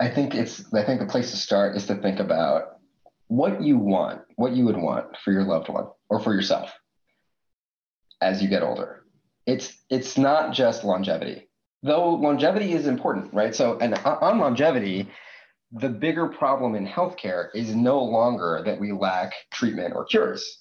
I 0.00 0.10
think 0.10 0.34
it's 0.34 0.70
I 0.74 0.84
think 0.84 1.00
the 1.00 1.06
place 1.06 1.30
to 1.30 1.36
start 1.38 1.74
is 1.76 1.86
to 1.86 1.94
think 1.94 2.20
about 2.20 2.76
what 3.28 3.62
you 3.62 3.78
want, 3.78 4.20
what 4.36 4.52
you 4.52 4.66
would 4.66 4.76
want 4.76 5.16
for 5.16 5.32
your 5.32 5.44
loved 5.44 5.70
one 5.70 5.86
or 6.10 6.20
for 6.20 6.34
yourself 6.34 6.70
as 8.20 8.42
you 8.42 8.50
get 8.50 8.62
older. 8.62 9.06
It's 9.46 9.78
it's 9.88 10.18
not 10.18 10.52
just 10.52 10.84
longevity. 10.84 11.48
Though 11.82 12.16
longevity 12.16 12.74
is 12.74 12.86
important, 12.86 13.32
right? 13.32 13.54
So 13.54 13.78
and 13.78 13.94
on 14.04 14.38
longevity, 14.38 15.08
the 15.72 15.88
bigger 15.88 16.28
problem 16.28 16.74
in 16.74 16.86
healthcare 16.86 17.48
is 17.54 17.74
no 17.74 17.98
longer 18.04 18.60
that 18.66 18.78
we 18.78 18.92
lack 18.92 19.32
treatment 19.50 19.94
or 19.94 20.04
cures. 20.04 20.58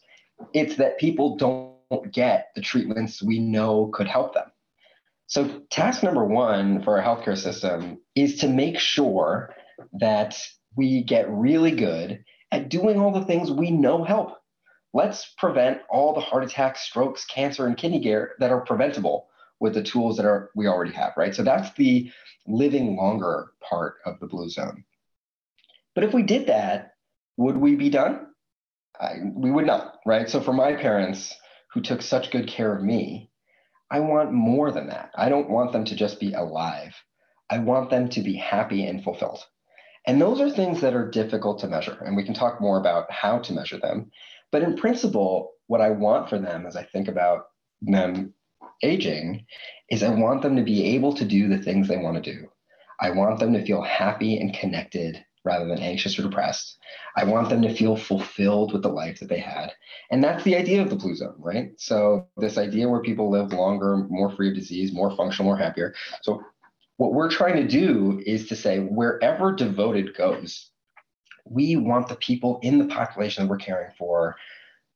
It's 0.53 0.77
that 0.77 0.97
people 0.99 1.35
don't 1.35 2.13
get 2.13 2.51
the 2.55 2.61
treatments 2.61 3.21
we 3.21 3.39
know 3.39 3.87
could 3.87 4.07
help 4.07 4.33
them. 4.33 4.45
So, 5.31 5.61
task 5.69 6.03
number 6.03 6.25
one 6.25 6.83
for 6.83 6.99
our 6.99 7.05
healthcare 7.05 7.37
system 7.37 7.99
is 8.15 8.39
to 8.39 8.49
make 8.49 8.77
sure 8.77 9.55
that 9.93 10.37
we 10.75 11.05
get 11.05 11.31
really 11.31 11.71
good 11.71 12.25
at 12.51 12.67
doing 12.67 12.99
all 12.99 13.13
the 13.13 13.23
things 13.23 13.49
we 13.49 13.71
know 13.71 14.03
help. 14.03 14.33
Let's 14.93 15.33
prevent 15.37 15.83
all 15.89 16.13
the 16.13 16.19
heart 16.19 16.43
attacks, 16.43 16.81
strokes, 16.81 17.23
cancer, 17.23 17.65
and 17.65 17.77
kidney 17.77 18.03
care 18.03 18.33
that 18.39 18.51
are 18.51 18.65
preventable 18.65 19.29
with 19.61 19.73
the 19.73 19.83
tools 19.83 20.17
that 20.17 20.25
are 20.25 20.49
we 20.53 20.67
already 20.67 20.91
have, 20.91 21.13
right? 21.15 21.33
So 21.33 21.43
that's 21.43 21.73
the 21.75 22.11
living 22.45 22.97
longer 22.97 23.53
part 23.61 23.99
of 24.05 24.19
the 24.19 24.27
blue 24.27 24.49
zone. 24.49 24.83
But 25.95 26.03
if 26.03 26.13
we 26.13 26.23
did 26.23 26.47
that, 26.47 26.95
would 27.37 27.55
we 27.55 27.77
be 27.77 27.89
done? 27.89 28.27
I, 28.99 29.13
we 29.33 29.49
would 29.49 29.65
not, 29.65 29.95
right? 30.05 30.29
So 30.29 30.41
for 30.41 30.51
my 30.51 30.73
parents 30.73 31.33
who 31.73 31.79
took 31.79 32.01
such 32.01 32.31
good 32.31 32.49
care 32.49 32.75
of 32.75 32.83
me, 32.83 33.30
I 33.91 33.99
want 33.99 34.31
more 34.31 34.71
than 34.71 34.87
that. 34.87 35.11
I 35.15 35.27
don't 35.27 35.49
want 35.49 35.73
them 35.73 35.83
to 35.85 35.95
just 35.95 36.19
be 36.19 36.33
alive. 36.33 36.95
I 37.49 37.57
want 37.59 37.89
them 37.89 38.07
to 38.09 38.21
be 38.21 38.35
happy 38.35 38.85
and 38.85 39.03
fulfilled. 39.03 39.43
And 40.07 40.19
those 40.19 40.39
are 40.39 40.49
things 40.49 40.79
that 40.81 40.95
are 40.95 41.11
difficult 41.11 41.59
to 41.59 41.67
measure. 41.67 42.01
And 42.05 42.15
we 42.15 42.23
can 42.23 42.33
talk 42.33 42.61
more 42.61 42.79
about 42.79 43.11
how 43.11 43.39
to 43.39 43.53
measure 43.53 43.77
them. 43.77 44.09
But 44.51 44.63
in 44.63 44.77
principle, 44.77 45.51
what 45.67 45.81
I 45.81 45.89
want 45.89 46.29
for 46.29 46.39
them 46.39 46.65
as 46.65 46.77
I 46.77 46.83
think 46.83 47.09
about 47.09 47.43
them 47.81 48.33
aging 48.81 49.45
is 49.89 50.01
I 50.01 50.09
want 50.09 50.41
them 50.41 50.55
to 50.55 50.63
be 50.63 50.95
able 50.95 51.13
to 51.15 51.25
do 51.25 51.49
the 51.49 51.59
things 51.61 51.87
they 51.87 51.97
want 51.97 52.23
to 52.23 52.33
do. 52.33 52.47
I 52.99 53.11
want 53.11 53.39
them 53.39 53.53
to 53.53 53.65
feel 53.65 53.81
happy 53.81 54.39
and 54.39 54.53
connected 54.53 55.23
rather 55.43 55.67
than 55.67 55.79
anxious 55.79 56.17
or 56.17 56.23
depressed. 56.23 56.77
I 57.15 57.23
want 57.23 57.49
them 57.49 57.61
to 57.63 57.73
feel 57.73 57.95
fulfilled 57.95 58.73
with 58.73 58.83
the 58.83 58.89
life 58.89 59.19
that 59.19 59.29
they 59.29 59.39
had. 59.39 59.71
And 60.11 60.23
that's 60.23 60.43
the 60.43 60.55
idea 60.55 60.81
of 60.81 60.89
the 60.89 60.95
blue 60.95 61.15
zone, 61.15 61.35
right? 61.37 61.71
So, 61.77 62.27
this 62.37 62.57
idea 62.57 62.89
where 62.89 63.01
people 63.01 63.31
live 63.31 63.53
longer, 63.53 63.97
more 64.09 64.29
free 64.31 64.49
of 64.49 64.55
disease, 64.55 64.93
more 64.93 65.15
functional, 65.15 65.49
more 65.51 65.57
happier. 65.57 65.93
So, 66.21 66.43
what 66.97 67.13
we're 67.13 67.31
trying 67.31 67.55
to 67.55 67.67
do 67.67 68.21
is 68.25 68.47
to 68.49 68.55
say 68.55 68.79
wherever 68.79 69.51
devoted 69.51 70.15
goes, 70.15 70.69
we 71.45 71.75
want 71.75 72.07
the 72.07 72.15
people 72.15 72.59
in 72.61 72.77
the 72.77 72.93
population 72.93 73.43
that 73.43 73.49
we're 73.49 73.57
caring 73.57 73.91
for 73.97 74.35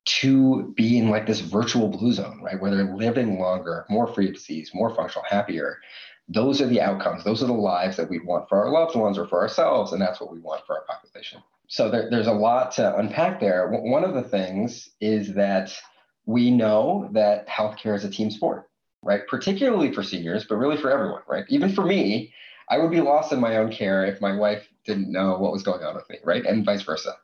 to 0.06 0.72
be 0.78 1.00
in 1.00 1.10
like 1.10 1.26
this 1.26 1.39
virtual 1.39 1.88
blue 1.88 2.14
zone, 2.14 2.39
right? 2.43 2.62
Where 2.62 2.70
they're 2.70 2.96
living 2.96 3.39
longer, 3.39 3.86
more 3.89 4.06
free 4.14 4.28
of 4.28 4.36
disease, 4.36 4.70
more 4.74 4.93
functional, 4.93 5.26
happier 5.28 5.80
those 6.28 6.61
are 6.61 6.67
the 6.67 6.82
outcomes. 6.82 7.23
Those 7.23 7.43
are 7.43 7.47
the 7.47 7.53
lives 7.53 7.97
that 7.97 8.09
we 8.09 8.19
want 8.19 8.49
for 8.49 8.63
our 8.63 8.71
loved 8.71 8.95
ones 8.95 9.17
or 9.17 9.28
for 9.28 9.41
ourselves. 9.41 9.93
And 9.93 10.01
that's 10.01 10.19
what 10.19 10.32
we 10.32 10.39
want 10.39 10.65
for 10.65 10.78
our 10.78 10.86
population. 10.86 11.41
So 11.67 11.89
there, 11.89 12.09
there's 12.09 12.28
a 12.28 12.34
lot 12.34 12.71
to 12.73 12.95
unpack 12.97 13.39
there. 13.39 13.69
One 13.69 14.03
of 14.03 14.13
the 14.13 14.23
things 14.23 14.89
is 15.01 15.34
that 15.36 15.71
we 16.26 16.51
know 16.51 17.09
that 17.13 17.47
healthcare 17.47 17.95
is 17.95 18.03
a 18.03 18.09
team 18.09 18.32
sport, 18.32 18.69
right? 19.03 19.21
Particularly 19.28 19.91
for 19.91 20.03
seniors, 20.03 20.45
but 20.45 20.55
really 20.55 20.78
for 20.78 20.91
everyone, 20.91 21.21
right? 21.28 21.45
Even 21.49 21.71
for 21.71 21.86
me, 21.86 22.34
I 22.69 22.80
would 22.80 22.91
be 22.91 23.01
lost 23.01 23.32
in 23.32 23.39
my 23.39 23.57
own 23.57 23.71
care 23.71 24.05
if 24.05 24.21
my 24.21 24.36
wife 24.36 24.67
didn't 24.86 25.11
know 25.11 25.38
what 25.38 25.51
was 25.51 25.63
going 25.63 25.84
on 25.84 25.95
with 25.95 26.09
me, 26.09 26.17
right? 26.23 26.45
And 26.45 26.65
vice 26.65 26.82
versa. 26.82 27.15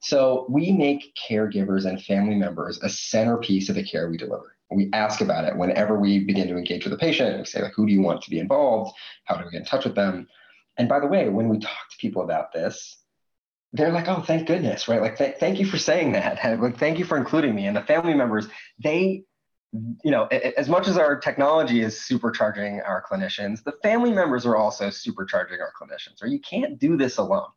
So 0.00 0.46
we 0.48 0.70
make 0.70 1.16
caregivers 1.16 1.86
and 1.86 2.02
family 2.02 2.36
members 2.36 2.78
a 2.82 2.88
centerpiece 2.88 3.68
of 3.68 3.74
the 3.74 3.82
care 3.82 4.08
we 4.08 4.16
deliver 4.16 4.56
we 4.70 4.90
ask 4.92 5.20
about 5.20 5.44
it 5.44 5.56
whenever 5.56 5.98
we 5.98 6.24
begin 6.24 6.48
to 6.48 6.56
engage 6.56 6.84
with 6.84 6.92
a 6.92 6.98
patient. 6.98 7.38
We 7.38 7.44
say, 7.44 7.62
like, 7.62 7.74
who 7.74 7.86
do 7.86 7.92
you 7.92 8.02
want 8.02 8.22
to 8.22 8.30
be 8.30 8.38
involved? 8.38 8.94
How 9.24 9.36
do 9.36 9.44
we 9.44 9.50
get 9.50 9.60
in 9.60 9.66
touch 9.66 9.84
with 9.84 9.94
them? 9.94 10.26
And 10.76 10.88
by 10.88 11.00
the 11.00 11.06
way, 11.06 11.28
when 11.28 11.48
we 11.48 11.58
talk 11.58 11.90
to 11.90 11.96
people 11.98 12.22
about 12.22 12.52
this, 12.52 12.98
they're 13.72 13.92
like, 13.92 14.08
oh, 14.08 14.20
thank 14.20 14.46
goodness, 14.46 14.88
right? 14.88 15.00
Like, 15.00 15.18
th- 15.18 15.36
thank 15.38 15.58
you 15.58 15.66
for 15.66 15.78
saying 15.78 16.12
that. 16.12 16.38
like, 16.60 16.78
thank 16.78 16.98
you 16.98 17.04
for 17.04 17.16
including 17.16 17.54
me. 17.54 17.66
And 17.66 17.76
the 17.76 17.82
family 17.82 18.14
members, 18.14 18.46
they, 18.82 19.24
you 19.72 20.10
know, 20.10 20.26
as 20.26 20.68
much 20.68 20.86
as 20.86 20.96
our 20.96 21.18
technology 21.18 21.80
is 21.82 21.96
supercharging 21.96 22.86
our 22.86 23.04
clinicians, 23.10 23.64
the 23.64 23.74
family 23.82 24.12
members 24.12 24.46
are 24.46 24.56
also 24.56 24.88
supercharging 24.88 25.60
our 25.60 25.72
clinicians, 25.80 26.22
or 26.22 26.28
you 26.28 26.38
can't 26.40 26.78
do 26.78 26.96
this 26.96 27.18
alone. 27.18 27.48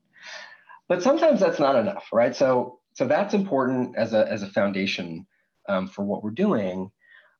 But 0.87 1.03
sometimes 1.03 1.39
that's 1.39 1.59
not 1.59 1.75
enough, 1.75 2.07
right? 2.11 2.35
So, 2.35 2.79
so 2.93 3.07
that's 3.07 3.35
important 3.35 3.95
as 3.95 4.13
a, 4.13 4.27
as 4.31 4.41
a 4.41 4.47
foundation 4.47 5.27
um, 5.69 5.87
for 5.87 6.03
what 6.03 6.23
we're 6.23 6.31
doing 6.31 6.91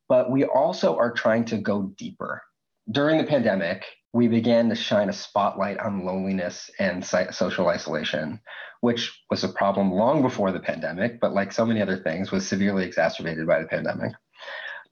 but 0.10 0.32
we 0.32 0.46
also 0.46 0.96
are 0.98 1.12
trying 1.12 1.46
to 1.46 1.58
go 1.58 1.94
deeper. 1.98 2.42
During 2.90 3.18
the 3.18 3.24
pandemic, 3.24 3.86
we 4.14 4.28
began 4.28 4.70
to 4.70 4.76
shine 4.76 5.10
a 5.10 5.14
spotlight 5.14 5.78
on 5.80 6.06
loneliness 6.06 6.72
and 6.80 7.06
social 7.06 7.68
isolation, 7.68 8.40
which 8.82 9.22
was 9.30 9.44
a 9.44 9.50
problem 9.50 9.92
long 9.92 10.22
before 10.22 10.52
the 10.52 10.60
pandemic, 10.60 11.20
but 11.20 11.34
like 11.34 11.52
so 11.52 11.66
many 11.66 11.82
other 11.82 11.98
things, 11.98 12.32
was 12.32 12.48
severely 12.48 12.86
exacerbated 12.86 13.46
by 13.46 13.60
the 13.60 13.68
pandemic. 13.68 14.14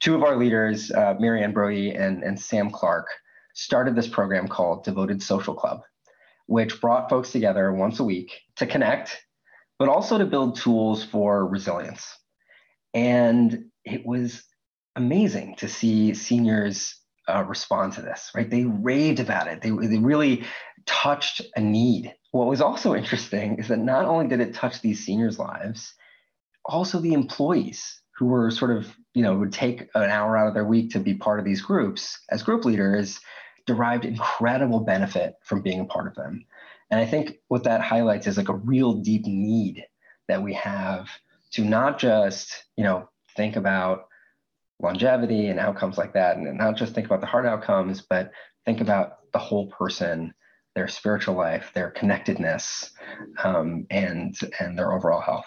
Two 0.00 0.14
of 0.14 0.22
our 0.22 0.36
leaders, 0.36 0.90
uh, 0.90 1.14
Marianne 1.18 1.52
Brody 1.52 1.92
and, 1.94 2.22
and 2.22 2.38
Sam 2.38 2.70
Clark, 2.70 3.06
started 3.54 3.96
this 3.96 4.08
program 4.08 4.46
called 4.46 4.84
Devoted 4.84 5.22
Social 5.22 5.54
Club, 5.54 5.80
which 6.46 6.80
brought 6.80 7.08
folks 7.08 7.32
together 7.32 7.72
once 7.72 7.98
a 7.98 8.04
week 8.04 8.32
to 8.56 8.66
connect, 8.66 9.18
but 9.78 9.88
also 9.88 10.18
to 10.18 10.26
build 10.26 10.56
tools 10.56 11.02
for 11.02 11.46
resilience. 11.46 12.06
And 12.92 13.70
it 13.84 14.04
was 14.04 14.42
amazing 14.96 15.54
to 15.56 15.68
see 15.68 16.14
seniors 16.14 16.96
uh, 17.28 17.44
respond 17.44 17.92
to 17.94 18.02
this, 18.02 18.30
right? 18.34 18.50
They 18.50 18.64
raved 18.64 19.20
about 19.20 19.48
it. 19.48 19.60
They, 19.60 19.70
they 19.70 19.98
really 19.98 20.44
touched 20.86 21.42
a 21.54 21.60
need. 21.60 22.14
What 22.30 22.48
was 22.48 22.60
also 22.60 22.94
interesting 22.94 23.58
is 23.58 23.68
that 23.68 23.78
not 23.78 24.04
only 24.04 24.28
did 24.28 24.40
it 24.40 24.54
touch 24.54 24.80
these 24.80 25.04
seniors' 25.04 25.38
lives, 25.38 25.94
also 26.64 27.00
the 27.00 27.12
employees 27.12 28.00
who 28.16 28.26
were 28.26 28.50
sort 28.50 28.70
of, 28.70 28.96
you 29.14 29.22
know, 29.22 29.36
would 29.36 29.52
take 29.52 29.82
an 29.94 30.10
hour 30.10 30.36
out 30.36 30.48
of 30.48 30.54
their 30.54 30.64
week 30.64 30.90
to 30.92 31.00
be 31.00 31.14
part 31.14 31.38
of 31.38 31.44
these 31.44 31.60
groups 31.60 32.18
as 32.30 32.42
group 32.42 32.64
leaders 32.64 33.20
derived 33.66 34.04
incredible 34.04 34.80
benefit 34.80 35.34
from 35.42 35.60
being 35.60 35.80
a 35.80 35.84
part 35.84 36.06
of 36.06 36.14
them. 36.14 36.46
And 36.90 37.00
I 37.00 37.06
think 37.06 37.38
what 37.48 37.64
that 37.64 37.80
highlights 37.80 38.26
is 38.26 38.36
like 38.36 38.48
a 38.48 38.54
real 38.54 38.94
deep 38.94 39.26
need 39.26 39.84
that 40.28 40.42
we 40.42 40.54
have 40.54 41.08
to 41.52 41.64
not 41.64 41.98
just, 41.98 42.64
you 42.76 42.84
know, 42.84 43.08
think 43.36 43.56
about 43.56 44.06
longevity 44.80 45.48
and 45.48 45.58
outcomes 45.58 45.98
like 45.98 46.12
that. 46.14 46.36
And 46.36 46.58
not 46.58 46.76
just 46.76 46.94
think 46.94 47.06
about 47.06 47.20
the 47.20 47.26
hard 47.26 47.46
outcomes, 47.46 48.02
but 48.08 48.30
think 48.64 48.80
about 48.80 49.18
the 49.32 49.38
whole 49.38 49.68
person, 49.68 50.34
their 50.74 50.88
spiritual 50.88 51.34
life, 51.34 51.70
their 51.74 51.90
connectedness, 51.90 52.90
um, 53.42 53.86
and 53.90 54.36
and 54.60 54.78
their 54.78 54.92
overall 54.92 55.20
health. 55.20 55.46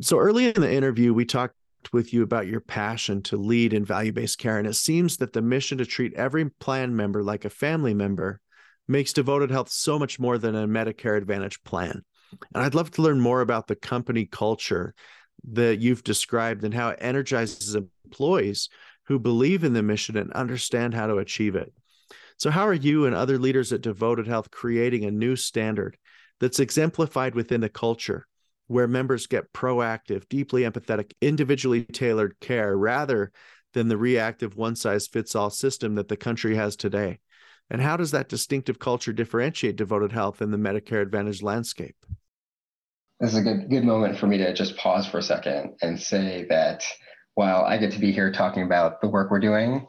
So 0.00 0.18
early 0.18 0.48
in 0.48 0.60
the 0.60 0.72
interview, 0.72 1.12
we 1.14 1.24
talked 1.24 1.54
with 1.92 2.12
you 2.12 2.22
about 2.22 2.46
your 2.46 2.60
passion 2.60 3.22
to 3.22 3.36
lead 3.36 3.72
in 3.72 3.84
value-based 3.84 4.38
care, 4.38 4.58
and 4.58 4.66
it 4.66 4.74
seems 4.74 5.16
that 5.16 5.32
the 5.32 5.42
mission 5.42 5.78
to 5.78 5.86
treat 5.86 6.14
every 6.14 6.50
plan 6.50 6.94
member 6.94 7.22
like 7.22 7.44
a 7.44 7.50
family 7.50 7.94
member 7.94 8.40
makes 8.86 9.12
Devoted 9.12 9.50
Health 9.50 9.70
so 9.70 9.98
much 9.98 10.18
more 10.18 10.36
than 10.36 10.54
a 10.54 10.68
Medicare 10.68 11.16
Advantage 11.16 11.62
plan. 11.62 12.02
And 12.54 12.62
I'd 12.62 12.74
love 12.74 12.90
to 12.92 13.02
learn 13.02 13.20
more 13.20 13.40
about 13.40 13.66
the 13.66 13.76
company 13.76 14.26
culture 14.26 14.94
that 15.52 15.78
you've 15.78 16.04
described 16.04 16.64
and 16.64 16.74
how 16.74 16.90
it 16.90 16.98
energizes 17.00 17.74
employees 18.10 18.68
who 19.04 19.20
believe 19.20 19.62
in 19.62 19.72
the 19.72 19.82
mission 19.82 20.16
and 20.16 20.32
understand 20.32 20.94
how 20.94 21.06
to 21.06 21.18
achieve 21.18 21.54
it. 21.54 21.72
So, 22.38 22.50
how 22.50 22.66
are 22.66 22.74
you 22.74 23.06
and 23.06 23.14
other 23.14 23.38
leaders 23.38 23.72
at 23.72 23.82
Devoted 23.82 24.26
Health 24.26 24.50
creating 24.50 25.04
a 25.04 25.10
new 25.10 25.36
standard 25.36 25.96
that's 26.40 26.58
exemplified 26.58 27.34
within 27.34 27.60
the 27.60 27.68
culture 27.68 28.26
where 28.66 28.88
members 28.88 29.26
get 29.26 29.52
proactive, 29.52 30.28
deeply 30.28 30.62
empathetic, 30.62 31.12
individually 31.20 31.84
tailored 31.84 32.34
care 32.40 32.76
rather 32.76 33.30
than 33.74 33.88
the 33.88 33.96
reactive 33.96 34.56
one 34.56 34.74
size 34.74 35.06
fits 35.06 35.36
all 35.36 35.50
system 35.50 35.94
that 35.94 36.08
the 36.08 36.16
country 36.16 36.56
has 36.56 36.74
today? 36.74 37.20
And 37.68 37.80
how 37.80 37.96
does 37.96 38.10
that 38.10 38.28
distinctive 38.28 38.80
culture 38.80 39.12
differentiate 39.12 39.76
Devoted 39.76 40.10
Health 40.10 40.42
in 40.42 40.50
the 40.50 40.56
Medicare 40.56 41.02
Advantage 41.02 41.42
landscape? 41.42 41.94
this 43.20 43.32
is 43.32 43.38
a 43.38 43.42
good 43.42 43.68
good 43.68 43.84
moment 43.84 44.18
for 44.18 44.26
me 44.26 44.38
to 44.38 44.52
just 44.54 44.76
pause 44.76 45.06
for 45.06 45.18
a 45.18 45.22
second 45.22 45.74
and 45.82 46.00
say 46.00 46.46
that 46.48 46.82
while 47.34 47.64
I 47.64 47.78
get 47.78 47.92
to 47.92 47.98
be 47.98 48.12
here 48.12 48.32
talking 48.32 48.62
about 48.62 49.00
the 49.00 49.08
work 49.08 49.30
we're 49.30 49.40
doing, 49.40 49.86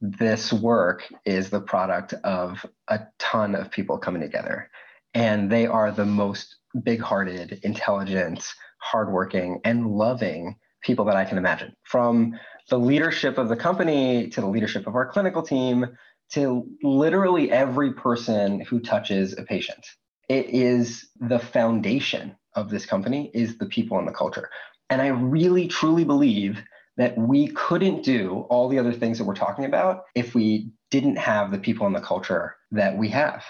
this 0.00 0.52
work 0.52 1.04
is 1.24 1.50
the 1.50 1.60
product 1.60 2.14
of 2.24 2.64
a 2.88 3.00
ton 3.18 3.54
of 3.54 3.70
people 3.70 3.98
coming 3.98 4.22
together. 4.22 4.70
And 5.14 5.50
they 5.50 5.66
are 5.66 5.90
the 5.90 6.04
most 6.04 6.56
big 6.82 7.00
hearted, 7.00 7.60
intelligent, 7.62 8.46
hardworking, 8.78 9.60
and 9.64 9.90
loving 9.90 10.56
people 10.82 11.04
that 11.06 11.16
I 11.16 11.24
can 11.24 11.38
imagine, 11.38 11.74
from 11.82 12.38
the 12.68 12.78
leadership 12.78 13.38
of 13.38 13.48
the 13.48 13.56
company 13.56 14.28
to 14.28 14.40
the 14.40 14.46
leadership 14.46 14.86
of 14.86 14.94
our 14.94 15.06
clinical 15.06 15.42
team 15.42 15.86
to 16.32 16.68
literally 16.82 17.50
every 17.50 17.92
person 17.92 18.60
who 18.60 18.80
touches 18.80 19.36
a 19.38 19.42
patient. 19.42 19.86
It 20.28 20.50
is 20.50 21.08
the 21.20 21.38
foundation 21.38 22.36
of 22.54 22.68
this 22.68 22.84
company 22.84 23.30
is 23.32 23.58
the 23.58 23.66
people 23.66 23.98
and 23.98 24.08
the 24.08 24.12
culture. 24.12 24.50
And 24.90 25.00
I 25.00 25.08
really 25.08 25.68
truly 25.68 26.04
believe 26.04 26.62
that 26.96 27.16
we 27.18 27.48
couldn't 27.48 28.02
do 28.02 28.46
all 28.48 28.68
the 28.68 28.78
other 28.78 28.92
things 28.92 29.18
that 29.18 29.24
we're 29.24 29.34
talking 29.34 29.64
about 29.64 30.04
if 30.14 30.34
we 30.34 30.70
didn't 30.90 31.16
have 31.16 31.50
the 31.50 31.58
people 31.58 31.86
and 31.86 31.94
the 31.94 32.00
culture 32.00 32.56
that 32.70 32.96
we 32.96 33.08
have. 33.08 33.44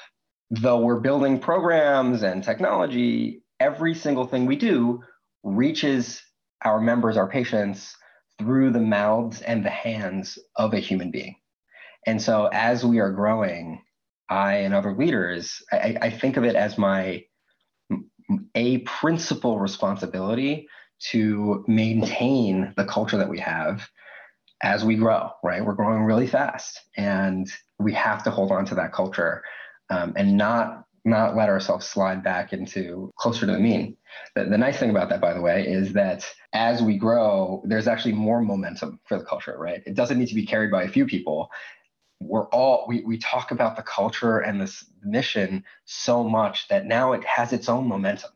Though 0.51 0.81
we're 0.81 1.01
building 1.01 1.39
programs 1.39 2.23
and 2.23 2.43
technology, 2.43 3.43
every 3.61 3.95
single 3.95 4.27
thing 4.27 4.47
we 4.47 4.57
do 4.57 5.03
reaches 5.43 6.23
our 6.65 6.81
members, 6.81 7.17
our 7.17 7.29
patients, 7.29 7.95
through 8.39 8.71
the 8.71 8.81
mouths 8.81 9.41
and 9.43 9.65
the 9.65 9.71
hands 9.71 10.39
of 10.57 10.75
a 10.75 10.79
human 10.79 11.11
being. 11.11 11.37
And 12.07 12.21
so 12.21 12.49
as 12.53 12.85
we 12.85 13.01
are 13.01 13.11
growing, 13.11 13.83
I 14.29 14.57
and 14.59 14.75
other 14.75 14.95
leaders, 14.95 15.63
I, 15.73 15.97
I 16.03 16.11
think 16.11 16.37
of 16.37 16.45
it 16.45 16.57
as 16.57 16.79
my 16.79 17.25
a 18.55 18.79
principal 18.79 19.59
responsibility 19.61 20.69
to 20.99 21.65
maintain 21.67 22.73
the 22.77 22.85
culture 22.85 23.19
that 23.19 23.29
we 23.29 23.39
have 23.39 23.89
as 24.63 24.85
we 24.85 24.97
grow, 24.97 25.31
right? 25.43 25.65
We're 25.65 25.75
growing 25.75 26.03
really 26.05 26.27
fast 26.27 26.81
and 26.97 27.51
we 27.79 27.93
have 27.93 28.25
to 28.25 28.31
hold 28.31 28.51
on 28.51 28.65
to 28.67 28.75
that 28.77 28.93
culture 28.93 29.43
um, 29.91 30.15
and 30.17 30.37
not 30.37 30.87
not 31.07 31.37
let 31.37 31.49
ourselves 31.49 31.87
slide 31.87 32.25
back 32.25 32.53
into 32.53 33.13
closer 33.17 33.47
to 33.47 33.53
the 33.53 33.61
mean. 33.61 33.97
The, 34.35 34.47
the 34.47 34.59
nice 34.59 34.77
thing 34.77 34.91
about 34.91 35.09
that, 35.11 35.21
by 35.21 35.35
the 35.35 35.41
way, 35.41 35.65
is 35.65 35.93
that 35.93 36.29
as 36.53 36.83
we 36.83 36.99
grow, 36.99 37.63
there's 37.65 37.87
actually 37.87 38.15
more 38.15 38.43
momentum 38.43 38.99
for 39.05 39.17
the 39.17 39.25
culture, 39.25 39.57
right? 39.57 39.83
It 39.87 39.95
doesn't 39.95 40.19
need 40.19 40.27
to 40.29 40.35
be 40.35 40.45
carried 40.45 40.73
by 40.73 40.83
a 40.83 40.89
few 40.89 41.07
people. 41.07 41.49
We're 42.19 42.49
all, 42.49 42.87
we, 42.89 43.03
we 43.05 43.19
talk 43.19 43.53
about 43.53 43.77
the 43.77 43.85
culture 43.85 44.41
and 44.41 44.61
this 44.61 44.85
mission 45.05 45.63
so 45.85 46.25
much 46.25 46.67
that 46.69 46.87
now 46.87 47.13
it 47.13 47.25
has 47.25 47.53
its 47.53 47.69
own 47.69 47.87
momentum. 47.87 48.31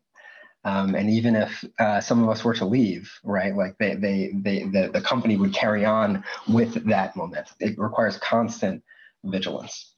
Um, 0.64 0.94
and 0.94 1.08
even 1.08 1.36
if 1.36 1.64
uh, 1.78 2.00
some 2.00 2.22
of 2.22 2.28
us 2.28 2.44
were 2.44 2.54
to 2.54 2.66
leave, 2.66 3.10
right, 3.24 3.56
like 3.56 3.78
they, 3.78 3.94
they, 3.94 4.32
they, 4.34 4.64
the, 4.64 4.90
the 4.92 5.00
company 5.00 5.36
would 5.36 5.54
carry 5.54 5.84
on 5.86 6.22
with 6.48 6.86
that 6.86 7.16
momentum. 7.16 7.54
It 7.60 7.78
requires 7.78 8.18
constant 8.18 8.82
vigilance. 9.24 9.94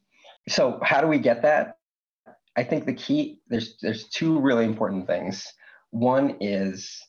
So 0.49 0.79
how 0.83 1.01
do 1.01 1.09
we 1.09 1.19
get 1.19 1.43
that? 1.43 1.79
I 2.57 2.65
think 2.65 2.85
the 2.85 2.95
key 2.95 3.41
there's 3.49 3.77
there's 3.81 4.09
two 4.09 4.39
really 4.39 4.65
important 4.65 5.07
things. 5.07 5.47
One 5.91 6.37
is 6.41 7.01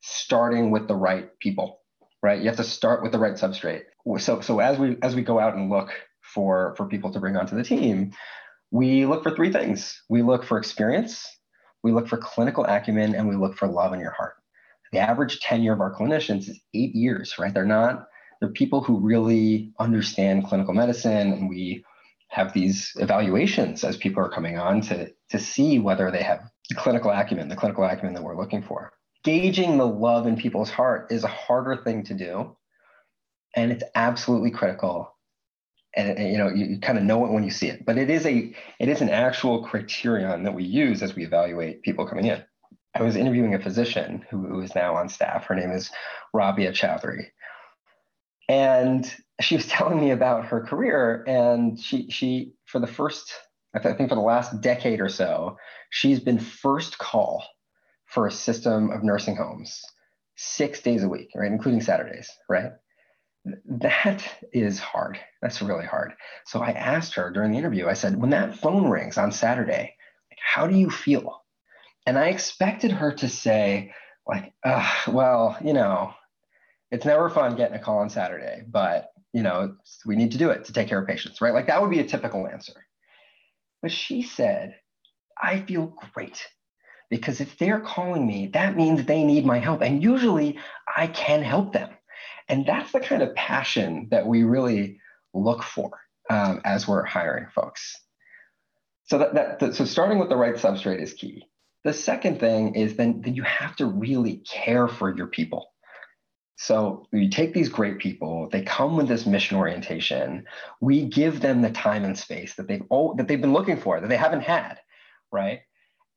starting 0.00 0.70
with 0.70 0.88
the 0.88 0.94
right 0.94 1.30
people, 1.40 1.80
right? 2.22 2.40
You 2.40 2.46
have 2.46 2.56
to 2.56 2.64
start 2.64 3.02
with 3.02 3.12
the 3.12 3.18
right 3.18 3.34
substrate. 3.34 3.82
So 4.18 4.40
so 4.40 4.60
as 4.60 4.78
we 4.78 4.96
as 5.02 5.14
we 5.14 5.22
go 5.22 5.38
out 5.38 5.54
and 5.54 5.70
look 5.70 5.90
for 6.22 6.74
for 6.76 6.86
people 6.86 7.12
to 7.12 7.20
bring 7.20 7.36
onto 7.36 7.56
the 7.56 7.64
team, 7.64 8.12
we 8.70 9.06
look 9.06 9.22
for 9.22 9.34
three 9.34 9.52
things. 9.52 10.00
We 10.08 10.22
look 10.22 10.44
for 10.44 10.58
experience, 10.58 11.26
we 11.82 11.92
look 11.92 12.08
for 12.08 12.16
clinical 12.16 12.64
acumen, 12.64 13.14
and 13.14 13.28
we 13.28 13.36
look 13.36 13.56
for 13.56 13.68
love 13.68 13.92
in 13.92 14.00
your 14.00 14.12
heart. 14.12 14.34
The 14.92 14.98
average 14.98 15.40
tenure 15.40 15.72
of 15.72 15.80
our 15.80 15.94
clinicians 15.94 16.48
is 16.48 16.60
eight 16.74 16.94
years, 16.94 17.38
right? 17.38 17.52
They're 17.52 17.64
not 17.64 18.06
they're 18.42 18.50
people 18.50 18.82
who 18.82 18.98
really 18.98 19.72
understand 19.78 20.48
clinical 20.48 20.74
medicine 20.74 21.32
and 21.32 21.48
we 21.48 21.84
have 22.26 22.52
these 22.52 22.90
evaluations 22.96 23.84
as 23.84 23.96
people 23.96 24.20
are 24.20 24.28
coming 24.28 24.58
on 24.58 24.80
to, 24.80 25.12
to 25.30 25.38
see 25.38 25.78
whether 25.78 26.10
they 26.10 26.24
have 26.24 26.50
clinical 26.74 27.12
acumen, 27.12 27.48
the 27.48 27.54
clinical 27.54 27.84
acumen 27.84 28.14
that 28.14 28.22
we're 28.24 28.36
looking 28.36 28.60
for. 28.60 28.92
Gauging 29.22 29.78
the 29.78 29.86
love 29.86 30.26
in 30.26 30.36
people's 30.36 30.70
heart 30.70 31.12
is 31.12 31.22
a 31.22 31.28
harder 31.28 31.76
thing 31.84 32.02
to 32.02 32.14
do, 32.14 32.56
and 33.54 33.70
it's 33.70 33.84
absolutely 33.94 34.50
critical. 34.50 35.11
And, 35.94 36.18
and 36.18 36.32
you 36.32 36.38
know, 36.38 36.48
you, 36.48 36.66
you 36.66 36.80
kind 36.80 36.98
of 36.98 37.04
know 37.04 37.24
it 37.26 37.32
when 37.32 37.44
you 37.44 37.50
see 37.50 37.68
it, 37.68 37.84
but 37.84 37.98
it 37.98 38.08
is 38.08 38.24
a 38.26 38.54
it 38.78 38.88
is 38.88 39.00
an 39.00 39.10
actual 39.10 39.64
criterion 39.64 40.44
that 40.44 40.54
we 40.54 40.64
use 40.64 41.02
as 41.02 41.14
we 41.14 41.24
evaluate 41.24 41.82
people 41.82 42.06
coming 42.06 42.26
in. 42.26 42.42
I 42.94 43.02
was 43.02 43.16
interviewing 43.16 43.54
a 43.54 43.62
physician 43.62 44.24
who, 44.30 44.46
who 44.46 44.60
is 44.60 44.74
now 44.74 44.96
on 44.96 45.08
staff. 45.08 45.44
Her 45.44 45.54
name 45.54 45.70
is 45.70 45.90
Rabia 46.34 46.72
Chowdhury. 46.72 47.26
And 48.48 49.10
she 49.40 49.56
was 49.56 49.66
telling 49.68 50.00
me 50.00 50.10
about 50.10 50.46
her 50.46 50.62
career 50.62 51.24
and 51.26 51.78
she 51.78 52.10
she 52.10 52.52
for 52.66 52.78
the 52.78 52.86
first 52.86 53.32
I 53.74 53.78
think 53.78 54.08
for 54.08 54.14
the 54.14 54.20
last 54.20 54.60
decade 54.60 55.00
or 55.00 55.08
so, 55.08 55.56
she's 55.90 56.20
been 56.20 56.38
first 56.38 56.98
call 56.98 57.42
for 58.06 58.26
a 58.26 58.32
system 58.32 58.90
of 58.90 59.02
nursing 59.02 59.36
homes 59.36 59.82
six 60.36 60.82
days 60.82 61.02
a 61.02 61.08
week, 61.08 61.30
right, 61.34 61.50
including 61.50 61.80
Saturdays, 61.80 62.30
right? 62.48 62.72
That 63.44 64.24
is 64.52 64.78
hard. 64.78 65.18
That's 65.40 65.62
really 65.62 65.86
hard. 65.86 66.12
So 66.46 66.60
I 66.60 66.70
asked 66.70 67.14
her 67.14 67.30
during 67.30 67.52
the 67.52 67.58
interview, 67.58 67.88
I 67.88 67.94
said, 67.94 68.20
when 68.20 68.30
that 68.30 68.56
phone 68.56 68.88
rings 68.88 69.18
on 69.18 69.32
Saturday, 69.32 69.96
like, 70.30 70.38
how 70.40 70.66
do 70.66 70.76
you 70.76 70.90
feel? 70.90 71.42
And 72.06 72.18
I 72.18 72.28
expected 72.28 72.92
her 72.92 73.12
to 73.14 73.28
say, 73.28 73.94
like, 74.26 74.52
well, 75.08 75.56
you 75.64 75.72
know, 75.72 76.14
it's 76.90 77.04
never 77.04 77.30
fun 77.30 77.56
getting 77.56 77.76
a 77.76 77.82
call 77.82 77.98
on 77.98 78.10
Saturday, 78.10 78.62
but 78.68 79.08
you 79.32 79.42
know, 79.42 79.74
we 80.04 80.16
need 80.16 80.32
to 80.32 80.38
do 80.38 80.50
it 80.50 80.66
to 80.66 80.72
take 80.72 80.88
care 80.88 81.00
of 81.00 81.08
patients, 81.08 81.40
right? 81.40 81.54
Like 81.54 81.66
that 81.66 81.80
would 81.80 81.90
be 81.90 82.00
a 82.00 82.06
typical 82.06 82.46
answer. 82.46 82.86
But 83.80 83.90
she 83.90 84.22
said, 84.22 84.76
I 85.40 85.60
feel 85.60 85.96
great 86.14 86.46
because 87.10 87.40
if 87.40 87.58
they're 87.58 87.80
calling 87.80 88.26
me, 88.26 88.48
that 88.48 88.76
means 88.76 89.04
they 89.04 89.24
need 89.24 89.44
my 89.44 89.58
help. 89.58 89.82
And 89.82 90.02
usually 90.02 90.58
I 90.94 91.06
can 91.06 91.42
help 91.42 91.72
them. 91.72 91.90
And 92.52 92.66
that's 92.66 92.92
the 92.92 93.00
kind 93.00 93.22
of 93.22 93.34
passion 93.34 94.08
that 94.10 94.26
we 94.26 94.42
really 94.42 95.00
look 95.32 95.62
for 95.62 95.90
um, 96.28 96.60
as 96.66 96.86
we're 96.86 97.02
hiring 97.02 97.46
folks. 97.54 97.98
So 99.04 99.16
that, 99.16 99.58
that, 99.58 99.74
so 99.74 99.86
starting 99.86 100.18
with 100.18 100.28
the 100.28 100.36
right 100.36 100.54
substrate 100.54 101.00
is 101.00 101.14
key. 101.14 101.46
The 101.84 101.94
second 101.94 102.40
thing 102.40 102.74
is 102.74 102.94
then, 102.96 103.22
then 103.22 103.34
you 103.34 103.42
have 103.44 103.74
to 103.76 103.86
really 103.86 104.42
care 104.46 104.86
for 104.86 105.16
your 105.16 105.28
people. 105.28 105.72
So 106.56 107.06
you 107.10 107.30
take 107.30 107.54
these 107.54 107.70
great 107.70 107.98
people, 107.98 108.50
they 108.52 108.60
come 108.60 108.98
with 108.98 109.08
this 109.08 109.24
mission 109.24 109.56
orientation. 109.56 110.44
We 110.82 111.06
give 111.06 111.40
them 111.40 111.62
the 111.62 111.70
time 111.70 112.04
and 112.04 112.18
space 112.18 112.54
that 112.56 112.68
they've 112.68 112.84
all, 112.90 113.14
that 113.14 113.28
they've 113.28 113.40
been 113.40 113.54
looking 113.54 113.78
for, 113.78 113.98
that 113.98 114.08
they 114.08 114.16
haven't 114.18 114.42
had, 114.42 114.78
right? 115.32 115.60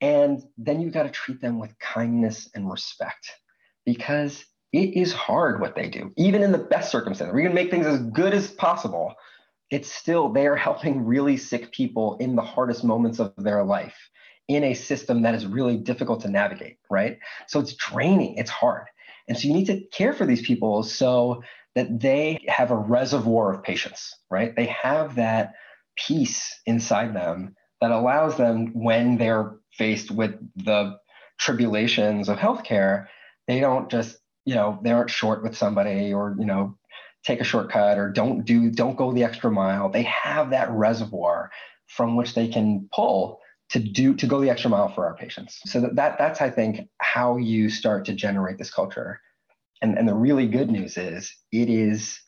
And 0.02 0.44
then 0.58 0.82
you 0.82 0.92
got 0.92 1.04
to 1.04 1.10
treat 1.12 1.40
them 1.40 1.60
with 1.60 1.80
kindness 1.80 2.50
and 2.54 2.70
respect 2.70 3.32
because 3.86 4.44
it 4.76 5.00
is 5.00 5.14
hard 5.14 5.62
what 5.62 5.74
they 5.76 5.88
do, 5.88 6.12
even 6.18 6.44
in 6.44 6.52
the 6.52 6.58
best 6.58 6.92
circumstances. 6.92 7.32
Going 7.32 7.48
to 7.48 7.54
make 7.54 7.72
things 7.72 7.86
as 7.86 8.02
good 8.02 8.34
as 8.34 8.52
possible. 8.52 9.14
It's 9.72 9.90
still, 9.90 10.34
they 10.34 10.48
are 10.48 10.56
helping 10.56 11.06
really 11.06 11.38
sick 11.38 11.72
people 11.72 12.18
in 12.18 12.36
the 12.36 12.42
hardest 12.42 12.84
moments 12.84 13.20
of 13.20 13.34
their 13.38 13.64
life 13.64 13.96
in 14.50 14.66
a 14.66 14.74
system 14.74 15.22
that 15.22 15.34
is 15.34 15.46
really 15.46 15.78
difficult 15.78 16.22
to 16.22 16.28
navigate, 16.28 16.78
right? 16.90 17.20
So 17.48 17.62
it's 17.62 17.74
draining, 17.76 18.36
it's 18.36 18.50
hard. 18.50 18.88
And 19.30 19.38
so 19.38 19.48
you 19.48 19.54
need 19.54 19.68
to 19.68 19.82
care 19.94 20.14
for 20.14 20.26
these 20.26 20.46
people 20.46 20.84
so 20.84 21.42
that 21.74 22.00
they 22.00 22.46
have 22.48 22.70
a 22.70 22.76
reservoir 22.76 23.54
of 23.54 23.64
patience, 23.64 24.14
right? 24.30 24.54
They 24.56 24.68
have 24.68 25.16
that 25.16 25.54
peace 25.96 26.60
inside 26.66 27.16
them 27.16 27.56
that 27.80 27.92
allows 27.92 28.36
them 28.36 28.72
when 28.74 29.18
they're 29.18 29.56
faced 29.72 30.12
with 30.12 30.36
the 30.58 30.98
tribulations 31.40 32.28
of 32.28 32.38
healthcare, 32.38 33.08
they 33.48 33.62
don't 33.62 33.90
just, 33.90 34.18
you 34.46 34.56
know, 34.56 34.80
they 34.84 34.92
aren't 34.92 35.10
short 35.10 35.44
with 35.44 35.58
somebody 35.58 36.14
or, 36.14 36.36
you 36.40 36.46
know, 36.46 36.78
take 37.24 37.42
a 37.42 37.44
shortcut 37.44 37.98
or 37.98 38.10
don't 38.10 38.46
do, 38.46 38.70
don't 38.70 38.96
go 38.96 39.12
the 39.12 39.24
extra 39.24 39.52
mile. 39.52 39.90
They 39.90 40.04
have 40.04 40.52
that 40.52 40.70
reservoir 40.72 41.52
from 41.88 42.16
which 42.16 42.36
they 42.36 42.48
can 42.48 42.88
pull 42.94 43.40
to 43.70 43.80
do 43.80 44.14
to 44.16 44.28
go 44.28 44.40
the 44.40 44.50
extra 44.50 44.70
mile 44.70 44.90
for 44.90 45.06
our 45.06 45.16
patients. 45.16 45.60
So 45.66 45.82
that, 45.82 45.96
that 45.96 46.18
that's 46.18 46.42
I 46.42 46.50
think 46.50 46.88
how 47.00 47.38
you 47.38 47.70
start 47.70 48.06
to 48.06 48.14
generate 48.14 48.58
this 48.58 48.72
culture. 48.72 49.20
And 49.82 49.98
and 49.98 50.08
the 50.08 50.14
really 50.14 50.48
good 50.48 50.70
news 50.70 50.98
is 50.98 51.36
it 51.52 51.70
is 51.70 52.20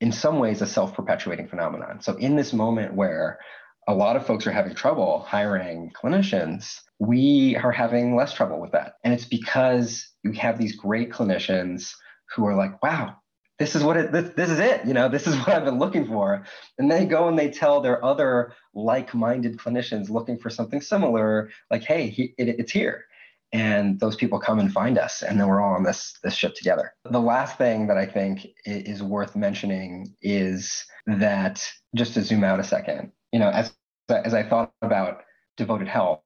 in 0.00 0.10
some 0.12 0.38
ways 0.38 0.62
a 0.62 0.66
self-perpetuating 0.66 1.48
phenomenon. 1.48 2.02
So 2.02 2.16
in 2.16 2.36
this 2.36 2.52
moment 2.52 2.94
where 2.94 3.38
a 3.86 3.94
lot 3.94 4.16
of 4.16 4.26
folks 4.26 4.46
are 4.46 4.52
having 4.52 4.74
trouble 4.74 5.20
hiring 5.20 5.90
clinicians, 5.90 6.80
we 6.98 7.56
are 7.56 7.72
having 7.72 8.16
less 8.16 8.32
trouble 8.32 8.60
with 8.60 8.72
that. 8.72 8.94
And 9.04 9.12
it's 9.12 9.24
because 9.24 10.08
we 10.22 10.36
have 10.36 10.58
these 10.58 10.76
great 10.76 11.10
clinicians 11.10 11.92
who 12.34 12.46
are 12.46 12.54
like, 12.54 12.82
wow, 12.82 13.16
this 13.58 13.76
is 13.76 13.84
what 13.84 13.96
it 13.96 14.12
this, 14.12 14.30
this 14.34 14.50
is 14.50 14.58
it. 14.58 14.84
You 14.84 14.94
know 14.94 15.08
this 15.08 15.26
is 15.26 15.36
what 15.38 15.50
i've 15.50 15.64
been 15.64 15.78
looking 15.78 16.06
for. 16.06 16.44
And 16.78 16.90
they 16.90 17.04
go 17.04 17.28
and 17.28 17.38
they 17.38 17.50
tell 17.50 17.80
their 17.80 18.04
other 18.04 18.52
like-minded 18.74 19.58
clinicians 19.58 20.10
looking 20.10 20.38
for 20.38 20.50
something 20.50 20.80
similar 20.80 21.50
like 21.70 21.84
hey 21.84 22.08
he, 22.08 22.34
it, 22.38 22.48
it's 22.60 22.72
here. 22.72 23.04
And 23.52 24.00
those 24.00 24.16
people 24.16 24.40
come 24.40 24.58
and 24.58 24.72
find 24.72 24.98
us 24.98 25.22
and 25.22 25.38
then 25.38 25.46
we're 25.46 25.62
all 25.62 25.74
on 25.74 25.84
this 25.84 26.18
this 26.24 26.34
ship 26.34 26.54
together. 26.56 26.92
The 27.04 27.20
last 27.20 27.56
thing 27.58 27.86
that 27.86 27.96
i 27.96 28.06
think 28.06 28.46
is 28.64 29.02
worth 29.02 29.36
mentioning 29.36 30.14
is 30.22 30.84
that 31.06 31.68
just 31.94 32.14
to 32.14 32.22
zoom 32.22 32.42
out 32.42 32.60
a 32.60 32.64
second 32.64 33.12
you 33.34 33.40
know 33.40 33.50
as 33.50 33.74
as 34.08 34.32
i 34.32 34.42
thought 34.42 34.72
about 34.82 35.24
devoted 35.58 35.88
health 35.88 36.22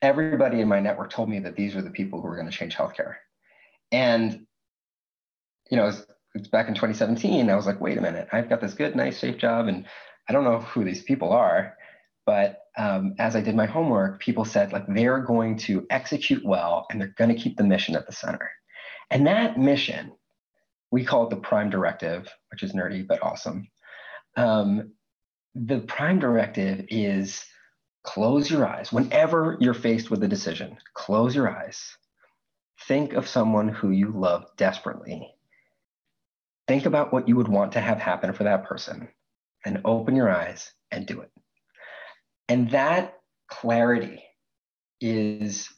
everybody 0.00 0.62
in 0.62 0.68
my 0.68 0.80
network 0.80 1.10
told 1.10 1.28
me 1.28 1.40
that 1.40 1.56
these 1.56 1.76
are 1.76 1.82
the 1.82 1.90
people 1.90 2.22
who 2.22 2.28
are 2.28 2.36
going 2.36 2.50
to 2.50 2.56
change 2.56 2.76
healthcare 2.76 3.16
and 3.92 4.46
you 5.72 5.78
know, 5.78 5.90
it's, 6.34 6.48
back 6.48 6.68
in 6.68 6.74
2017. 6.74 7.50
I 7.50 7.56
was 7.56 7.66
like, 7.66 7.80
wait 7.80 7.98
a 7.98 8.02
minute, 8.02 8.28
I've 8.32 8.48
got 8.50 8.60
this 8.60 8.74
good, 8.74 8.94
nice, 8.96 9.18
safe 9.18 9.38
job, 9.38 9.68
and 9.68 9.86
I 10.28 10.32
don't 10.32 10.44
know 10.44 10.60
who 10.60 10.84
these 10.84 11.02
people 11.02 11.32
are. 11.32 11.76
But 12.26 12.60
um, 12.76 13.14
as 13.18 13.36
I 13.36 13.40
did 13.40 13.56
my 13.56 13.66
homework, 13.66 14.20
people 14.20 14.44
said 14.44 14.72
like 14.72 14.84
they're 14.86 15.20
going 15.20 15.58
to 15.60 15.86
execute 15.90 16.44
well 16.44 16.86
and 16.90 17.00
they're 17.00 17.14
going 17.18 17.34
to 17.34 17.42
keep 17.42 17.56
the 17.56 17.64
mission 17.64 17.96
at 17.96 18.06
the 18.06 18.12
center. 18.12 18.50
And 19.10 19.26
that 19.26 19.58
mission, 19.58 20.12
we 20.90 21.04
call 21.04 21.24
it 21.24 21.30
the 21.30 21.36
prime 21.36 21.70
directive, 21.70 22.28
which 22.50 22.62
is 22.62 22.72
nerdy 22.72 23.06
but 23.06 23.22
awesome. 23.22 23.68
Um, 24.36 24.92
the 25.54 25.80
prime 25.80 26.18
directive 26.18 26.86
is 26.88 27.44
close 28.04 28.50
your 28.50 28.66
eyes 28.66 28.92
whenever 28.92 29.56
you're 29.60 29.74
faced 29.74 30.10
with 30.10 30.22
a 30.22 30.28
decision. 30.28 30.76
Close 30.94 31.34
your 31.34 31.50
eyes. 31.50 31.96
Think 32.88 33.12
of 33.12 33.28
someone 33.28 33.68
who 33.68 33.90
you 33.90 34.12
love 34.12 34.46
desperately. 34.56 35.34
Think 36.66 36.86
about 36.86 37.12
what 37.12 37.28
you 37.28 37.36
would 37.36 37.48
want 37.48 37.72
to 37.72 37.80
have 37.80 37.98
happen 37.98 38.32
for 38.32 38.44
that 38.44 38.64
person 38.64 39.08
and 39.64 39.82
open 39.84 40.16
your 40.16 40.30
eyes 40.30 40.72
and 40.90 41.06
do 41.06 41.20
it. 41.20 41.30
And 42.48 42.70
that 42.70 43.14
clarity 43.48 44.22
is 45.00 45.68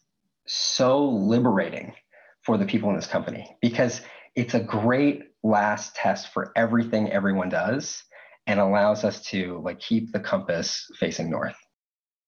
so 0.46 1.04
liberating 1.04 1.94
for 2.42 2.58
the 2.58 2.66
people 2.66 2.90
in 2.90 2.96
this 2.96 3.06
company 3.06 3.56
because 3.60 4.02
it's 4.34 4.54
a 4.54 4.60
great 4.60 5.22
last 5.42 5.94
test 5.94 6.32
for 6.32 6.52
everything 6.56 7.10
everyone 7.10 7.48
does 7.48 8.02
and 8.46 8.60
allows 8.60 9.04
us 9.04 9.22
to 9.22 9.60
like 9.64 9.80
keep 9.80 10.12
the 10.12 10.20
compass 10.20 10.86
facing 10.98 11.30
north. 11.30 11.56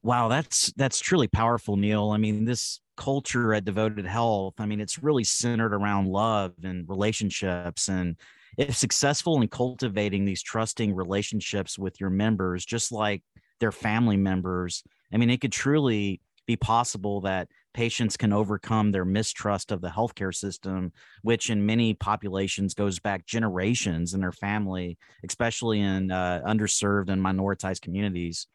Wow, 0.03 0.29
that's 0.29 0.73
that's 0.77 1.01
truly 1.01 1.29
powerful, 1.29 1.77
Neil. 1.77 2.11
I 2.11 2.17
mean, 2.17 2.45
this 2.45 2.81
culture 2.97 3.53
at 3.55 3.65
Devoted 3.65 4.07
Health, 4.07 4.55
I 4.59 4.67
mean, 4.67 4.81
it's 4.81 5.03
really 5.03 5.25
centered 5.25 5.75
around 5.75 6.09
love 6.09 6.53
and 6.63 6.89
relationships 6.89 7.89
and 7.89 8.17
if 8.57 8.75
successful 8.75 9.41
in 9.41 9.49
cultivating 9.49 10.25
these 10.25 10.43
trusting 10.43 10.95
relationships 10.95 11.79
with 11.79 12.01
your 12.01 12.11
members, 12.11 12.65
just 12.65 12.91
like 12.91 13.23
their 13.61 13.73
family 13.73 14.17
members, 14.17 14.83
I 15.13 15.19
mean, 15.19 15.31
it 15.31 15.41
could 15.41 15.53
truly 15.53 16.21
be 16.47 16.57
possible 16.57 17.21
that 17.23 17.49
patients 17.75 18.17
can 18.17 18.33
overcome 18.33 18.91
their 18.91 19.05
mistrust 19.05 19.73
of 19.73 19.81
the 19.81 19.89
healthcare 19.89 20.35
system, 20.35 20.93
which 21.23 21.51
in 21.51 21.67
many 21.67 21.95
populations 21.95 22.75
goes 22.75 22.99
back 22.99 23.27
generations 23.27 24.15
in 24.15 24.21
their 24.21 24.33
family, 24.33 24.97
especially 25.29 25.81
in 25.81 26.11
uh, 26.11 26.41
underserved 26.47 27.11
and 27.11 27.23
minoritized 27.23 27.83
communities. 27.83 28.47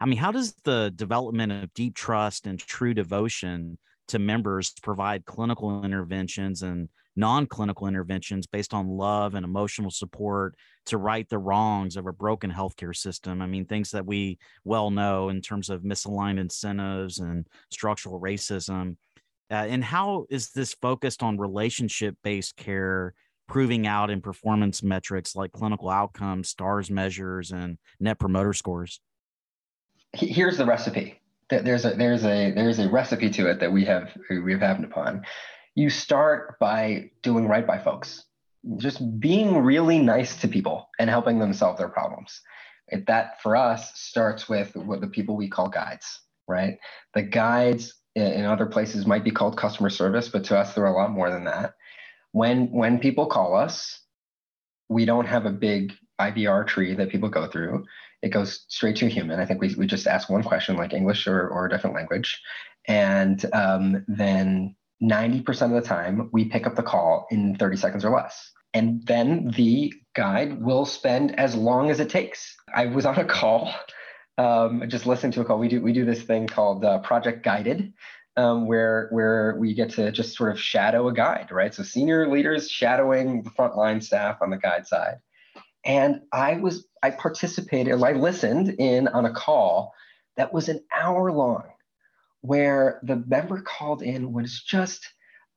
I 0.00 0.06
mean, 0.06 0.18
how 0.18 0.32
does 0.32 0.54
the 0.64 0.92
development 0.94 1.52
of 1.52 1.74
deep 1.74 1.94
trust 1.94 2.46
and 2.46 2.58
true 2.58 2.94
devotion 2.94 3.78
to 4.08 4.18
members 4.18 4.72
provide 4.82 5.24
clinical 5.24 5.84
interventions 5.84 6.62
and 6.62 6.88
non-clinical 7.18 7.88
interventions 7.88 8.46
based 8.46 8.72
on 8.72 8.88
love 8.88 9.34
and 9.34 9.44
emotional 9.44 9.90
support 9.90 10.54
to 10.86 10.96
right 10.96 11.28
the 11.28 11.36
wrongs 11.36 11.96
of 11.96 12.06
a 12.06 12.12
broken 12.12 12.50
healthcare 12.50 12.96
system. 12.96 13.42
I 13.42 13.46
mean, 13.46 13.66
things 13.66 13.90
that 13.90 14.06
we 14.06 14.38
well 14.64 14.90
know 14.90 15.28
in 15.28 15.40
terms 15.40 15.68
of 15.68 15.82
misaligned 15.82 16.38
incentives 16.38 17.18
and 17.18 17.44
structural 17.70 18.20
racism. 18.20 18.96
Uh, 19.50 19.66
and 19.68 19.82
how 19.82 20.26
is 20.30 20.50
this 20.50 20.74
focused 20.74 21.22
on 21.24 21.38
relationship-based 21.38 22.56
care 22.56 23.14
proving 23.48 23.86
out 23.86 24.10
in 24.10 24.20
performance 24.20 24.82
metrics 24.82 25.34
like 25.34 25.50
clinical 25.50 25.88
outcomes, 25.88 26.48
stars 26.48 26.88
measures, 26.88 27.50
and 27.50 27.78
net 27.98 28.20
promoter 28.20 28.52
scores? 28.52 29.00
Here's 30.12 30.56
the 30.56 30.66
recipe. 30.66 31.20
There's 31.50 31.84
a 31.84 31.94
there's 31.94 32.24
a 32.24 32.52
there's 32.52 32.78
a 32.78 32.88
recipe 32.90 33.30
to 33.30 33.50
it 33.50 33.58
that 33.58 33.72
we 33.72 33.84
have 33.86 34.16
we 34.28 34.52
have 34.52 34.60
happened 34.60 34.84
upon 34.84 35.24
you 35.78 35.90
start 35.90 36.58
by 36.58 37.08
doing 37.22 37.46
right 37.46 37.64
by 37.64 37.78
folks, 37.78 38.24
just 38.78 39.20
being 39.20 39.58
really 39.58 40.00
nice 40.00 40.34
to 40.40 40.48
people 40.48 40.88
and 40.98 41.08
helping 41.08 41.38
them 41.38 41.52
solve 41.52 41.78
their 41.78 41.88
problems. 41.88 42.40
It, 42.88 43.06
that 43.06 43.40
for 43.42 43.54
us 43.54 43.96
starts 43.96 44.48
with 44.48 44.74
what 44.74 45.00
the 45.00 45.06
people 45.06 45.36
we 45.36 45.48
call 45.48 45.68
guides, 45.68 46.22
right? 46.48 46.78
The 47.14 47.22
guides 47.22 47.94
in 48.16 48.44
other 48.44 48.66
places 48.66 49.06
might 49.06 49.22
be 49.22 49.30
called 49.30 49.56
customer 49.56 49.88
service, 49.88 50.28
but 50.28 50.42
to 50.46 50.58
us, 50.58 50.74
they're 50.74 50.86
a 50.86 50.92
lot 50.92 51.12
more 51.12 51.30
than 51.30 51.44
that. 51.44 51.74
When 52.32 52.72
when 52.72 52.98
people 52.98 53.26
call 53.26 53.54
us, 53.54 54.00
we 54.88 55.04
don't 55.04 55.26
have 55.26 55.46
a 55.46 55.52
big 55.52 55.92
IVR 56.20 56.66
tree 56.66 56.94
that 56.94 57.10
people 57.10 57.28
go 57.28 57.46
through. 57.46 57.84
It 58.22 58.30
goes 58.30 58.64
straight 58.66 58.96
to 58.96 59.08
human. 59.08 59.38
I 59.38 59.46
think 59.46 59.60
we, 59.60 59.72
we 59.76 59.86
just 59.86 60.08
ask 60.08 60.28
one 60.28 60.42
question, 60.42 60.76
like 60.76 60.92
English 60.92 61.28
or, 61.28 61.48
or 61.48 61.66
a 61.66 61.70
different 61.70 61.94
language. 61.94 62.42
And 62.88 63.44
um, 63.52 64.04
then 64.08 64.74
90% 65.02 65.62
of 65.62 65.70
the 65.70 65.80
time, 65.80 66.28
we 66.32 66.46
pick 66.46 66.66
up 66.66 66.74
the 66.74 66.82
call 66.82 67.26
in 67.30 67.56
30 67.56 67.76
seconds 67.76 68.04
or 68.04 68.10
less. 68.10 68.50
And 68.74 69.06
then 69.06 69.50
the 69.56 69.92
guide 70.14 70.60
will 70.60 70.84
spend 70.84 71.38
as 71.38 71.54
long 71.54 71.90
as 71.90 72.00
it 72.00 72.10
takes. 72.10 72.56
I 72.74 72.86
was 72.86 73.06
on 73.06 73.18
a 73.18 73.24
call, 73.24 73.72
um, 74.36 74.84
just 74.88 75.06
listening 75.06 75.32
to 75.32 75.40
a 75.40 75.44
call. 75.44 75.58
We 75.58 75.68
do 75.68 75.80
we 75.80 75.92
do 75.92 76.04
this 76.04 76.22
thing 76.22 76.46
called 76.46 76.84
uh, 76.84 76.98
Project 76.98 77.44
Guided, 77.44 77.94
um, 78.36 78.66
where 78.66 79.08
where 79.10 79.56
we 79.58 79.74
get 79.74 79.90
to 79.90 80.12
just 80.12 80.36
sort 80.36 80.50
of 80.50 80.60
shadow 80.60 81.08
a 81.08 81.14
guide, 81.14 81.48
right? 81.50 81.74
So 81.74 81.82
senior 81.82 82.28
leaders 82.28 82.70
shadowing 82.70 83.42
the 83.42 83.50
frontline 83.50 84.02
staff 84.02 84.38
on 84.42 84.50
the 84.50 84.58
guide 84.58 84.86
side. 84.86 85.16
And 85.84 86.20
I 86.32 86.54
was 86.54 86.86
I 87.02 87.10
participated, 87.10 88.02
I 88.02 88.12
listened 88.12 88.68
in 88.78 89.08
on 89.08 89.24
a 89.24 89.32
call 89.32 89.94
that 90.36 90.52
was 90.52 90.68
an 90.68 90.80
hour 90.94 91.32
long 91.32 91.64
where 92.40 93.00
the 93.02 93.16
member 93.26 93.60
called 93.60 94.02
in 94.02 94.32
was 94.32 94.62
just 94.62 95.08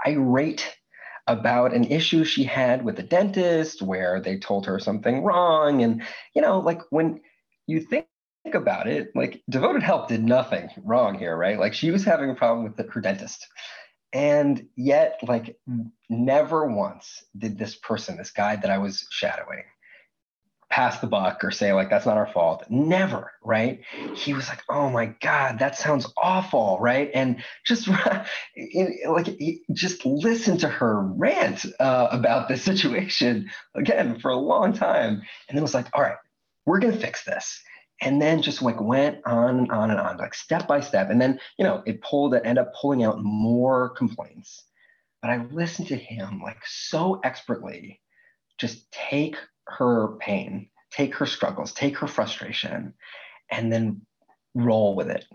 irate 0.06 0.78
about 1.28 1.74
an 1.74 1.86
issue 1.86 2.24
she 2.24 2.44
had 2.44 2.84
with 2.84 2.96
the 2.96 3.04
dentist 3.04 3.82
where 3.82 4.20
they 4.20 4.38
told 4.38 4.66
her 4.66 4.80
something 4.80 5.24
wrong. 5.24 5.84
And 5.84 6.04
you 6.34 6.42
know 6.42 6.60
like 6.60 6.82
when 6.90 7.22
you 7.68 7.80
think 7.80 8.08
about 8.54 8.88
it 8.88 9.12
like 9.16 9.42
devoted 9.50 9.84
help 9.84 10.08
did 10.08 10.24
nothing 10.24 10.70
wrong 10.84 11.18
here 11.18 11.38
right? 11.38 11.60
Like 11.60 11.74
she 11.74 11.92
was 11.92 12.04
having 12.04 12.30
a 12.30 12.36
problem 12.36 12.64
with 12.64 12.76
the, 12.76 12.92
her 12.92 13.02
dentist. 13.02 13.48
And 14.14 14.68
yet 14.76 15.20
like 15.24 15.58
never 16.10 16.68
once 16.68 17.24
did 17.38 17.58
this 17.58 17.76
person 17.76 18.18
this 18.18 18.32
guy 18.32 18.58
that 18.58 18.70
i 18.70 18.78
was 18.78 19.08
shadowing 19.10 19.64
pass 20.72 21.00
the 21.00 21.08
buck 21.08 21.44
or 21.44 21.52
say 21.52 21.74
like 21.74 21.90
that's 21.90 22.06
not 22.06 22.18
our 22.18 22.32
fault. 22.32 22.64
Never 22.70 23.32
right? 23.44 23.82
He 24.16 24.34
was 24.34 24.48
like 24.48 24.64
oh 24.70 24.90
my 24.90 25.08
god 25.22 25.60
that 25.60 25.78
sounds 25.78 26.12
awful 26.18 26.78
right? 26.80 27.12
And 27.14 27.44
just 27.66 27.88
like 29.08 29.40
just 29.74 30.06
listen 30.06 30.58
to 30.60 30.70
her 30.70 31.02
rant 31.02 31.66
uh, 31.80 32.08
about 32.12 32.48
the 32.48 32.58
situation 32.70 33.50
again 33.76 34.20
for 34.20 34.32
a 34.32 34.38
long 34.38 34.74
time. 34.74 35.22
And 35.50 35.58
it 35.58 35.62
was 35.62 35.74
like 35.74 35.88
all 35.94 36.02
right 36.02 36.18
we're 36.66 36.80
gonna 36.80 36.98
fix 36.98 37.24
this. 37.26 37.62
And 38.04 38.20
then 38.20 38.42
just 38.42 38.64
like 38.64 38.82
went 38.82 39.20
on 39.26 39.60
and 39.60 39.72
on 39.72 39.92
and 39.92 40.00
on 40.00 40.18
like 40.18 40.34
step 40.34 40.68
by 40.68 40.80
step. 40.80 41.10
And 41.12 41.22
then 41.22 41.40
you 41.60 41.66
know 41.66 41.84
it 41.86 42.02
pulled 42.02 42.34
it 42.34 42.44
ended 42.46 42.66
up 42.66 42.74
pulling 42.80 43.04
out 43.04 43.22
more 43.22 43.90
complaints. 43.90 44.64
But 45.22 45.32
i 45.32 45.46
listened 45.52 45.90
to 45.90 45.98
him 45.98 46.42
like 46.42 46.66
so 46.66 47.20
expertly 47.24 48.00
just 48.58 48.92
take 48.92 49.36
her 49.78 50.18
pain, 50.20 50.70
take 50.92 51.16
her 51.16 51.26
struggles, 51.26 51.74
take 51.74 51.98
her 51.98 52.08
frustration, 52.08 52.94
and 53.50 53.72
then 53.72 54.02
roll 54.54 54.96
with 54.96 55.10
it. 55.10 55.26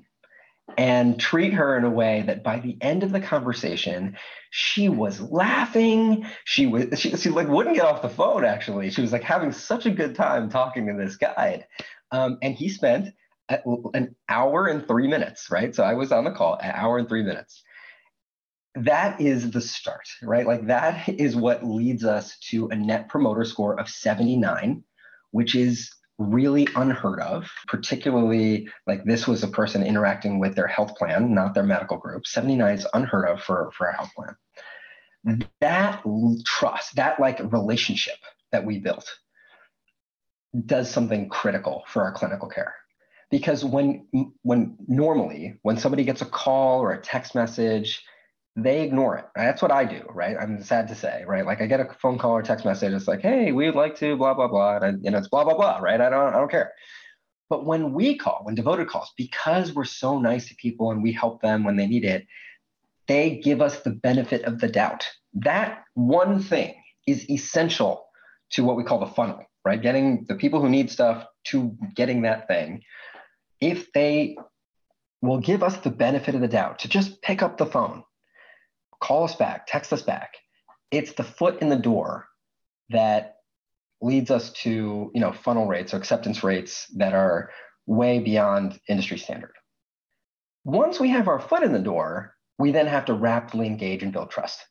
And 0.76 1.18
treat 1.18 1.54
her 1.54 1.78
in 1.78 1.84
a 1.84 1.90
way 1.90 2.24
that 2.26 2.42
by 2.42 2.58
the 2.58 2.76
end 2.80 3.04
of 3.04 3.12
the 3.12 3.20
conversation 3.20 4.16
she 4.50 4.88
was 4.88 5.20
laughing. 5.20 6.26
She 6.44 6.66
was 6.66 6.98
she, 6.98 7.16
she 7.16 7.30
like 7.30 7.46
wouldn't 7.46 7.76
get 7.76 7.84
off 7.84 8.02
the 8.02 8.08
phone 8.08 8.44
actually. 8.44 8.90
She 8.90 9.00
was 9.00 9.12
like 9.12 9.22
having 9.22 9.52
such 9.52 9.86
a 9.86 9.90
good 9.90 10.16
time 10.16 10.50
talking 10.50 10.86
to 10.86 10.94
this 10.94 11.16
guide 11.16 11.66
um, 12.10 12.38
and 12.42 12.54
he 12.54 12.68
spent 12.68 13.14
an 13.48 14.16
hour 14.28 14.66
and 14.66 14.86
three 14.88 15.06
minutes 15.06 15.50
right? 15.50 15.74
So 15.74 15.84
i 15.84 15.94
was 15.94 16.10
on 16.10 16.24
the 16.24 16.32
call 16.32 16.54
an 16.54 16.72
hour 16.74 16.98
and 16.98 17.08
three 17.08 17.22
minutes 17.22 17.62
that 18.76 19.20
is 19.20 19.50
the 19.50 19.60
start, 19.60 20.06
right? 20.22 20.46
Like 20.46 20.66
that 20.66 21.08
is 21.08 21.34
what 21.34 21.64
leads 21.64 22.04
us 22.04 22.38
to 22.50 22.68
a 22.68 22.76
net 22.76 23.08
promoter 23.08 23.44
score 23.44 23.78
of 23.78 23.88
79, 23.88 24.82
which 25.30 25.54
is 25.54 25.90
really 26.18 26.68
unheard 26.76 27.20
of, 27.20 27.48
particularly 27.66 28.68
like 28.86 29.04
this 29.04 29.26
was 29.26 29.42
a 29.42 29.48
person 29.48 29.82
interacting 29.82 30.38
with 30.38 30.54
their 30.54 30.66
health 30.66 30.94
plan, 30.96 31.34
not 31.34 31.54
their 31.54 31.62
medical 31.62 31.96
group. 31.96 32.26
79 32.26 32.74
is 32.74 32.86
unheard 32.94 33.28
of 33.28 33.42
for, 33.42 33.70
for 33.76 33.88
a 33.88 33.96
health 33.96 34.10
plan. 34.14 34.34
That 35.60 36.02
trust, 36.44 36.96
that 36.96 37.18
like 37.18 37.40
relationship 37.52 38.16
that 38.52 38.64
we 38.64 38.78
built 38.78 39.10
does 40.64 40.90
something 40.90 41.28
critical 41.28 41.82
for 41.88 42.02
our 42.02 42.12
clinical 42.12 42.48
care 42.48 42.74
because 43.30 43.64
when 43.64 44.06
when 44.42 44.76
normally 44.86 45.58
when 45.62 45.76
somebody 45.76 46.04
gets 46.04 46.22
a 46.22 46.26
call 46.26 46.80
or 46.80 46.92
a 46.92 47.02
text 47.02 47.34
message 47.34 48.02
they 48.56 48.82
ignore 48.82 49.18
it. 49.18 49.26
That's 49.36 49.60
what 49.60 49.70
I 49.70 49.84
do, 49.84 50.02
right? 50.08 50.36
I'm 50.40 50.62
sad 50.62 50.88
to 50.88 50.94
say, 50.94 51.24
right? 51.26 51.44
Like 51.44 51.60
I 51.60 51.66
get 51.66 51.80
a 51.80 51.88
phone 52.00 52.16
call 52.16 52.32
or 52.32 52.42
text 52.42 52.64
message. 52.64 52.94
It's 52.94 53.06
like, 53.06 53.20
hey, 53.20 53.52
we'd 53.52 53.74
like 53.74 53.96
to 53.96 54.16
blah 54.16 54.32
blah 54.32 54.48
blah, 54.48 54.78
and 54.78 55.04
you 55.04 55.10
know 55.10 55.18
it's 55.18 55.28
blah 55.28 55.44
blah 55.44 55.54
blah, 55.54 55.78
right? 55.78 56.00
I 56.00 56.08
don't 56.08 56.34
I 56.34 56.38
don't 56.38 56.50
care. 56.50 56.72
But 57.50 57.66
when 57.66 57.92
we 57.92 58.16
call, 58.16 58.40
when 58.42 58.54
devoted 58.54 58.88
calls, 58.88 59.12
because 59.16 59.72
we're 59.72 59.84
so 59.84 60.18
nice 60.18 60.48
to 60.48 60.56
people 60.56 60.90
and 60.90 61.02
we 61.02 61.12
help 61.12 61.42
them 61.42 61.62
when 61.62 61.76
they 61.76 61.86
need 61.86 62.04
it, 62.04 62.26
they 63.06 63.36
give 63.36 63.60
us 63.60 63.80
the 63.80 63.90
benefit 63.90 64.42
of 64.44 64.58
the 64.58 64.68
doubt. 64.68 65.06
That 65.34 65.84
one 65.94 66.42
thing 66.42 66.74
is 67.06 67.28
essential 67.30 68.06
to 68.50 68.64
what 68.64 68.76
we 68.76 68.82
call 68.82 68.98
the 68.98 69.06
funnel, 69.06 69.44
right? 69.64 69.80
Getting 69.80 70.24
the 70.28 70.34
people 70.34 70.60
who 70.60 70.68
need 70.68 70.90
stuff 70.90 71.24
to 71.48 71.76
getting 71.94 72.22
that 72.22 72.48
thing. 72.48 72.82
If 73.60 73.92
they 73.92 74.36
will 75.22 75.38
give 75.38 75.62
us 75.62 75.76
the 75.76 75.90
benefit 75.90 76.34
of 76.34 76.40
the 76.40 76.48
doubt 76.48 76.80
to 76.80 76.88
just 76.88 77.22
pick 77.22 77.42
up 77.42 77.58
the 77.58 77.66
phone, 77.66 78.02
call 79.02 79.24
us 79.24 79.36
back, 79.36 79.66
text 79.66 79.92
us 79.92 80.02
back, 80.02 80.34
it's 80.90 81.12
the 81.12 81.24
foot 81.24 81.60
in 81.60 81.68
the 81.68 81.76
door 81.76 82.26
that 82.90 83.36
leads 84.00 84.30
us 84.30 84.52
to 84.52 85.10
you 85.14 85.20
know 85.20 85.32
funnel 85.32 85.66
rates 85.66 85.94
or 85.94 85.96
acceptance 85.96 86.44
rates 86.44 86.86
that 86.96 87.14
are 87.14 87.50
way 87.86 88.18
beyond 88.18 88.78
industry 88.88 89.18
standard. 89.18 89.52
Once 90.64 90.98
we 90.98 91.08
have 91.08 91.28
our 91.28 91.38
foot 91.38 91.62
in 91.62 91.72
the 91.72 91.78
door, 91.78 92.34
we 92.58 92.72
then 92.72 92.86
have 92.86 93.04
to 93.04 93.14
rapidly 93.14 93.66
engage 93.66 94.02
and 94.02 94.12
build 94.12 94.30
trust. 94.30 94.64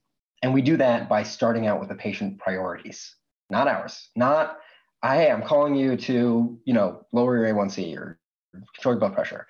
And 0.44 0.54
we 0.54 0.62
do 0.62 0.78
that 0.78 1.08
by 1.08 1.24
starting 1.24 1.68
out 1.68 1.80
with 1.80 1.90
the 1.90 1.96
patient 1.96 2.40
priorities, 2.40 3.16
not 3.50 3.68
ours, 3.68 4.10
not, 4.16 4.58
hey, 5.02 5.32
I'm 5.32 5.44
calling 5.44 5.76
you 5.76 5.96
to, 5.96 6.60
you 6.66 6.74
know, 6.74 7.06
lower 7.14 7.38
your 7.38 7.54
A1C 7.54 7.98
or 7.98 8.20
control 8.74 8.96
your 8.96 9.00
blood 9.00 9.14
pressure. 9.14 9.48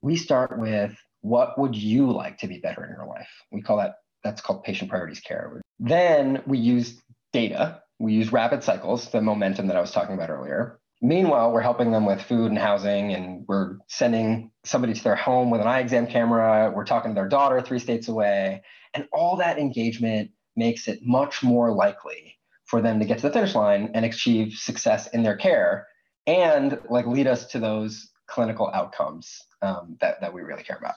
We 0.00 0.16
start 0.16 0.58
with 0.58 0.96
what 1.22 1.58
would 1.58 1.74
you 1.74 2.10
like 2.10 2.38
to 2.38 2.46
be 2.46 2.58
better 2.58 2.84
in 2.84 2.90
your 2.90 3.06
life? 3.06 3.30
We 3.50 3.62
call 3.62 3.78
that, 3.78 3.96
that's 4.22 4.40
called 4.40 4.62
patient 4.64 4.90
priorities 4.90 5.20
care. 5.20 5.60
Then 5.80 6.42
we 6.46 6.58
use 6.58 7.00
data. 7.32 7.82
We 7.98 8.12
use 8.12 8.32
rapid 8.32 8.62
cycles, 8.62 9.10
the 9.10 9.20
momentum 9.20 9.68
that 9.68 9.76
I 9.76 9.80
was 9.80 9.92
talking 9.92 10.14
about 10.14 10.30
earlier. 10.30 10.78
Meanwhile, 11.00 11.52
we're 11.52 11.62
helping 11.62 11.90
them 11.90 12.06
with 12.06 12.22
food 12.22 12.50
and 12.50 12.58
housing, 12.58 13.12
and 13.12 13.44
we're 13.48 13.78
sending 13.88 14.52
somebody 14.64 14.94
to 14.94 15.02
their 15.02 15.16
home 15.16 15.50
with 15.50 15.60
an 15.60 15.66
eye 15.66 15.80
exam 15.80 16.06
camera. 16.06 16.72
We're 16.74 16.84
talking 16.84 17.10
to 17.10 17.14
their 17.14 17.28
daughter 17.28 17.60
three 17.60 17.80
states 17.80 18.08
away. 18.08 18.62
And 18.94 19.08
all 19.12 19.36
that 19.38 19.58
engagement 19.58 20.30
makes 20.54 20.86
it 20.86 21.00
much 21.02 21.42
more 21.42 21.72
likely 21.72 22.38
for 22.66 22.80
them 22.80 23.00
to 23.00 23.04
get 23.04 23.18
to 23.18 23.28
the 23.28 23.32
finish 23.32 23.54
line 23.54 23.90
and 23.94 24.04
achieve 24.04 24.54
success 24.54 25.08
in 25.08 25.22
their 25.22 25.36
care 25.36 25.86
and 26.26 26.78
like 26.88 27.06
lead 27.06 27.26
us 27.26 27.46
to 27.46 27.58
those 27.58 28.10
clinical 28.26 28.70
outcomes 28.72 29.42
um, 29.60 29.96
that, 30.00 30.20
that 30.20 30.32
we 30.32 30.42
really 30.42 30.62
care 30.62 30.76
about. 30.76 30.94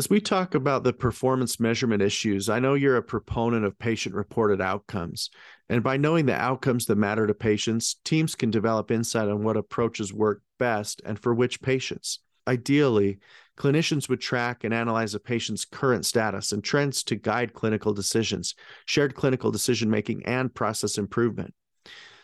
As 0.00 0.08
we 0.08 0.18
talk 0.18 0.54
about 0.54 0.82
the 0.82 0.94
performance 0.94 1.60
measurement 1.60 2.00
issues, 2.00 2.48
I 2.48 2.58
know 2.58 2.72
you're 2.72 2.96
a 2.96 3.02
proponent 3.02 3.66
of 3.66 3.78
patient 3.78 4.14
reported 4.14 4.58
outcomes. 4.58 5.28
And 5.68 5.82
by 5.82 5.98
knowing 5.98 6.24
the 6.24 6.34
outcomes 6.34 6.86
that 6.86 6.96
matter 6.96 7.26
to 7.26 7.34
patients, 7.34 7.96
teams 8.02 8.34
can 8.34 8.50
develop 8.50 8.90
insight 8.90 9.28
on 9.28 9.44
what 9.44 9.58
approaches 9.58 10.10
work 10.10 10.40
best 10.58 11.02
and 11.04 11.18
for 11.18 11.34
which 11.34 11.60
patients. 11.60 12.20
Ideally, 12.48 13.18
clinicians 13.58 14.08
would 14.08 14.22
track 14.22 14.64
and 14.64 14.72
analyze 14.72 15.14
a 15.14 15.20
patient's 15.20 15.66
current 15.66 16.06
status 16.06 16.52
and 16.52 16.64
trends 16.64 17.02
to 17.02 17.16
guide 17.16 17.52
clinical 17.52 17.92
decisions, 17.92 18.54
shared 18.86 19.14
clinical 19.14 19.50
decision 19.50 19.90
making, 19.90 20.24
and 20.24 20.54
process 20.54 20.96
improvement. 20.96 21.52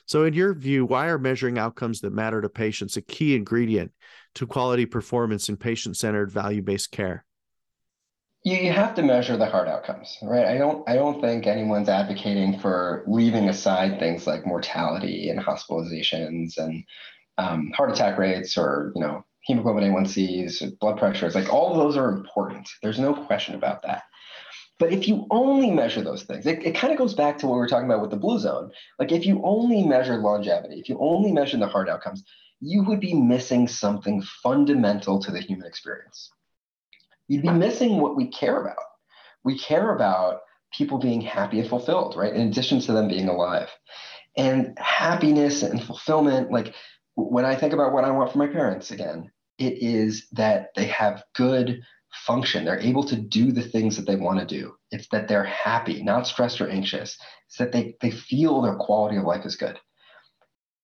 So, 0.07 0.25
in 0.25 0.33
your 0.33 0.55
view, 0.55 0.87
why 0.87 1.09
are 1.09 1.19
measuring 1.19 1.59
outcomes 1.59 2.01
that 2.01 2.15
matter 2.15 2.41
to 2.41 2.49
patients 2.49 2.97
a 2.97 3.03
key 3.03 3.37
ingredient 3.37 3.93
to 4.37 4.47
quality 4.47 4.87
performance 4.87 5.51
in 5.51 5.59
patient 5.59 5.99
centered 5.99 6.33
value 6.33 6.63
based 6.63 6.91
care? 6.91 7.27
You 8.55 8.73
have 8.73 8.95
to 8.95 9.03
measure 9.03 9.37
the 9.37 9.47
hard 9.47 9.67
outcomes 9.67 10.19
right? 10.23 10.47
I 10.47 10.57
don't 10.57 10.89
i 10.89 10.95
don't 10.95 11.21
think 11.21 11.47
anyone's 11.47 11.89
advocating 11.89 12.59
for 12.59 13.03
leaving 13.07 13.49
aside 13.49 13.99
things 13.99 14.27
like 14.27 14.47
mortality 14.47 15.29
and 15.29 15.41
hospitalizations 15.41 16.57
and 16.57 16.85
um, 17.39 17.73
heart 17.77 17.91
attack 17.91 18.19
rates 18.19 18.57
or 18.57 18.93
you 18.95 19.03
know 19.03 19.25
hemoglobin 19.43 19.85
a1cs 19.85 20.79
blood 20.79 20.99
pressures 20.99 21.35
like 21.35 21.53
all 21.53 21.73
of 21.73 21.77
those 21.77 21.97
are 21.97 22.11
important. 22.11 22.69
There's 22.83 22.99
no 22.99 23.15
question 23.15 23.55
about 23.55 23.83
that. 23.83 24.03
But 24.79 24.93
if 24.93 25.09
you 25.09 25.27
only 25.31 25.71
measure 25.71 26.03
those 26.03 26.23
things 26.23 26.47
it, 26.47 26.65
it 26.65 26.75
kind 26.75 26.93
of 26.93 26.99
goes 26.99 27.15
back 27.15 27.39
to 27.39 27.47
what 27.47 27.55
we 27.55 27.61
were 27.61 27.69
talking 27.69 27.87
about 27.87 28.01
with 28.01 28.11
the 28.11 28.17
blue 28.17 28.39
zone. 28.39 28.71
Like 28.99 29.13
if 29.13 29.27
you 29.27 29.41
only 29.45 29.85
measure 29.85 30.17
longevity 30.17 30.79
if 30.79 30.89
you 30.89 30.99
only 31.01 31.33
measure 31.33 31.57
the 31.57 31.67
hard 31.67 31.89
outcomes 31.89 32.23
you 32.61 32.85
would 32.85 33.01
be 33.01 33.13
missing 33.13 33.69
something 33.69 34.23
fundamental 34.43 35.21
to 35.21 35.31
the 35.31 35.41
human 35.41 35.67
experience 35.67 36.31
you'd 37.29 37.43
be 37.43 37.51
missing 37.51 38.01
what 38.01 38.17
we 38.17 38.29
care 38.29 38.61
about. 38.61 38.77
We 39.45 39.59
care 39.59 39.95
about 39.95 40.41
people 40.73 40.99
being 40.99 41.21
happy 41.21 41.61
and 41.61 41.69
fulfilled, 41.69 42.15
right? 42.17 42.33
In 42.33 42.49
addition 42.49 42.81
to 42.81 42.93
them 42.93 43.09
being 43.09 43.29
alive. 43.29 43.69
And 44.37 44.77
happiness 44.79 45.63
and 45.63 45.83
fulfillment, 45.83 46.51
like 46.51 46.75
when 47.15 47.45
I 47.45 47.57
think 47.57 47.73
about 47.73 47.93
what 47.93 48.05
I 48.05 48.11
want 48.11 48.33
for 48.33 48.39
my 48.39 48.47
parents 48.47 48.91
again, 48.91 49.31
it 49.59 49.83
is 49.83 50.27
that 50.33 50.69
they 50.77 50.87
have 50.87 51.25
good 51.35 51.81
function. 52.27 52.65
They're 52.65 52.81
able 52.81 53.05
to 53.05 53.17
do 53.17 53.53
the 53.53 53.63
things 53.63 53.97
that 53.97 54.07
they 54.07 54.17
want 54.17 54.39
to 54.41 54.47
do. 54.47 54.75
It's 54.91 55.09
that 55.09 55.29
they're 55.29 55.45
happy, 55.45 56.03
not 56.03 56.27
stressed 56.27 56.61
or 56.61 56.69
anxious. 56.69 57.19
It's 57.47 57.59
that 57.59 57.73
they, 57.73 57.95
they 58.01 58.11
feel 58.11 58.61
their 58.61 58.77
quality 58.77 59.17
of 59.17 59.25
life 59.25 59.47
is 59.47 59.57
good. 59.57 59.79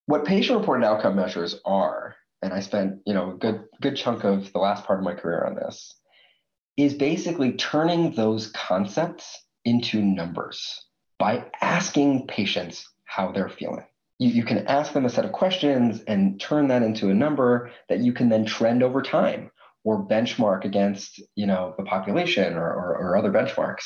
What 0.06 0.24
patient 0.24 0.58
reported 0.58 0.86
outcome 0.86 1.16
measures 1.16 1.60
are, 1.64 2.16
and 2.42 2.52
I 2.52 2.60
spent, 2.60 3.00
you 3.06 3.14
know, 3.14 3.32
a 3.32 3.36
good 3.36 3.64
good 3.80 3.96
chunk 3.96 4.24
of 4.24 4.52
the 4.52 4.58
last 4.58 4.84
part 4.84 4.98
of 4.98 5.04
my 5.04 5.14
career 5.14 5.44
on 5.44 5.54
this, 5.54 5.94
is 6.76 6.94
basically 6.94 7.52
turning 7.52 8.14
those 8.14 8.48
concepts 8.48 9.44
into 9.64 10.02
numbers 10.02 10.86
by 11.18 11.44
asking 11.60 12.26
patients 12.26 12.88
how 13.04 13.30
they're 13.30 13.48
feeling. 13.48 13.84
You, 14.18 14.30
you 14.30 14.44
can 14.44 14.66
ask 14.66 14.92
them 14.92 15.04
a 15.04 15.10
set 15.10 15.24
of 15.24 15.32
questions 15.32 16.00
and 16.06 16.40
turn 16.40 16.68
that 16.68 16.82
into 16.82 17.10
a 17.10 17.14
number 17.14 17.70
that 17.88 18.00
you 18.00 18.12
can 18.12 18.28
then 18.28 18.46
trend 18.46 18.82
over 18.82 19.02
time 19.02 19.50
or 19.84 20.06
benchmark 20.06 20.64
against 20.64 21.20
you 21.34 21.46
know 21.46 21.74
the 21.76 21.84
population 21.84 22.54
or, 22.54 22.66
or, 22.72 22.96
or 22.98 23.16
other 23.16 23.30
benchmarks. 23.30 23.84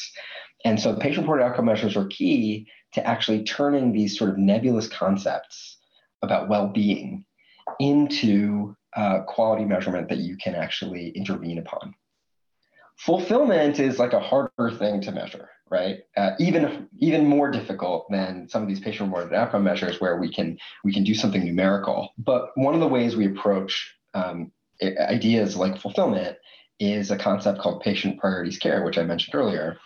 And 0.64 0.80
so 0.80 0.97
patient-reported 0.97 1.45
outcome 1.45 1.66
measures 1.66 1.97
are 1.97 2.07
key 2.07 2.68
to 2.93 3.07
actually 3.07 3.45
turning 3.45 3.93
these 3.93 4.16
sort 4.16 4.30
of 4.30 4.39
nebulous 4.39 4.89
concepts 4.89 5.78
about 6.22 6.49
well-being 6.49 7.24
into 7.78 8.74
uh, 8.97 9.20
quality 9.26 9.64
measurement 9.64 10.09
that 10.09 10.18
you 10.18 10.37
can 10.39 10.55
actually 10.55 11.11
intervene 11.11 11.59
upon 11.59 11.95
fulfillment 12.97 13.78
is 13.78 13.99
like 13.99 14.12
a 14.12 14.20
harder 14.20 14.70
thing 14.78 15.01
to 15.03 15.12
measure 15.12 15.51
right? 15.68 15.99
Uh, 16.16 16.30
even 16.38 16.88
even 16.99 17.26
more 17.26 17.51
difficult 17.51 18.07
than 18.09 18.49
some 18.49 18.62
of 18.62 18.68
these 18.68 18.78
patient 18.78 19.09
reported 19.09 19.34
outcome 19.34 19.64
measures 19.64 20.01
where 20.01 20.16
we 20.16 20.32
can 20.32 20.57
we 20.84 20.94
can 20.94 21.03
do 21.03 21.12
something 21.12 21.44
numerical. 21.44 22.11
But 22.18 22.51
one 22.55 22.74
of 22.74 22.78
the 22.78 22.86
ways 22.86 23.16
we 23.16 23.26
approach 23.26 23.92
um, 24.14 24.53
ideas 24.82 25.57
like 25.57 25.80
fulfillment 25.80 26.36
is 26.78 27.11
a 27.11 27.16
concept 27.16 27.59
called 27.59 27.82
patient 27.82 28.18
priorities 28.18 28.59
care 28.59 28.84
which 28.84 28.99
i 28.99 29.03
mentioned 29.03 29.34
earlier 29.34 29.78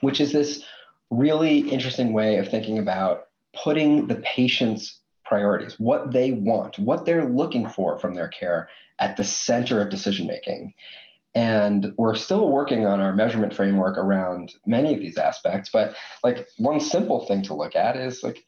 which 0.00 0.20
is 0.20 0.32
this 0.32 0.64
really 1.10 1.58
interesting 1.58 2.12
way 2.12 2.36
of 2.38 2.48
thinking 2.48 2.78
about 2.78 3.26
putting 3.62 4.06
the 4.06 4.16
patient's 4.16 5.00
priorities 5.24 5.78
what 5.78 6.10
they 6.10 6.32
want 6.32 6.78
what 6.78 7.04
they're 7.04 7.28
looking 7.28 7.68
for 7.68 7.98
from 7.98 8.14
their 8.14 8.28
care 8.28 8.68
at 8.98 9.16
the 9.16 9.24
center 9.24 9.80
of 9.80 9.90
decision 9.90 10.26
making 10.26 10.72
and 11.34 11.92
we're 11.98 12.14
still 12.14 12.50
working 12.50 12.86
on 12.86 13.00
our 13.00 13.14
measurement 13.14 13.54
framework 13.54 13.96
around 13.98 14.54
many 14.66 14.94
of 14.94 15.00
these 15.00 15.18
aspects 15.18 15.70
but 15.72 15.94
like 16.24 16.48
one 16.58 16.80
simple 16.80 17.26
thing 17.26 17.42
to 17.42 17.54
look 17.54 17.76
at 17.76 17.96
is 17.96 18.22
like 18.22 18.44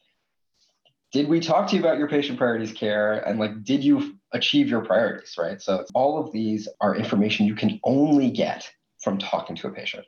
did 1.13 1.29
we 1.29 1.41
talk 1.41 1.69
to 1.69 1.75
you 1.75 1.81
about 1.81 1.99
your 1.99 2.09
patient 2.09 2.39
priorities 2.39 2.73
care? 2.73 3.27
And 3.27 3.39
like 3.39 3.65
did 3.65 3.83
you 3.83 4.17
achieve 4.33 4.69
your 4.69 4.85
priorities 4.85 5.35
right? 5.39 5.61
So 5.61 5.85
all 5.95 6.19
of 6.19 6.33
these 6.33 6.69
are 6.81 6.95
information 6.95 7.47
you 7.47 7.55
can 7.55 7.81
only 7.85 8.31
get 8.31 8.71
from 9.03 9.19
talking 9.19 9.57
to 9.57 9.69
a 9.69 9.71
patient. 9.71 10.07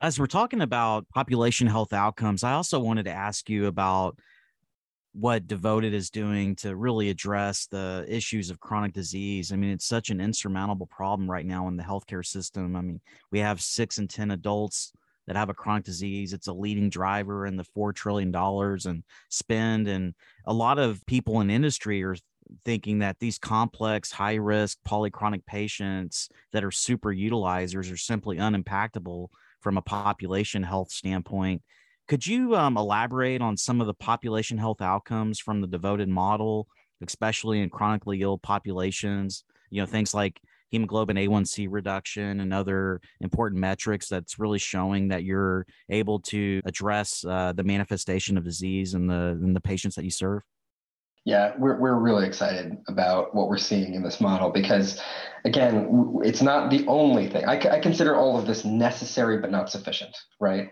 As 0.00 0.20
we're 0.20 0.26
talking 0.26 0.60
about 0.60 1.08
population 1.08 1.66
health 1.66 1.92
outcomes 1.92 2.44
i 2.44 2.52
also 2.52 2.78
wanted 2.78 3.04
to 3.06 3.10
ask 3.10 3.50
you 3.50 3.66
about 3.66 4.16
what 5.18 5.48
Devoted 5.48 5.94
is 5.94 6.10
doing 6.10 6.54
to 6.56 6.76
really 6.76 7.10
address 7.10 7.66
the 7.66 8.04
issues 8.06 8.50
of 8.50 8.60
chronic 8.60 8.92
disease. 8.92 9.50
I 9.50 9.56
mean, 9.56 9.70
it's 9.70 9.86
such 9.86 10.10
an 10.10 10.20
insurmountable 10.20 10.86
problem 10.86 11.28
right 11.28 11.44
now 11.44 11.66
in 11.66 11.76
the 11.76 11.82
healthcare 11.82 12.24
system. 12.24 12.76
I 12.76 12.82
mean, 12.82 13.00
we 13.32 13.40
have 13.40 13.60
six 13.60 13.98
and 13.98 14.08
10 14.08 14.30
adults 14.30 14.92
that 15.26 15.34
have 15.34 15.48
a 15.48 15.54
chronic 15.54 15.82
disease. 15.82 16.32
It's 16.32 16.46
a 16.46 16.52
leading 16.52 16.88
driver 16.88 17.46
in 17.46 17.56
the 17.56 17.64
$4 17.76 17.92
trillion 17.92 18.32
and 18.34 19.02
spend. 19.28 19.88
And 19.88 20.14
a 20.46 20.52
lot 20.52 20.78
of 20.78 21.04
people 21.06 21.40
in 21.40 21.50
industry 21.50 22.04
are 22.04 22.16
thinking 22.64 23.00
that 23.00 23.18
these 23.18 23.38
complex, 23.38 24.12
high 24.12 24.36
risk 24.36 24.78
polychronic 24.86 25.44
patients 25.46 26.28
that 26.52 26.62
are 26.62 26.70
super 26.70 27.10
utilizers 27.10 27.92
are 27.92 27.96
simply 27.96 28.36
unimpactable 28.36 29.28
from 29.60 29.78
a 29.78 29.82
population 29.82 30.62
health 30.62 30.92
standpoint 30.92 31.60
could 32.08 32.26
you 32.26 32.56
um, 32.56 32.76
elaborate 32.76 33.42
on 33.42 33.56
some 33.56 33.80
of 33.80 33.86
the 33.86 33.94
population 33.94 34.56
health 34.56 34.80
outcomes 34.80 35.38
from 35.38 35.60
the 35.60 35.66
devoted 35.66 36.08
model, 36.08 36.66
especially 37.06 37.60
in 37.60 37.68
chronically 37.68 38.22
ill 38.22 38.38
populations? 38.38 39.44
You 39.70 39.82
know, 39.82 39.86
things 39.86 40.14
like 40.14 40.40
hemoglobin 40.70 41.16
A1C 41.16 41.68
reduction 41.70 42.40
and 42.40 42.52
other 42.52 43.00
important 43.20 43.60
metrics 43.60 44.08
that's 44.08 44.38
really 44.38 44.58
showing 44.58 45.08
that 45.08 45.24
you're 45.24 45.66
able 45.90 46.18
to 46.20 46.62
address 46.64 47.24
uh, 47.26 47.52
the 47.52 47.64
manifestation 47.64 48.38
of 48.38 48.44
disease 48.44 48.94
in 48.94 49.06
the 49.06 49.38
in 49.42 49.52
the 49.52 49.60
patients 49.60 49.94
that 49.96 50.04
you 50.04 50.10
serve? 50.10 50.42
Yeah, 51.24 51.52
we're, 51.58 51.78
we're 51.78 51.96
really 51.96 52.26
excited 52.26 52.78
about 52.88 53.34
what 53.34 53.48
we're 53.48 53.58
seeing 53.58 53.92
in 53.92 54.02
this 54.02 54.18
model 54.18 54.48
because, 54.48 54.98
again, 55.44 56.14
it's 56.24 56.40
not 56.40 56.70
the 56.70 56.86
only 56.86 57.28
thing. 57.28 57.44
I, 57.44 57.58
I 57.70 57.80
consider 57.80 58.16
all 58.16 58.38
of 58.38 58.46
this 58.46 58.64
necessary 58.64 59.36
but 59.36 59.50
not 59.50 59.68
sufficient, 59.68 60.16
right? 60.40 60.68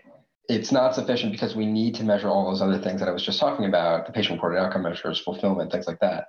It's 0.49 0.71
not 0.71 0.95
sufficient 0.95 1.31
because 1.31 1.55
we 1.55 1.65
need 1.65 1.95
to 1.95 2.03
measure 2.03 2.29
all 2.29 2.49
those 2.49 2.61
other 2.61 2.79
things 2.79 2.99
that 2.99 3.09
I 3.09 3.11
was 3.11 3.25
just 3.25 3.39
talking 3.39 3.65
about 3.65 4.05
the 4.05 4.13
patient 4.13 4.37
reported 4.37 4.59
outcome 4.59 4.83
measures, 4.83 5.19
fulfillment, 5.19 5.71
things 5.71 5.87
like 5.87 5.99
that. 5.99 6.27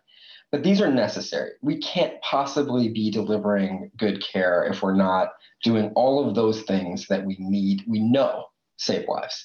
But 0.51 0.63
these 0.63 0.81
are 0.81 0.91
necessary. 0.91 1.51
We 1.63 1.79
can't 1.79 2.21
possibly 2.23 2.89
be 2.89 3.11
delivering 3.11 3.91
good 3.97 4.25
care 4.25 4.65
if 4.65 4.83
we're 4.83 4.97
not 4.97 5.29
doing 5.63 5.93
all 5.95 6.27
of 6.27 6.35
those 6.35 6.63
things 6.63 7.07
that 7.09 7.25
we 7.25 7.37
need, 7.39 7.83
we 7.87 8.01
know 8.01 8.47
save 8.77 9.07
lives. 9.09 9.45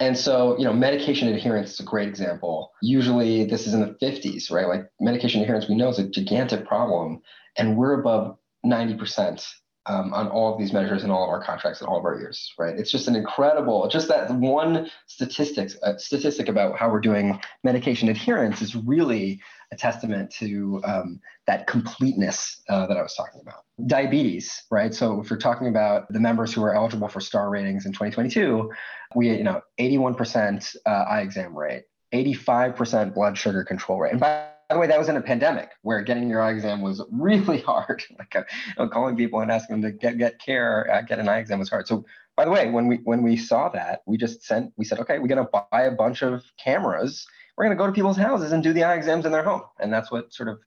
And 0.00 0.16
so, 0.16 0.56
you 0.56 0.64
know, 0.64 0.72
medication 0.72 1.28
adherence 1.28 1.74
is 1.74 1.80
a 1.80 1.84
great 1.84 2.08
example. 2.08 2.72
Usually 2.80 3.44
this 3.44 3.66
is 3.66 3.74
in 3.74 3.80
the 3.80 3.96
50s, 4.02 4.50
right? 4.50 4.66
Like 4.66 4.86
medication 4.98 5.42
adherence, 5.42 5.68
we 5.68 5.76
know 5.76 5.90
is 5.90 5.98
a 5.98 6.08
gigantic 6.08 6.66
problem, 6.66 7.20
and 7.58 7.76
we're 7.76 8.00
above 8.00 8.38
90% 8.64 9.46
um, 9.86 10.12
on 10.12 10.28
all 10.28 10.52
of 10.52 10.58
these 10.58 10.72
measures 10.72 11.04
in 11.04 11.10
all 11.10 11.24
of 11.24 11.30
our 11.30 11.42
contracts 11.42 11.80
in 11.80 11.86
all 11.86 11.98
of 11.98 12.04
our 12.04 12.18
years, 12.18 12.52
right? 12.58 12.78
It's 12.78 12.90
just 12.90 13.08
an 13.08 13.16
incredible, 13.16 13.88
just 13.88 14.08
that 14.08 14.30
one 14.34 14.90
statistics 15.06 15.76
uh, 15.82 15.96
statistic 15.96 16.48
about 16.48 16.78
how 16.78 16.90
we're 16.90 17.00
doing 17.00 17.40
medication 17.64 18.08
adherence 18.08 18.60
is 18.60 18.76
really 18.76 19.40
a 19.72 19.76
testament 19.76 20.30
to 20.32 20.80
um, 20.84 21.20
that 21.46 21.66
completeness 21.66 22.62
uh, 22.68 22.86
that 22.86 22.96
I 22.96 23.02
was 23.02 23.14
talking 23.14 23.40
about. 23.40 23.64
Diabetes, 23.86 24.64
right? 24.70 24.94
So 24.94 25.20
if 25.20 25.30
you're 25.30 25.38
talking 25.38 25.68
about 25.68 26.12
the 26.12 26.20
members 26.20 26.52
who 26.52 26.62
are 26.62 26.74
eligible 26.74 27.08
for 27.08 27.20
star 27.20 27.48
ratings 27.48 27.86
in 27.86 27.92
2022, 27.92 28.70
we, 29.14 29.30
you 29.30 29.44
know, 29.44 29.62
81% 29.78 30.76
uh, 30.86 30.90
eye 30.90 31.22
exam 31.22 31.56
rate, 31.56 31.84
85% 32.12 33.14
blood 33.14 33.38
sugar 33.38 33.64
control 33.64 34.00
rate, 34.00 34.12
and 34.12 34.20
by 34.20 34.49
the 34.74 34.80
way, 34.80 34.86
that 34.86 34.98
was 34.98 35.08
in 35.08 35.16
a 35.16 35.22
pandemic 35.22 35.70
where 35.82 36.02
getting 36.02 36.28
your 36.28 36.40
eye 36.40 36.50
exam 36.50 36.80
was 36.80 37.02
really 37.10 37.60
hard. 37.62 38.02
like 38.18 38.36
uh, 38.78 38.88
calling 38.88 39.16
people 39.16 39.40
and 39.40 39.50
asking 39.50 39.80
them 39.80 39.92
to 39.92 39.98
get 39.98 40.18
get 40.18 40.38
care, 40.38 40.90
uh, 40.92 41.02
get 41.02 41.18
an 41.18 41.28
eye 41.28 41.38
exam 41.38 41.58
was 41.58 41.70
hard. 41.70 41.86
So 41.86 42.04
by 42.36 42.44
the 42.44 42.50
way, 42.50 42.70
when 42.70 42.86
we 42.86 42.96
when 43.04 43.22
we 43.22 43.36
saw 43.36 43.68
that, 43.70 44.02
we 44.06 44.16
just 44.16 44.42
sent 44.44 44.72
we 44.76 44.84
said, 44.84 44.98
okay, 45.00 45.18
we're 45.18 45.28
gonna 45.28 45.48
buy 45.70 45.82
a 45.82 45.90
bunch 45.90 46.22
of 46.22 46.42
cameras. 46.62 47.26
We're 47.56 47.64
gonna 47.64 47.76
go 47.76 47.86
to 47.86 47.92
people's 47.92 48.16
houses 48.16 48.52
and 48.52 48.62
do 48.62 48.72
the 48.72 48.84
eye 48.84 48.94
exams 48.94 49.26
in 49.26 49.32
their 49.32 49.44
home, 49.44 49.62
and 49.78 49.92
that's 49.92 50.10
what 50.10 50.32
sort 50.32 50.48
of 50.48 50.58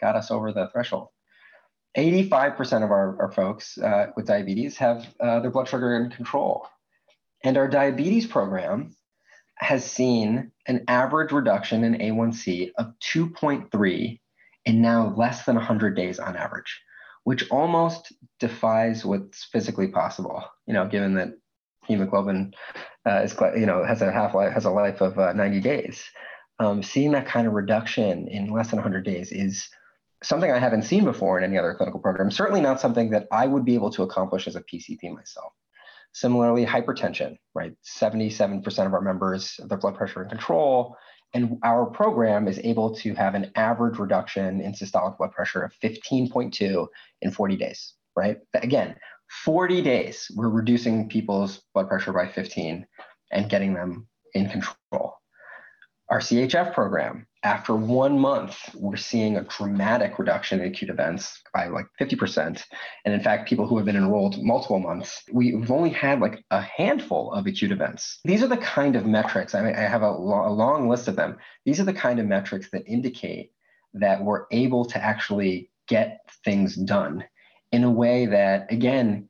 got 0.00 0.16
us 0.16 0.30
over 0.30 0.52
the 0.52 0.68
threshold. 0.72 1.08
85% 1.96 2.84
of 2.84 2.90
our, 2.90 3.20
our 3.20 3.32
folks 3.32 3.76
uh, 3.78 4.06
with 4.16 4.26
diabetes 4.26 4.76
have 4.76 5.06
uh, 5.20 5.40
their 5.40 5.50
blood 5.50 5.68
sugar 5.68 5.96
in 5.96 6.10
control. 6.10 6.66
And 7.42 7.56
our 7.56 7.68
diabetes 7.68 8.26
program 8.26 8.94
has 9.60 9.84
seen 9.84 10.50
an 10.66 10.84
average 10.88 11.32
reduction 11.32 11.84
in 11.84 11.94
A1C 11.94 12.72
of 12.78 12.94
2.3 13.00 14.20
in 14.64 14.82
now 14.82 15.14
less 15.16 15.44
than 15.44 15.56
100 15.56 15.94
days 15.94 16.18
on 16.18 16.34
average, 16.34 16.80
which 17.24 17.48
almost 17.50 18.12
defies 18.38 19.04
what's 19.04 19.44
physically 19.44 19.88
possible. 19.88 20.42
You 20.66 20.74
know, 20.74 20.88
given 20.88 21.14
that 21.14 21.34
hemoglobin 21.86 22.54
uh, 23.06 23.20
is, 23.22 23.36
you 23.54 23.66
know, 23.66 23.84
has 23.84 24.00
a 24.00 24.10
half 24.10 24.34
life, 24.34 24.52
has 24.52 24.64
a 24.64 24.70
life 24.70 25.02
of 25.02 25.18
uh, 25.18 25.34
90 25.34 25.60
days. 25.60 26.02
Um, 26.58 26.82
seeing 26.82 27.12
that 27.12 27.26
kind 27.26 27.46
of 27.46 27.52
reduction 27.52 28.28
in 28.28 28.48
less 28.48 28.70
than 28.70 28.78
100 28.78 29.04
days 29.04 29.30
is 29.30 29.68
something 30.22 30.50
I 30.50 30.58
haven't 30.58 30.82
seen 30.82 31.04
before 31.04 31.38
in 31.38 31.44
any 31.44 31.58
other 31.58 31.74
clinical 31.74 32.00
program. 32.00 32.30
Certainly 32.30 32.60
not 32.62 32.80
something 32.80 33.10
that 33.10 33.26
I 33.30 33.46
would 33.46 33.64
be 33.64 33.74
able 33.74 33.90
to 33.90 34.02
accomplish 34.02 34.46
as 34.46 34.56
a 34.56 34.62
PCP 34.62 35.14
myself. 35.14 35.52
Similarly, 36.12 36.66
hypertension, 36.66 37.36
right? 37.54 37.72
77% 37.84 38.86
of 38.86 38.94
our 38.94 39.00
members, 39.00 39.58
their 39.68 39.78
blood 39.78 39.94
pressure 39.94 40.22
in 40.22 40.28
control. 40.28 40.96
And 41.32 41.58
our 41.62 41.86
program 41.86 42.48
is 42.48 42.58
able 42.64 42.94
to 42.96 43.14
have 43.14 43.34
an 43.34 43.52
average 43.54 43.98
reduction 43.98 44.60
in 44.60 44.72
systolic 44.72 45.16
blood 45.18 45.30
pressure 45.30 45.62
of 45.62 45.72
15.2 45.82 46.86
in 47.22 47.30
40 47.30 47.56
days, 47.56 47.94
right? 48.16 48.38
Again, 48.54 48.96
40 49.44 49.80
days, 49.82 50.28
we're 50.34 50.48
reducing 50.48 51.08
people's 51.08 51.62
blood 51.72 51.88
pressure 51.88 52.12
by 52.12 52.26
15 52.26 52.84
and 53.30 53.48
getting 53.48 53.74
them 53.74 54.08
in 54.34 54.48
control. 54.48 55.09
Our 56.10 56.18
CHF 56.18 56.74
program, 56.74 57.28
after 57.44 57.76
one 57.76 58.18
month, 58.18 58.58
we're 58.74 58.96
seeing 58.96 59.36
a 59.36 59.44
dramatic 59.44 60.18
reduction 60.18 60.58
in 60.58 60.66
acute 60.66 60.90
events 60.90 61.40
by 61.54 61.68
like 61.68 61.86
50%. 62.00 62.64
And 63.04 63.14
in 63.14 63.20
fact, 63.20 63.48
people 63.48 63.64
who 63.64 63.76
have 63.76 63.86
been 63.86 63.94
enrolled 63.94 64.42
multiple 64.42 64.80
months, 64.80 65.22
we've 65.32 65.70
only 65.70 65.90
had 65.90 66.20
like 66.20 66.44
a 66.50 66.62
handful 66.62 67.32
of 67.32 67.46
acute 67.46 67.70
events. 67.70 68.18
These 68.24 68.42
are 68.42 68.48
the 68.48 68.56
kind 68.56 68.96
of 68.96 69.06
metrics, 69.06 69.54
I, 69.54 69.62
mean, 69.62 69.76
I 69.76 69.82
have 69.82 70.02
a, 70.02 70.10
lo- 70.10 70.48
a 70.48 70.52
long 70.52 70.88
list 70.88 71.06
of 71.06 71.14
them. 71.14 71.36
These 71.64 71.78
are 71.78 71.84
the 71.84 71.92
kind 71.92 72.18
of 72.18 72.26
metrics 72.26 72.68
that 72.72 72.82
indicate 72.88 73.52
that 73.94 74.24
we're 74.24 74.46
able 74.50 74.84
to 74.86 75.02
actually 75.02 75.70
get 75.86 76.22
things 76.44 76.74
done 76.74 77.24
in 77.70 77.84
a 77.84 77.90
way 77.90 78.26
that, 78.26 78.72
again, 78.72 79.28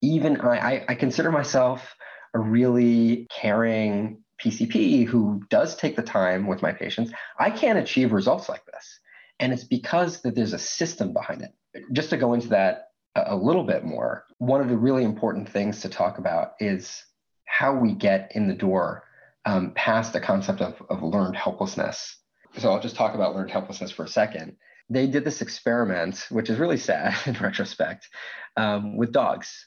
even 0.00 0.40
I, 0.40 0.58
I, 0.58 0.84
I 0.88 0.94
consider 0.94 1.30
myself 1.30 1.94
a 2.32 2.38
really 2.38 3.26
caring 3.30 4.22
PCP 4.42 5.06
who 5.06 5.42
does 5.48 5.76
take 5.76 5.96
the 5.96 6.02
time 6.02 6.46
with 6.46 6.62
my 6.62 6.72
patients, 6.72 7.12
I 7.38 7.50
can't 7.50 7.78
achieve 7.78 8.12
results 8.12 8.48
like 8.48 8.64
this. 8.66 9.00
And 9.38 9.52
it's 9.52 9.64
because 9.64 10.20
that 10.22 10.34
there's 10.34 10.52
a 10.52 10.58
system 10.58 11.12
behind 11.12 11.42
it. 11.42 11.52
Just 11.92 12.10
to 12.10 12.16
go 12.16 12.34
into 12.34 12.48
that 12.48 12.88
a 13.16 13.36
little 13.36 13.64
bit 13.64 13.84
more, 13.84 14.24
one 14.38 14.60
of 14.60 14.68
the 14.68 14.76
really 14.76 15.04
important 15.04 15.48
things 15.48 15.80
to 15.80 15.88
talk 15.88 16.18
about 16.18 16.52
is 16.60 17.02
how 17.44 17.74
we 17.74 17.92
get 17.92 18.32
in 18.34 18.48
the 18.48 18.54
door 18.54 19.04
um, 19.44 19.72
past 19.74 20.12
the 20.12 20.20
concept 20.20 20.60
of, 20.60 20.80
of 20.88 21.02
learned 21.02 21.36
helplessness. 21.36 22.16
So 22.58 22.70
I'll 22.70 22.80
just 22.80 22.96
talk 22.96 23.14
about 23.14 23.34
learned 23.34 23.50
helplessness 23.50 23.90
for 23.90 24.04
a 24.04 24.08
second. 24.08 24.56
They 24.88 25.06
did 25.06 25.24
this 25.24 25.42
experiment, 25.42 26.26
which 26.30 26.50
is 26.50 26.58
really 26.58 26.76
sad 26.76 27.14
in 27.26 27.34
retrospect, 27.34 28.08
um, 28.56 28.96
with 28.96 29.12
dogs. 29.12 29.66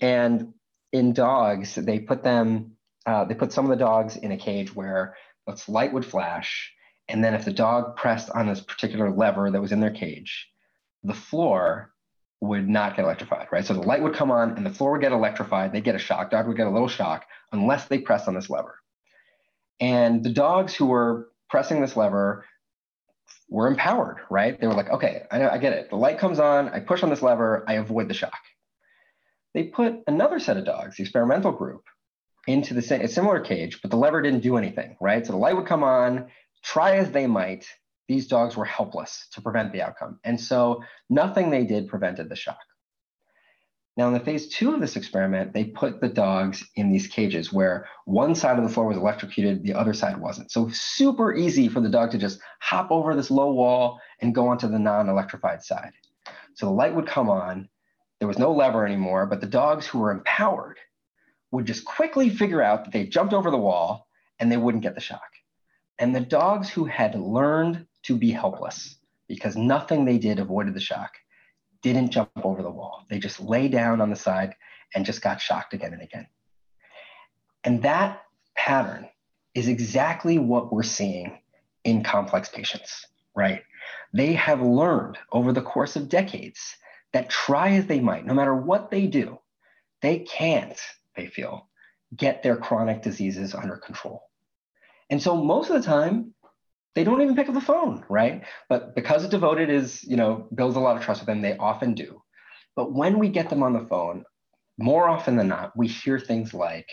And 0.00 0.52
in 0.92 1.12
dogs, 1.12 1.74
they 1.74 1.98
put 1.98 2.22
them 2.22 2.72
uh, 3.08 3.24
they 3.24 3.34
put 3.34 3.52
some 3.52 3.64
of 3.64 3.70
the 3.70 3.84
dogs 3.84 4.16
in 4.16 4.32
a 4.32 4.36
cage 4.36 4.74
where 4.74 5.16
this 5.46 5.66
light 5.66 5.94
would 5.94 6.04
flash, 6.04 6.70
and 7.08 7.24
then 7.24 7.32
if 7.34 7.46
the 7.46 7.52
dog 7.52 7.96
pressed 7.96 8.28
on 8.30 8.46
this 8.46 8.60
particular 8.60 9.10
lever 9.10 9.50
that 9.50 9.62
was 9.62 9.72
in 9.72 9.80
their 9.80 9.90
cage, 9.90 10.46
the 11.02 11.14
floor 11.14 11.90
would 12.42 12.68
not 12.68 12.96
get 12.96 13.06
electrified, 13.06 13.48
right? 13.50 13.64
So 13.64 13.72
the 13.72 13.80
light 13.80 14.02
would 14.02 14.14
come 14.14 14.30
on 14.30 14.56
and 14.58 14.66
the 14.66 14.70
floor 14.70 14.92
would 14.92 15.00
get 15.00 15.12
electrified. 15.12 15.72
They'd 15.72 15.84
get 15.84 15.94
a 15.94 15.98
shock. 15.98 16.30
Dog 16.30 16.46
would 16.46 16.56
get 16.58 16.66
a 16.66 16.70
little 16.70 16.88
shock 16.88 17.24
unless 17.50 17.86
they 17.86 17.98
pressed 17.98 18.28
on 18.28 18.34
this 18.34 18.50
lever. 18.50 18.76
And 19.80 20.22
the 20.22 20.30
dogs 20.30 20.74
who 20.74 20.86
were 20.86 21.30
pressing 21.48 21.80
this 21.80 21.96
lever 21.96 22.44
were 23.48 23.68
empowered, 23.68 24.18
right? 24.30 24.60
They 24.60 24.66
were 24.66 24.74
like, 24.74 24.90
okay, 24.90 25.22
I, 25.30 25.48
I 25.48 25.58
get 25.58 25.72
it. 25.72 25.88
The 25.88 25.96
light 25.96 26.18
comes 26.18 26.38
on, 26.38 26.68
I 26.68 26.80
push 26.80 27.02
on 27.02 27.08
this 27.08 27.22
lever, 27.22 27.64
I 27.66 27.74
avoid 27.74 28.08
the 28.08 28.14
shock. 28.14 28.38
They 29.54 29.64
put 29.64 30.02
another 30.06 30.38
set 30.38 30.58
of 30.58 30.66
dogs, 30.66 30.96
the 30.96 31.02
experimental 31.04 31.52
group, 31.52 31.84
into 32.48 32.72
the 32.72 32.82
same, 32.82 33.06
similar 33.08 33.40
cage, 33.40 33.80
but 33.82 33.90
the 33.90 33.96
lever 33.96 34.22
didn't 34.22 34.40
do 34.40 34.56
anything, 34.56 34.96
right? 35.00 35.24
So 35.24 35.32
the 35.32 35.38
light 35.38 35.54
would 35.54 35.66
come 35.66 35.84
on, 35.84 36.28
try 36.64 36.96
as 36.96 37.10
they 37.10 37.26
might, 37.26 37.66
these 38.08 38.26
dogs 38.26 38.56
were 38.56 38.64
helpless 38.64 39.28
to 39.32 39.42
prevent 39.42 39.70
the 39.70 39.82
outcome. 39.82 40.18
And 40.24 40.40
so 40.40 40.82
nothing 41.10 41.50
they 41.50 41.64
did 41.64 41.88
prevented 41.88 42.30
the 42.30 42.36
shock. 42.36 42.58
Now, 43.98 44.08
in 44.08 44.14
the 44.14 44.20
phase 44.20 44.48
two 44.48 44.72
of 44.72 44.80
this 44.80 44.96
experiment, 44.96 45.52
they 45.52 45.64
put 45.64 46.00
the 46.00 46.08
dogs 46.08 46.64
in 46.76 46.90
these 46.90 47.06
cages 47.06 47.52
where 47.52 47.86
one 48.06 48.34
side 48.34 48.56
of 48.56 48.64
the 48.64 48.70
floor 48.70 48.86
was 48.86 48.96
electrocuted, 48.96 49.62
the 49.62 49.74
other 49.74 49.92
side 49.92 50.16
wasn't. 50.16 50.50
So, 50.50 50.70
super 50.72 51.34
easy 51.34 51.68
for 51.68 51.80
the 51.80 51.88
dog 51.88 52.12
to 52.12 52.18
just 52.18 52.40
hop 52.60 52.92
over 52.92 53.14
this 53.14 53.30
low 53.30 53.52
wall 53.52 54.00
and 54.20 54.34
go 54.34 54.46
onto 54.46 54.68
the 54.68 54.78
non 54.78 55.08
electrified 55.08 55.64
side. 55.64 55.92
So, 56.54 56.66
the 56.66 56.72
light 56.72 56.94
would 56.94 57.08
come 57.08 57.28
on, 57.28 57.68
there 58.20 58.28
was 58.28 58.38
no 58.38 58.52
lever 58.52 58.86
anymore, 58.86 59.26
but 59.26 59.40
the 59.40 59.48
dogs 59.48 59.86
who 59.86 59.98
were 59.98 60.12
empowered 60.12 60.78
would 61.50 61.66
just 61.66 61.84
quickly 61.84 62.28
figure 62.28 62.62
out 62.62 62.84
that 62.84 62.92
they 62.92 63.04
jumped 63.04 63.32
over 63.32 63.50
the 63.50 63.56
wall 63.56 64.06
and 64.38 64.50
they 64.50 64.56
wouldn't 64.56 64.82
get 64.82 64.94
the 64.94 65.00
shock. 65.00 65.30
And 65.98 66.14
the 66.14 66.20
dogs 66.20 66.68
who 66.68 66.84
had 66.84 67.14
learned 67.14 67.86
to 68.04 68.16
be 68.16 68.30
helpless 68.30 68.96
because 69.26 69.56
nothing 69.56 70.04
they 70.04 70.18
did 70.18 70.38
avoided 70.38 70.74
the 70.74 70.80
shock 70.80 71.12
didn't 71.82 72.10
jump 72.10 72.30
over 72.42 72.62
the 72.62 72.70
wall. 72.70 73.04
They 73.08 73.18
just 73.18 73.40
lay 73.40 73.68
down 73.68 74.00
on 74.00 74.10
the 74.10 74.16
side 74.16 74.54
and 74.94 75.04
just 75.04 75.22
got 75.22 75.40
shocked 75.40 75.74
again 75.74 75.92
and 75.92 76.02
again. 76.02 76.26
And 77.64 77.82
that 77.82 78.22
pattern 78.56 79.08
is 79.54 79.68
exactly 79.68 80.38
what 80.38 80.72
we're 80.72 80.82
seeing 80.82 81.38
in 81.84 82.02
complex 82.02 82.48
patients, 82.48 83.06
right? 83.34 83.62
They 84.12 84.32
have 84.34 84.60
learned 84.62 85.18
over 85.32 85.52
the 85.52 85.62
course 85.62 85.96
of 85.96 86.08
decades 86.08 86.76
that 87.12 87.30
try 87.30 87.70
as 87.70 87.86
they 87.86 88.00
might, 88.00 88.26
no 88.26 88.34
matter 88.34 88.54
what 88.54 88.90
they 88.90 89.06
do, 89.06 89.38
they 90.02 90.20
can't 90.20 90.78
they 91.18 91.26
feel, 91.26 91.68
get 92.16 92.42
their 92.42 92.56
chronic 92.56 93.02
diseases 93.02 93.54
under 93.54 93.76
control. 93.76 94.22
And 95.10 95.22
so 95.22 95.36
most 95.36 95.68
of 95.70 95.76
the 95.76 95.86
time, 95.86 96.34
they 96.94 97.04
don't 97.04 97.20
even 97.20 97.36
pick 97.36 97.48
up 97.48 97.54
the 97.54 97.60
phone, 97.60 98.04
right? 98.08 98.44
But 98.68 98.94
because 98.94 99.28
Devoted 99.28 99.70
is, 99.70 100.02
you 100.04 100.16
know, 100.16 100.48
builds 100.54 100.76
a 100.76 100.80
lot 100.80 100.96
of 100.96 101.02
trust 101.02 101.20
with 101.20 101.26
them, 101.26 101.42
they 101.42 101.56
often 101.56 101.94
do. 101.94 102.22
But 102.74 102.92
when 102.92 103.18
we 103.18 103.28
get 103.28 103.50
them 103.50 103.62
on 103.62 103.72
the 103.72 103.86
phone, 103.86 104.24
more 104.78 105.08
often 105.08 105.36
than 105.36 105.48
not, 105.48 105.76
we 105.76 105.88
hear 105.88 106.18
things 106.18 106.54
like, 106.54 106.88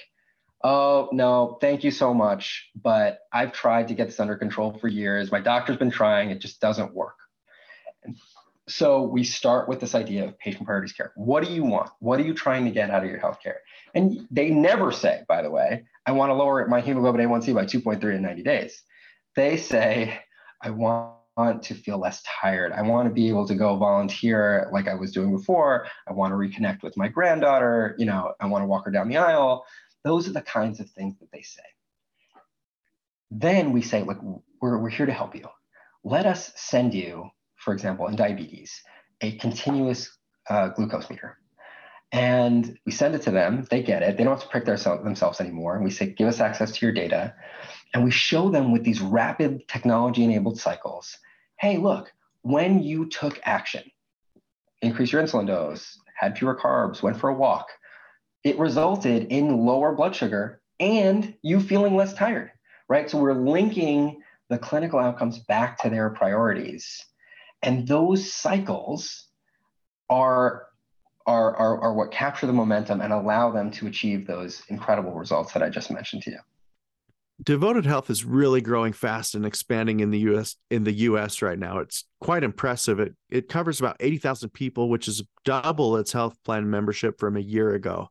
oh, 0.63 1.09
no, 1.11 1.57
thank 1.61 1.83
you 1.83 1.91
so 1.91 2.13
much, 2.13 2.69
but 2.75 3.19
I've 3.31 3.51
tried 3.51 3.89
to 3.89 3.93
get 3.93 4.07
this 4.07 4.19
under 4.19 4.35
control 4.35 4.77
for 4.79 4.87
years. 4.87 5.31
My 5.31 5.39
doctor's 5.39 5.77
been 5.77 5.91
trying, 5.91 6.31
it 6.31 6.41
just 6.41 6.59
doesn't 6.59 6.93
work. 6.93 7.15
So 8.67 9.03
we 9.03 9.23
start 9.23 9.69
with 9.69 9.79
this 9.79 9.93
idea 9.93 10.25
of 10.25 10.39
patient 10.39 10.65
priorities 10.65 10.93
care. 10.93 11.13
What 11.15 11.43
do 11.43 11.53
you 11.53 11.63
want? 11.63 11.91
What 11.99 12.19
are 12.19 12.23
you 12.23 12.33
trying 12.33 12.65
to 12.65 12.71
get 12.71 12.89
out 12.89 13.03
of 13.03 13.09
your 13.09 13.19
healthcare? 13.19 13.57
And 13.95 14.27
they 14.29 14.49
never 14.49 14.91
say, 14.91 15.23
by 15.27 15.41
the 15.41 15.49
way, 15.49 15.85
I 16.05 16.11
want 16.11 16.29
to 16.29 16.33
lower 16.35 16.67
my 16.67 16.81
hemoglobin 16.81 17.27
A1C 17.27 17.55
by 17.55 17.65
2.3 17.65 18.15
in 18.15 18.21
90 18.21 18.43
days. 18.43 18.83
They 19.35 19.57
say, 19.57 20.19
I 20.61 20.69
want 20.69 21.63
to 21.63 21.73
feel 21.73 21.97
less 21.97 22.21
tired. 22.41 22.71
I 22.73 22.81
want 22.81 23.07
to 23.07 23.13
be 23.13 23.29
able 23.29 23.47
to 23.47 23.55
go 23.55 23.75
volunteer 23.77 24.69
like 24.71 24.87
I 24.87 24.95
was 24.95 25.11
doing 25.11 25.35
before. 25.35 25.87
I 26.07 26.13
want 26.13 26.31
to 26.31 26.35
reconnect 26.35 26.83
with 26.83 26.95
my 26.97 27.07
granddaughter. 27.07 27.95
You 27.97 28.05
know, 28.05 28.33
I 28.39 28.45
want 28.45 28.61
to 28.61 28.67
walk 28.67 28.85
her 28.85 28.91
down 28.91 29.09
the 29.09 29.17
aisle. 29.17 29.65
Those 30.03 30.27
are 30.27 30.33
the 30.33 30.41
kinds 30.41 30.79
of 30.79 30.89
things 30.91 31.17
that 31.19 31.31
they 31.31 31.41
say. 31.41 31.63
Then 33.31 33.71
we 33.71 33.81
say, 33.81 34.03
look, 34.03 34.19
we're, 34.61 34.77
we're 34.77 34.89
here 34.89 35.07
to 35.07 35.13
help 35.13 35.35
you. 35.35 35.47
Let 36.03 36.25
us 36.25 36.51
send 36.55 36.93
you 36.93 37.31
for 37.65 37.73
example, 37.73 38.07
in 38.07 38.15
diabetes, 38.15 38.81
a 39.21 39.37
continuous 39.37 40.15
uh, 40.49 40.69
glucose 40.69 41.09
meter. 41.09 41.39
And 42.11 42.77
we 42.85 42.91
send 42.91 43.15
it 43.15 43.23
to 43.23 43.31
them, 43.31 43.67
they 43.69 43.83
get 43.83 44.03
it, 44.03 44.17
they 44.17 44.23
don't 44.23 44.33
have 44.33 44.43
to 44.43 44.49
prick 44.49 44.65
their, 44.65 44.77
themselves 44.77 45.41
anymore. 45.41 45.75
And 45.75 45.83
we 45.83 45.91
say, 45.91 46.07
give 46.07 46.27
us 46.27 46.39
access 46.39 46.71
to 46.71 46.85
your 46.85 46.93
data. 46.93 47.33
And 47.93 48.03
we 48.03 48.11
show 48.11 48.49
them 48.49 48.71
with 48.71 48.83
these 48.83 49.01
rapid 49.01 49.67
technology 49.67 50.23
enabled 50.23 50.59
cycles 50.59 51.17
hey, 51.57 51.77
look, 51.77 52.11
when 52.41 52.83
you 52.83 53.07
took 53.07 53.39
action, 53.43 53.83
increase 54.81 55.11
your 55.11 55.23
insulin 55.23 55.47
dose, 55.47 55.97
had 56.15 56.37
fewer 56.37 56.55
carbs, 56.55 57.01
went 57.01 57.17
for 57.17 57.29
a 57.29 57.33
walk, 57.33 57.69
it 58.43 58.59
resulted 58.59 59.27
in 59.31 59.65
lower 59.65 59.93
blood 59.95 60.15
sugar 60.15 60.61
and 60.79 61.33
you 61.41 61.59
feeling 61.59 61.95
less 61.95 62.13
tired, 62.13 62.51
right? 62.87 63.09
So 63.09 63.17
we're 63.17 63.33
linking 63.33 64.21
the 64.49 64.59
clinical 64.59 64.99
outcomes 64.99 65.39
back 65.39 65.79
to 65.79 65.89
their 65.89 66.09
priorities. 66.11 67.03
And 67.63 67.87
those 67.87 68.31
cycles 68.31 69.25
are, 70.09 70.67
are, 71.25 71.55
are, 71.55 71.79
are 71.81 71.93
what 71.93 72.11
capture 72.11 72.45
the 72.45 72.53
momentum 72.53 73.01
and 73.01 73.11
allow 73.11 73.51
them 73.51 73.71
to 73.71 73.87
achieve 73.87 74.27
those 74.27 74.63
incredible 74.69 75.13
results 75.13 75.53
that 75.53 75.63
I 75.63 75.69
just 75.69 75.91
mentioned 75.91 76.23
to 76.23 76.31
you. 76.31 76.39
Devoted 77.43 77.85
Health 77.85 78.09
is 78.09 78.23
really 78.23 78.61
growing 78.61 78.93
fast 78.93 79.35
and 79.35 79.45
expanding 79.45 79.99
in 79.99 80.09
the 80.09 80.19
US 80.19 80.55
in 80.69 80.85
the 80.85 80.93
US 80.93 81.41
right 81.41 81.59
now. 81.59 81.79
It's 81.79 82.05
quite 82.21 82.43
impressive. 82.43 82.99
It 82.99 83.13
it 83.29 83.49
covers 83.49 83.79
about 83.79 83.97
80,000 83.99 84.49
people, 84.49 84.89
which 84.89 85.09
is 85.09 85.21
double 85.43 85.97
its 85.97 86.13
health 86.13 86.41
plan 86.45 86.69
membership 86.69 87.19
from 87.19 87.35
a 87.35 87.41
year 87.41 87.73
ago. 87.73 88.09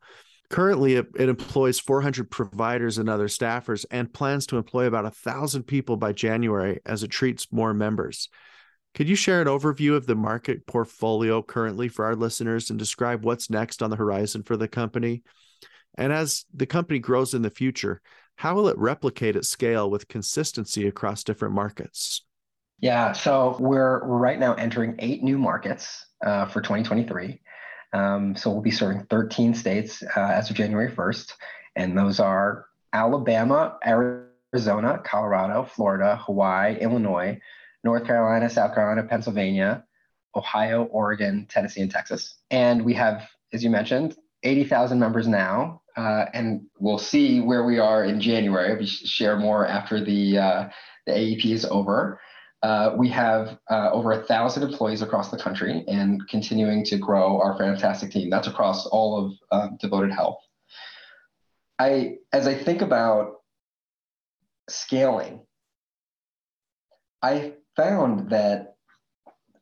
Currently, 0.50 0.96
it, 0.96 1.06
it 1.18 1.28
employs 1.30 1.80
400 1.80 2.30
providers 2.30 2.98
and 2.98 3.08
other 3.08 3.28
staffers 3.28 3.86
and 3.90 4.12
plans 4.12 4.46
to 4.48 4.58
employ 4.58 4.86
about 4.86 5.04
1,000 5.04 5.62
people 5.62 5.96
by 5.96 6.12
January 6.12 6.80
as 6.84 7.02
it 7.02 7.08
treats 7.08 7.50
more 7.50 7.72
members. 7.72 8.28
Could 8.94 9.08
you 9.08 9.16
share 9.16 9.42
an 9.42 9.48
overview 9.48 9.96
of 9.96 10.06
the 10.06 10.14
market 10.14 10.66
portfolio 10.66 11.42
currently 11.42 11.88
for 11.88 12.04
our 12.04 12.14
listeners 12.14 12.70
and 12.70 12.78
describe 12.78 13.24
what's 13.24 13.50
next 13.50 13.82
on 13.82 13.90
the 13.90 13.96
horizon 13.96 14.44
for 14.44 14.56
the 14.56 14.68
company? 14.68 15.24
And 15.98 16.12
as 16.12 16.44
the 16.54 16.66
company 16.66 17.00
grows 17.00 17.34
in 17.34 17.42
the 17.42 17.50
future, 17.50 18.00
how 18.36 18.54
will 18.54 18.68
it 18.68 18.78
replicate 18.78 19.34
its 19.34 19.48
scale 19.48 19.90
with 19.90 20.06
consistency 20.06 20.86
across 20.86 21.24
different 21.24 21.54
markets? 21.54 22.22
Yeah, 22.80 23.12
so 23.12 23.56
we're 23.58 24.04
right 24.04 24.38
now 24.38 24.54
entering 24.54 24.94
eight 25.00 25.22
new 25.22 25.38
markets 25.38 26.06
uh, 26.24 26.46
for 26.46 26.60
2023. 26.60 27.40
Um, 27.92 28.36
so 28.36 28.50
we'll 28.50 28.60
be 28.60 28.70
serving 28.70 29.06
13 29.10 29.54
states 29.54 30.02
uh, 30.16 30.20
as 30.20 30.50
of 30.50 30.56
January 30.56 30.90
1st, 30.90 31.32
and 31.76 31.96
those 31.96 32.18
are 32.20 32.66
Alabama, 32.92 33.76
Arizona, 33.86 35.00
Colorado, 35.04 35.64
Florida, 35.64 36.16
Hawaii, 36.24 36.76
Illinois, 36.80 37.40
North 37.84 38.06
Carolina, 38.06 38.48
South 38.48 38.74
Carolina, 38.74 39.06
Pennsylvania, 39.06 39.84
Ohio, 40.34 40.84
Oregon, 40.84 41.46
Tennessee, 41.48 41.82
and 41.82 41.90
Texas. 41.90 42.36
And 42.50 42.84
we 42.84 42.94
have, 42.94 43.28
as 43.52 43.62
you 43.62 43.70
mentioned, 43.70 44.16
80,000 44.42 44.98
members 44.98 45.28
now. 45.28 45.82
Uh, 45.96 46.26
and 46.32 46.62
we'll 46.80 46.98
see 46.98 47.40
where 47.40 47.64
we 47.64 47.78
are 47.78 48.04
in 48.04 48.20
January. 48.20 48.76
We 48.76 48.86
share 48.86 49.36
more 49.36 49.66
after 49.66 50.04
the, 50.04 50.38
uh, 50.38 50.68
the 51.06 51.12
AEP 51.12 51.46
is 51.46 51.64
over. 51.66 52.20
Uh, 52.62 52.94
we 52.96 53.10
have 53.10 53.58
uh, 53.70 53.90
over 53.92 54.12
a 54.12 54.22
thousand 54.24 54.62
employees 54.62 55.02
across 55.02 55.30
the 55.30 55.36
country 55.36 55.84
and 55.86 56.26
continuing 56.28 56.82
to 56.86 56.96
grow 56.96 57.38
our 57.40 57.56
fantastic 57.58 58.10
team. 58.10 58.30
That's 58.30 58.48
across 58.48 58.86
all 58.86 59.24
of 59.26 59.32
um, 59.52 59.76
Devoted 59.80 60.10
Health. 60.10 60.38
I, 61.78 62.16
as 62.32 62.46
I 62.46 62.54
think 62.54 62.80
about 62.80 63.34
scaling, 64.68 65.40
I 67.22 67.52
found 67.76 68.30
that 68.30 68.76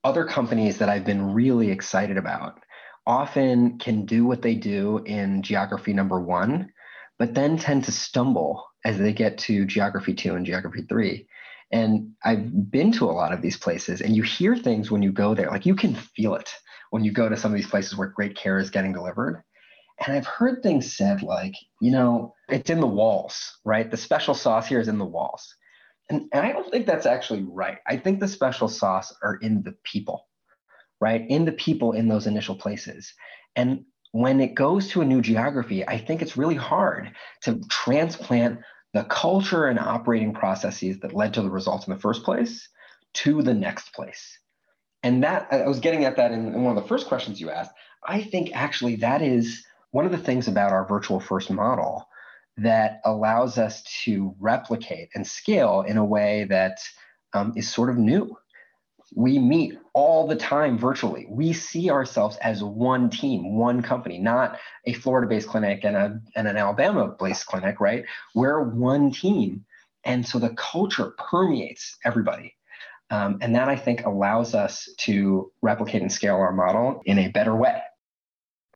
other 0.05 0.25
companies 0.25 0.79
that 0.79 0.89
I've 0.89 1.05
been 1.05 1.33
really 1.33 1.71
excited 1.71 2.17
about 2.17 2.59
often 3.07 3.79
can 3.79 4.05
do 4.05 4.25
what 4.25 4.43
they 4.43 4.55
do 4.55 4.99
in 5.05 5.43
geography 5.43 5.93
number 5.93 6.21
one, 6.21 6.73
but 7.19 7.35
then 7.35 7.57
tend 7.57 7.85
to 7.85 7.93
stumble 7.93 8.65
as 8.85 8.99
they 8.99 9.13
get 9.13 9.39
to 9.39 9.65
geography 9.65 10.15
two 10.15 10.35
and 10.35 10.47
geography 10.47 10.83
three. 10.83 11.27
And 11.71 12.13
I've 12.25 12.71
been 12.71 12.93
to 12.93 13.07
a 13.07 13.13
lot 13.13 13.33
of 13.33 13.41
these 13.41 13.57
places, 13.57 14.03
and 14.03 14.15
you 14.15 14.23
hear 14.23 14.57
things 14.57 14.91
when 14.91 15.03
you 15.03 15.11
go 15.11 15.35
there. 15.35 15.51
Like 15.51 15.67
you 15.67 15.75
can 15.75 15.95
feel 15.95 16.35
it 16.35 16.53
when 16.91 17.05
you 17.05 17.13
go 17.13 17.29
to 17.29 17.37
some 17.37 17.51
of 17.51 17.57
these 17.57 17.71
places 17.71 17.97
where 17.97 18.09
great 18.09 18.37
care 18.37 18.59
is 18.59 18.71
getting 18.71 18.93
delivered. 18.93 19.43
And 20.05 20.17
I've 20.17 20.27
heard 20.27 20.63
things 20.63 20.95
said 20.95 21.23
like, 21.23 21.55
you 21.81 21.93
know, 21.93 22.35
it's 22.49 22.71
in 22.71 22.81
the 22.81 22.87
walls, 22.87 23.59
right? 23.65 23.91
The 23.91 23.97
special 23.97 24.35
sauce 24.35 24.67
here 24.67 24.81
is 24.81 24.89
in 24.89 24.99
the 24.99 25.05
walls. 25.05 25.55
And, 26.13 26.29
and 26.35 26.45
I 26.47 26.53
don't 26.53 26.71
think 26.71 26.87
that's 26.87 27.07
actually 27.07 27.43
right. 27.45 27.79
I 27.87 27.97
think 27.97 28.21
the 28.21 28.29
special 28.29 28.69
sauce 28.69 29.15
are 29.23 29.37
in 29.37 29.63
the 29.63 29.75
people, 29.83 30.29
right? 31.01 31.25
In 31.27 31.47
the 31.47 31.53
people 31.53 31.93
in 31.93 32.07
those 32.07 32.27
initial 32.27 32.55
places. 32.55 33.15
And 33.57 33.87
when 34.11 34.39
it 34.39 34.55
goes 34.55 34.89
to 34.89 35.01
a 35.01 35.07
new 35.07 35.23
geography, 35.23 35.89
I 35.89 35.97
think 35.97 36.21
it's 36.21 36.37
really 36.37 36.55
hard 36.55 37.13
to 37.45 37.63
transplant 37.71 38.61
the 38.93 39.05
culture 39.05 39.69
and 39.69 39.79
operating 39.79 40.35
processes 40.35 41.01
that 41.01 41.15
led 41.15 41.33
to 41.33 41.41
the 41.41 41.51
results 41.51 41.87
in 41.87 41.95
the 41.95 42.01
first 42.01 42.25
place 42.25 42.69
to 43.15 43.41
the 43.41 43.55
next 43.55 43.95
place. 43.95 44.39
And 45.03 45.25
that 45.25 45.49
I 45.51 45.67
was 45.67 45.81
getting 45.81 46.05
at 46.05 46.17
that 46.17 46.31
in, 46.31 46.49
in 46.49 46.63
one 46.63 46.77
of 46.77 46.83
the 46.83 46.89
first 46.89 47.07
questions 47.07 47.41
you 47.41 47.49
asked. 47.49 47.73
I 48.07 48.21
think 48.21 48.51
actually 48.53 48.97
that 48.97 49.23
is 49.23 49.65
one 49.93 50.05
of 50.05 50.13
the 50.13 50.19
things 50.19 50.47
about 50.47 50.73
our 50.73 50.87
virtual 50.87 51.21
first 51.21 51.51
model 51.51 52.07
that 52.59 53.01
allows 53.05 53.59
us 53.59 53.83
to 54.05 54.35
replicate 54.39 55.09
and 55.15 55.27
scale 55.27 55.85
in 55.87 55.97
a 55.97 56.05
way 56.05 56.45
that 56.45 56.79
um, 57.33 57.53
is 57.57 57.69
sort 57.69 57.91
of 57.91 57.97
new. 57.97 58.37
We 59.15 59.39
meet 59.39 59.79
all 59.95 60.27
the 60.27 60.37
time 60.37 60.79
virtually. 60.79 61.27
We 61.29 61.53
see 61.53 61.91
ourselves 61.91 62.37
as 62.39 62.63
one 62.63 63.11
team, 63.11 63.57
one 63.57 63.83
company, 63.83 64.19
not 64.19 64.59
a 64.87 64.95
Florida 64.95 65.29
based 65.29 65.49
clinic 65.49 65.85
and, 65.85 65.97
a, 65.97 66.21
and 66.35 66.49
an 66.49 66.57
Alabama 66.57 67.15
based 67.19 67.47
clinic, 67.47 67.81
right? 67.81 68.05
We're 68.35 68.63
one 68.63 69.13
team. 69.13 69.65
And 70.05 70.27
so 70.27 70.39
the 70.39 70.51
culture 70.51 71.15
permeates 71.19 71.97
everybody. 72.05 72.55
Um, 73.11 73.39
and 73.43 73.55
that 73.55 73.69
I 73.69 73.77
think 73.77 74.07
allows 74.07 74.55
us 74.55 74.89
to 75.01 75.53
replicate 75.61 76.01
and 76.01 76.11
scale 76.11 76.37
our 76.37 76.53
model 76.53 77.03
in 77.05 77.19
a 77.19 77.29
better 77.29 77.55
way. 77.55 77.83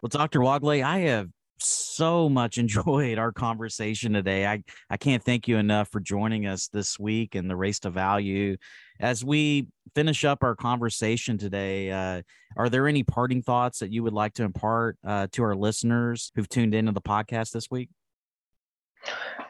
Well, 0.02 0.08
Dr. 0.10 0.42
Wagle, 0.42 0.84
I 0.84 0.98
have 1.00 1.30
so 1.59 2.28
much 2.28 2.59
enjoyed 2.59 3.18
our 3.18 3.32
conversation 3.32 4.12
today. 4.12 4.46
I, 4.46 4.62
I 4.90 4.96
can't 4.96 5.22
thank 5.22 5.48
you 5.48 5.57
enough 5.57 5.88
for 5.88 6.00
joining 6.00 6.46
us 6.46 6.68
this 6.68 6.98
week 6.98 7.34
in 7.34 7.48
the 7.48 7.57
race 7.57 7.80
to 7.80 7.90
value. 7.90 8.57
As 9.00 9.24
we 9.24 9.68
finish 9.94 10.24
up 10.24 10.42
our 10.42 10.54
conversation 10.54 11.38
today, 11.38 11.90
uh, 11.90 12.22
are 12.57 12.68
there 12.68 12.88
any 12.88 13.02
parting 13.02 13.42
thoughts 13.42 13.80
that 13.80 13.92
you 13.92 14.02
would 14.02 14.12
like 14.12 14.34
to 14.34 14.44
impart 14.44 14.96
uh, 15.07 15.26
to 15.32 15.42
our 15.42 15.54
listeners 15.54 16.32
who've 16.34 16.48
tuned 16.48 16.74
into 16.74 16.92
the 16.92 17.02
podcast 17.02 17.52
this 17.52 17.70
week? 17.70 17.90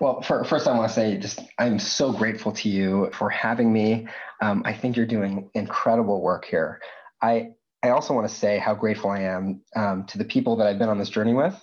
Well, 0.00 0.20
for, 0.20 0.44
first, 0.44 0.66
I 0.66 0.76
want 0.76 0.88
to 0.88 0.94
say 0.94 1.16
just 1.16 1.40
I'm 1.58 1.78
so 1.78 2.12
grateful 2.12 2.52
to 2.52 2.68
you 2.68 3.10
for 3.12 3.30
having 3.30 3.72
me. 3.72 4.06
Um, 4.42 4.62
I 4.66 4.74
think 4.74 4.96
you're 4.96 5.06
doing 5.06 5.48
incredible 5.54 6.20
work 6.20 6.44
here. 6.44 6.80
I 7.22 7.52
I 7.82 7.90
also 7.90 8.14
want 8.14 8.28
to 8.28 8.34
say 8.34 8.58
how 8.58 8.74
grateful 8.74 9.10
I 9.10 9.20
am 9.20 9.62
um, 9.74 10.04
to 10.06 10.18
the 10.18 10.24
people 10.24 10.56
that 10.56 10.66
I've 10.66 10.78
been 10.78 10.88
on 10.88 10.98
this 10.98 11.08
journey 11.08 11.34
with. 11.34 11.54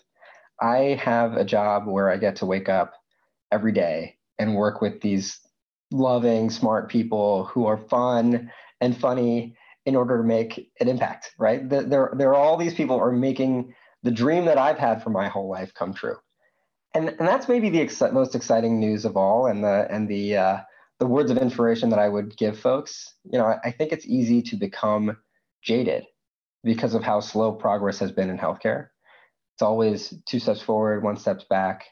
I 0.64 0.98
have 1.04 1.34
a 1.34 1.44
job 1.44 1.86
where 1.86 2.10
I 2.10 2.16
get 2.16 2.38
to 2.38 2.46
wake 2.46 2.70
up 2.70 2.94
every 3.52 3.74
day 3.74 4.16
and 4.40 4.56
work 4.56 4.82
with 4.82 5.02
these 5.02 5.40
loving, 5.92 6.50
smart 6.50 6.90
people 6.90 7.46
who 7.46 7.66
are 7.66 7.78
fun 7.78 8.50
and 8.80 8.98
funny 8.98 9.58
in 9.86 9.98
order 9.98 10.18
to 10.18 10.24
make 10.24 10.72
an 10.80 10.88
impact, 10.88 11.32
right? 11.38 11.70
There, 11.70 12.14
there 12.18 12.30
are 12.30 12.36
all 12.36 12.56
these 12.56 12.74
people 12.74 12.98
are 12.98 13.12
making 13.12 13.76
the 14.04 14.12
dream 14.12 14.46
that 14.46 14.58
I've 14.58 14.78
had 14.78 15.04
for 15.04 15.10
my 15.10 15.28
whole 15.28 15.50
life 15.50 15.74
come 15.74 15.94
true. 15.94 16.16
And, 16.94 17.10
and 17.10 17.28
that's 17.28 17.50
maybe 17.50 17.70
the 17.70 17.82
ex- 17.82 18.02
most 18.14 18.34
exciting 18.34 18.80
news 18.80 19.04
of 19.04 19.18
all 19.18 19.48
and 19.48 19.64
the, 19.64 19.86
and 19.90 20.08
the, 20.08 20.38
uh, 20.38 20.58
the 21.00 21.08
words 21.08 21.30
of 21.30 21.38
inspiration 21.38 21.90
that 21.90 22.00
I 22.00 22.08
would 22.08 22.38
give 22.38 22.58
folks. 22.58 23.16
You 23.26 23.38
know, 23.38 23.46
I, 23.46 23.58
I 23.66 23.72
think 23.72 23.92
it's 23.92 24.06
easy 24.06 24.42
to 24.44 24.56
become 24.56 25.18
jaded 25.62 26.06
because 26.64 26.94
of 26.94 27.04
how 27.04 27.20
slow 27.20 27.52
progress 27.52 28.00
has 28.00 28.14
been 28.14 28.30
in 28.30 28.38
healthcare. 28.38 28.88
It's 29.54 29.62
always 29.62 30.14
two 30.26 30.40
steps 30.40 30.62
forward, 30.62 31.04
one 31.04 31.18
steps 31.18 31.46
back. 31.50 31.86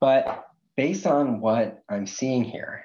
But 0.00 0.46
based 0.76 1.06
on 1.06 1.40
what 1.40 1.82
I'm 1.88 2.06
seeing 2.06 2.44
here, 2.44 2.84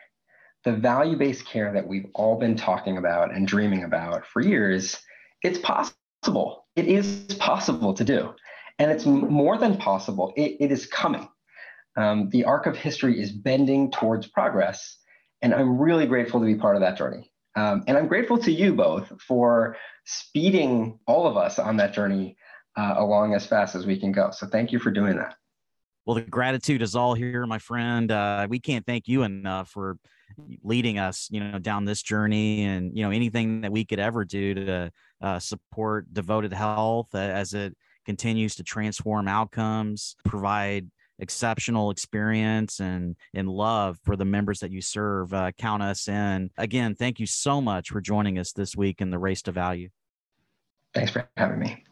the 0.63 0.73
value 0.73 1.17
based 1.17 1.45
care 1.45 1.73
that 1.73 1.87
we've 1.87 2.07
all 2.15 2.39
been 2.39 2.55
talking 2.55 2.97
about 2.97 3.33
and 3.33 3.47
dreaming 3.47 3.83
about 3.83 4.25
for 4.25 4.41
years 4.41 4.97
it's 5.43 5.59
possible. 5.59 6.65
It 6.75 6.87
is 6.87 7.35
possible 7.39 7.93
to 7.93 8.03
do. 8.03 8.33
And 8.79 8.89
it's 8.91 9.05
more 9.05 9.57
than 9.57 9.77
possible, 9.77 10.33
it, 10.35 10.57
it 10.59 10.71
is 10.71 10.87
coming. 10.87 11.27
Um, 11.95 12.29
the 12.29 12.45
arc 12.45 12.65
of 12.65 12.75
history 12.75 13.21
is 13.21 13.31
bending 13.31 13.91
towards 13.91 14.25
progress. 14.25 14.97
And 15.41 15.53
I'm 15.53 15.77
really 15.77 16.07
grateful 16.07 16.39
to 16.39 16.45
be 16.45 16.55
part 16.55 16.75
of 16.75 16.81
that 16.81 16.97
journey. 16.97 17.31
Um, 17.55 17.83
and 17.87 17.97
I'm 17.97 18.07
grateful 18.07 18.39
to 18.39 18.51
you 18.51 18.73
both 18.73 19.11
for 19.21 19.75
speeding 20.05 20.99
all 21.05 21.27
of 21.27 21.37
us 21.37 21.59
on 21.59 21.77
that 21.77 21.93
journey 21.93 22.35
uh, 22.75 22.95
along 22.97 23.33
as 23.33 23.45
fast 23.45 23.75
as 23.75 23.85
we 23.85 23.99
can 23.99 24.11
go. 24.11 24.31
So 24.31 24.47
thank 24.47 24.71
you 24.71 24.79
for 24.79 24.91
doing 24.91 25.15
that. 25.17 25.35
Well, 26.05 26.15
the 26.15 26.21
gratitude 26.21 26.81
is 26.81 26.95
all 26.95 27.13
here, 27.13 27.45
my 27.45 27.59
friend. 27.59 28.11
Uh, 28.11 28.47
we 28.49 28.59
can't 28.59 28.85
thank 28.85 29.07
you 29.07 29.23
enough 29.23 29.69
for 29.69 29.97
leading 30.63 30.99
us, 30.99 31.29
you 31.31 31.39
know, 31.39 31.59
down 31.59 31.85
this 31.85 32.01
journey, 32.01 32.63
and 32.63 32.95
you 32.95 33.03
know, 33.03 33.11
anything 33.11 33.61
that 33.61 33.71
we 33.71 33.85
could 33.85 33.99
ever 33.99 34.25
do 34.25 34.53
to 34.53 34.91
uh, 35.21 35.39
support 35.39 36.13
devoted 36.13 36.51
health 36.51 37.13
as 37.15 37.53
it 37.53 37.75
continues 38.05 38.55
to 38.55 38.63
transform 38.63 39.27
outcomes, 39.27 40.15
provide 40.25 40.89
exceptional 41.19 41.91
experience 41.91 42.79
and 42.79 43.15
and 43.33 43.47
love 43.47 43.97
for 44.03 44.15
the 44.15 44.25
members 44.25 44.59
that 44.59 44.71
you 44.71 44.81
serve. 44.81 45.33
Uh, 45.33 45.51
count 45.57 45.81
us 45.81 46.07
in. 46.07 46.49
Again, 46.57 46.95
thank 46.95 47.19
you 47.19 47.25
so 47.25 47.61
much 47.61 47.89
for 47.89 48.01
joining 48.01 48.39
us 48.39 48.51
this 48.51 48.75
week 48.75 48.99
in 48.99 49.09
the 49.09 49.19
race 49.19 49.41
to 49.43 49.51
value. 49.51 49.89
Thanks 50.93 51.11
for 51.11 51.27
having 51.37 51.59
me 51.59 51.83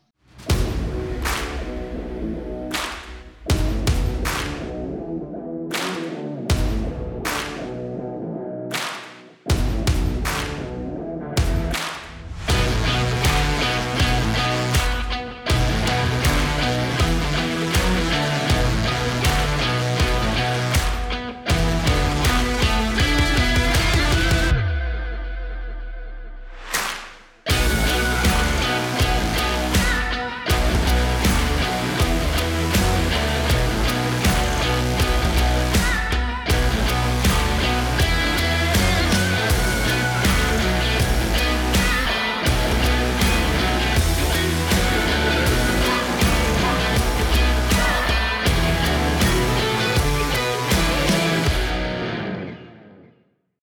you 0.49 0.80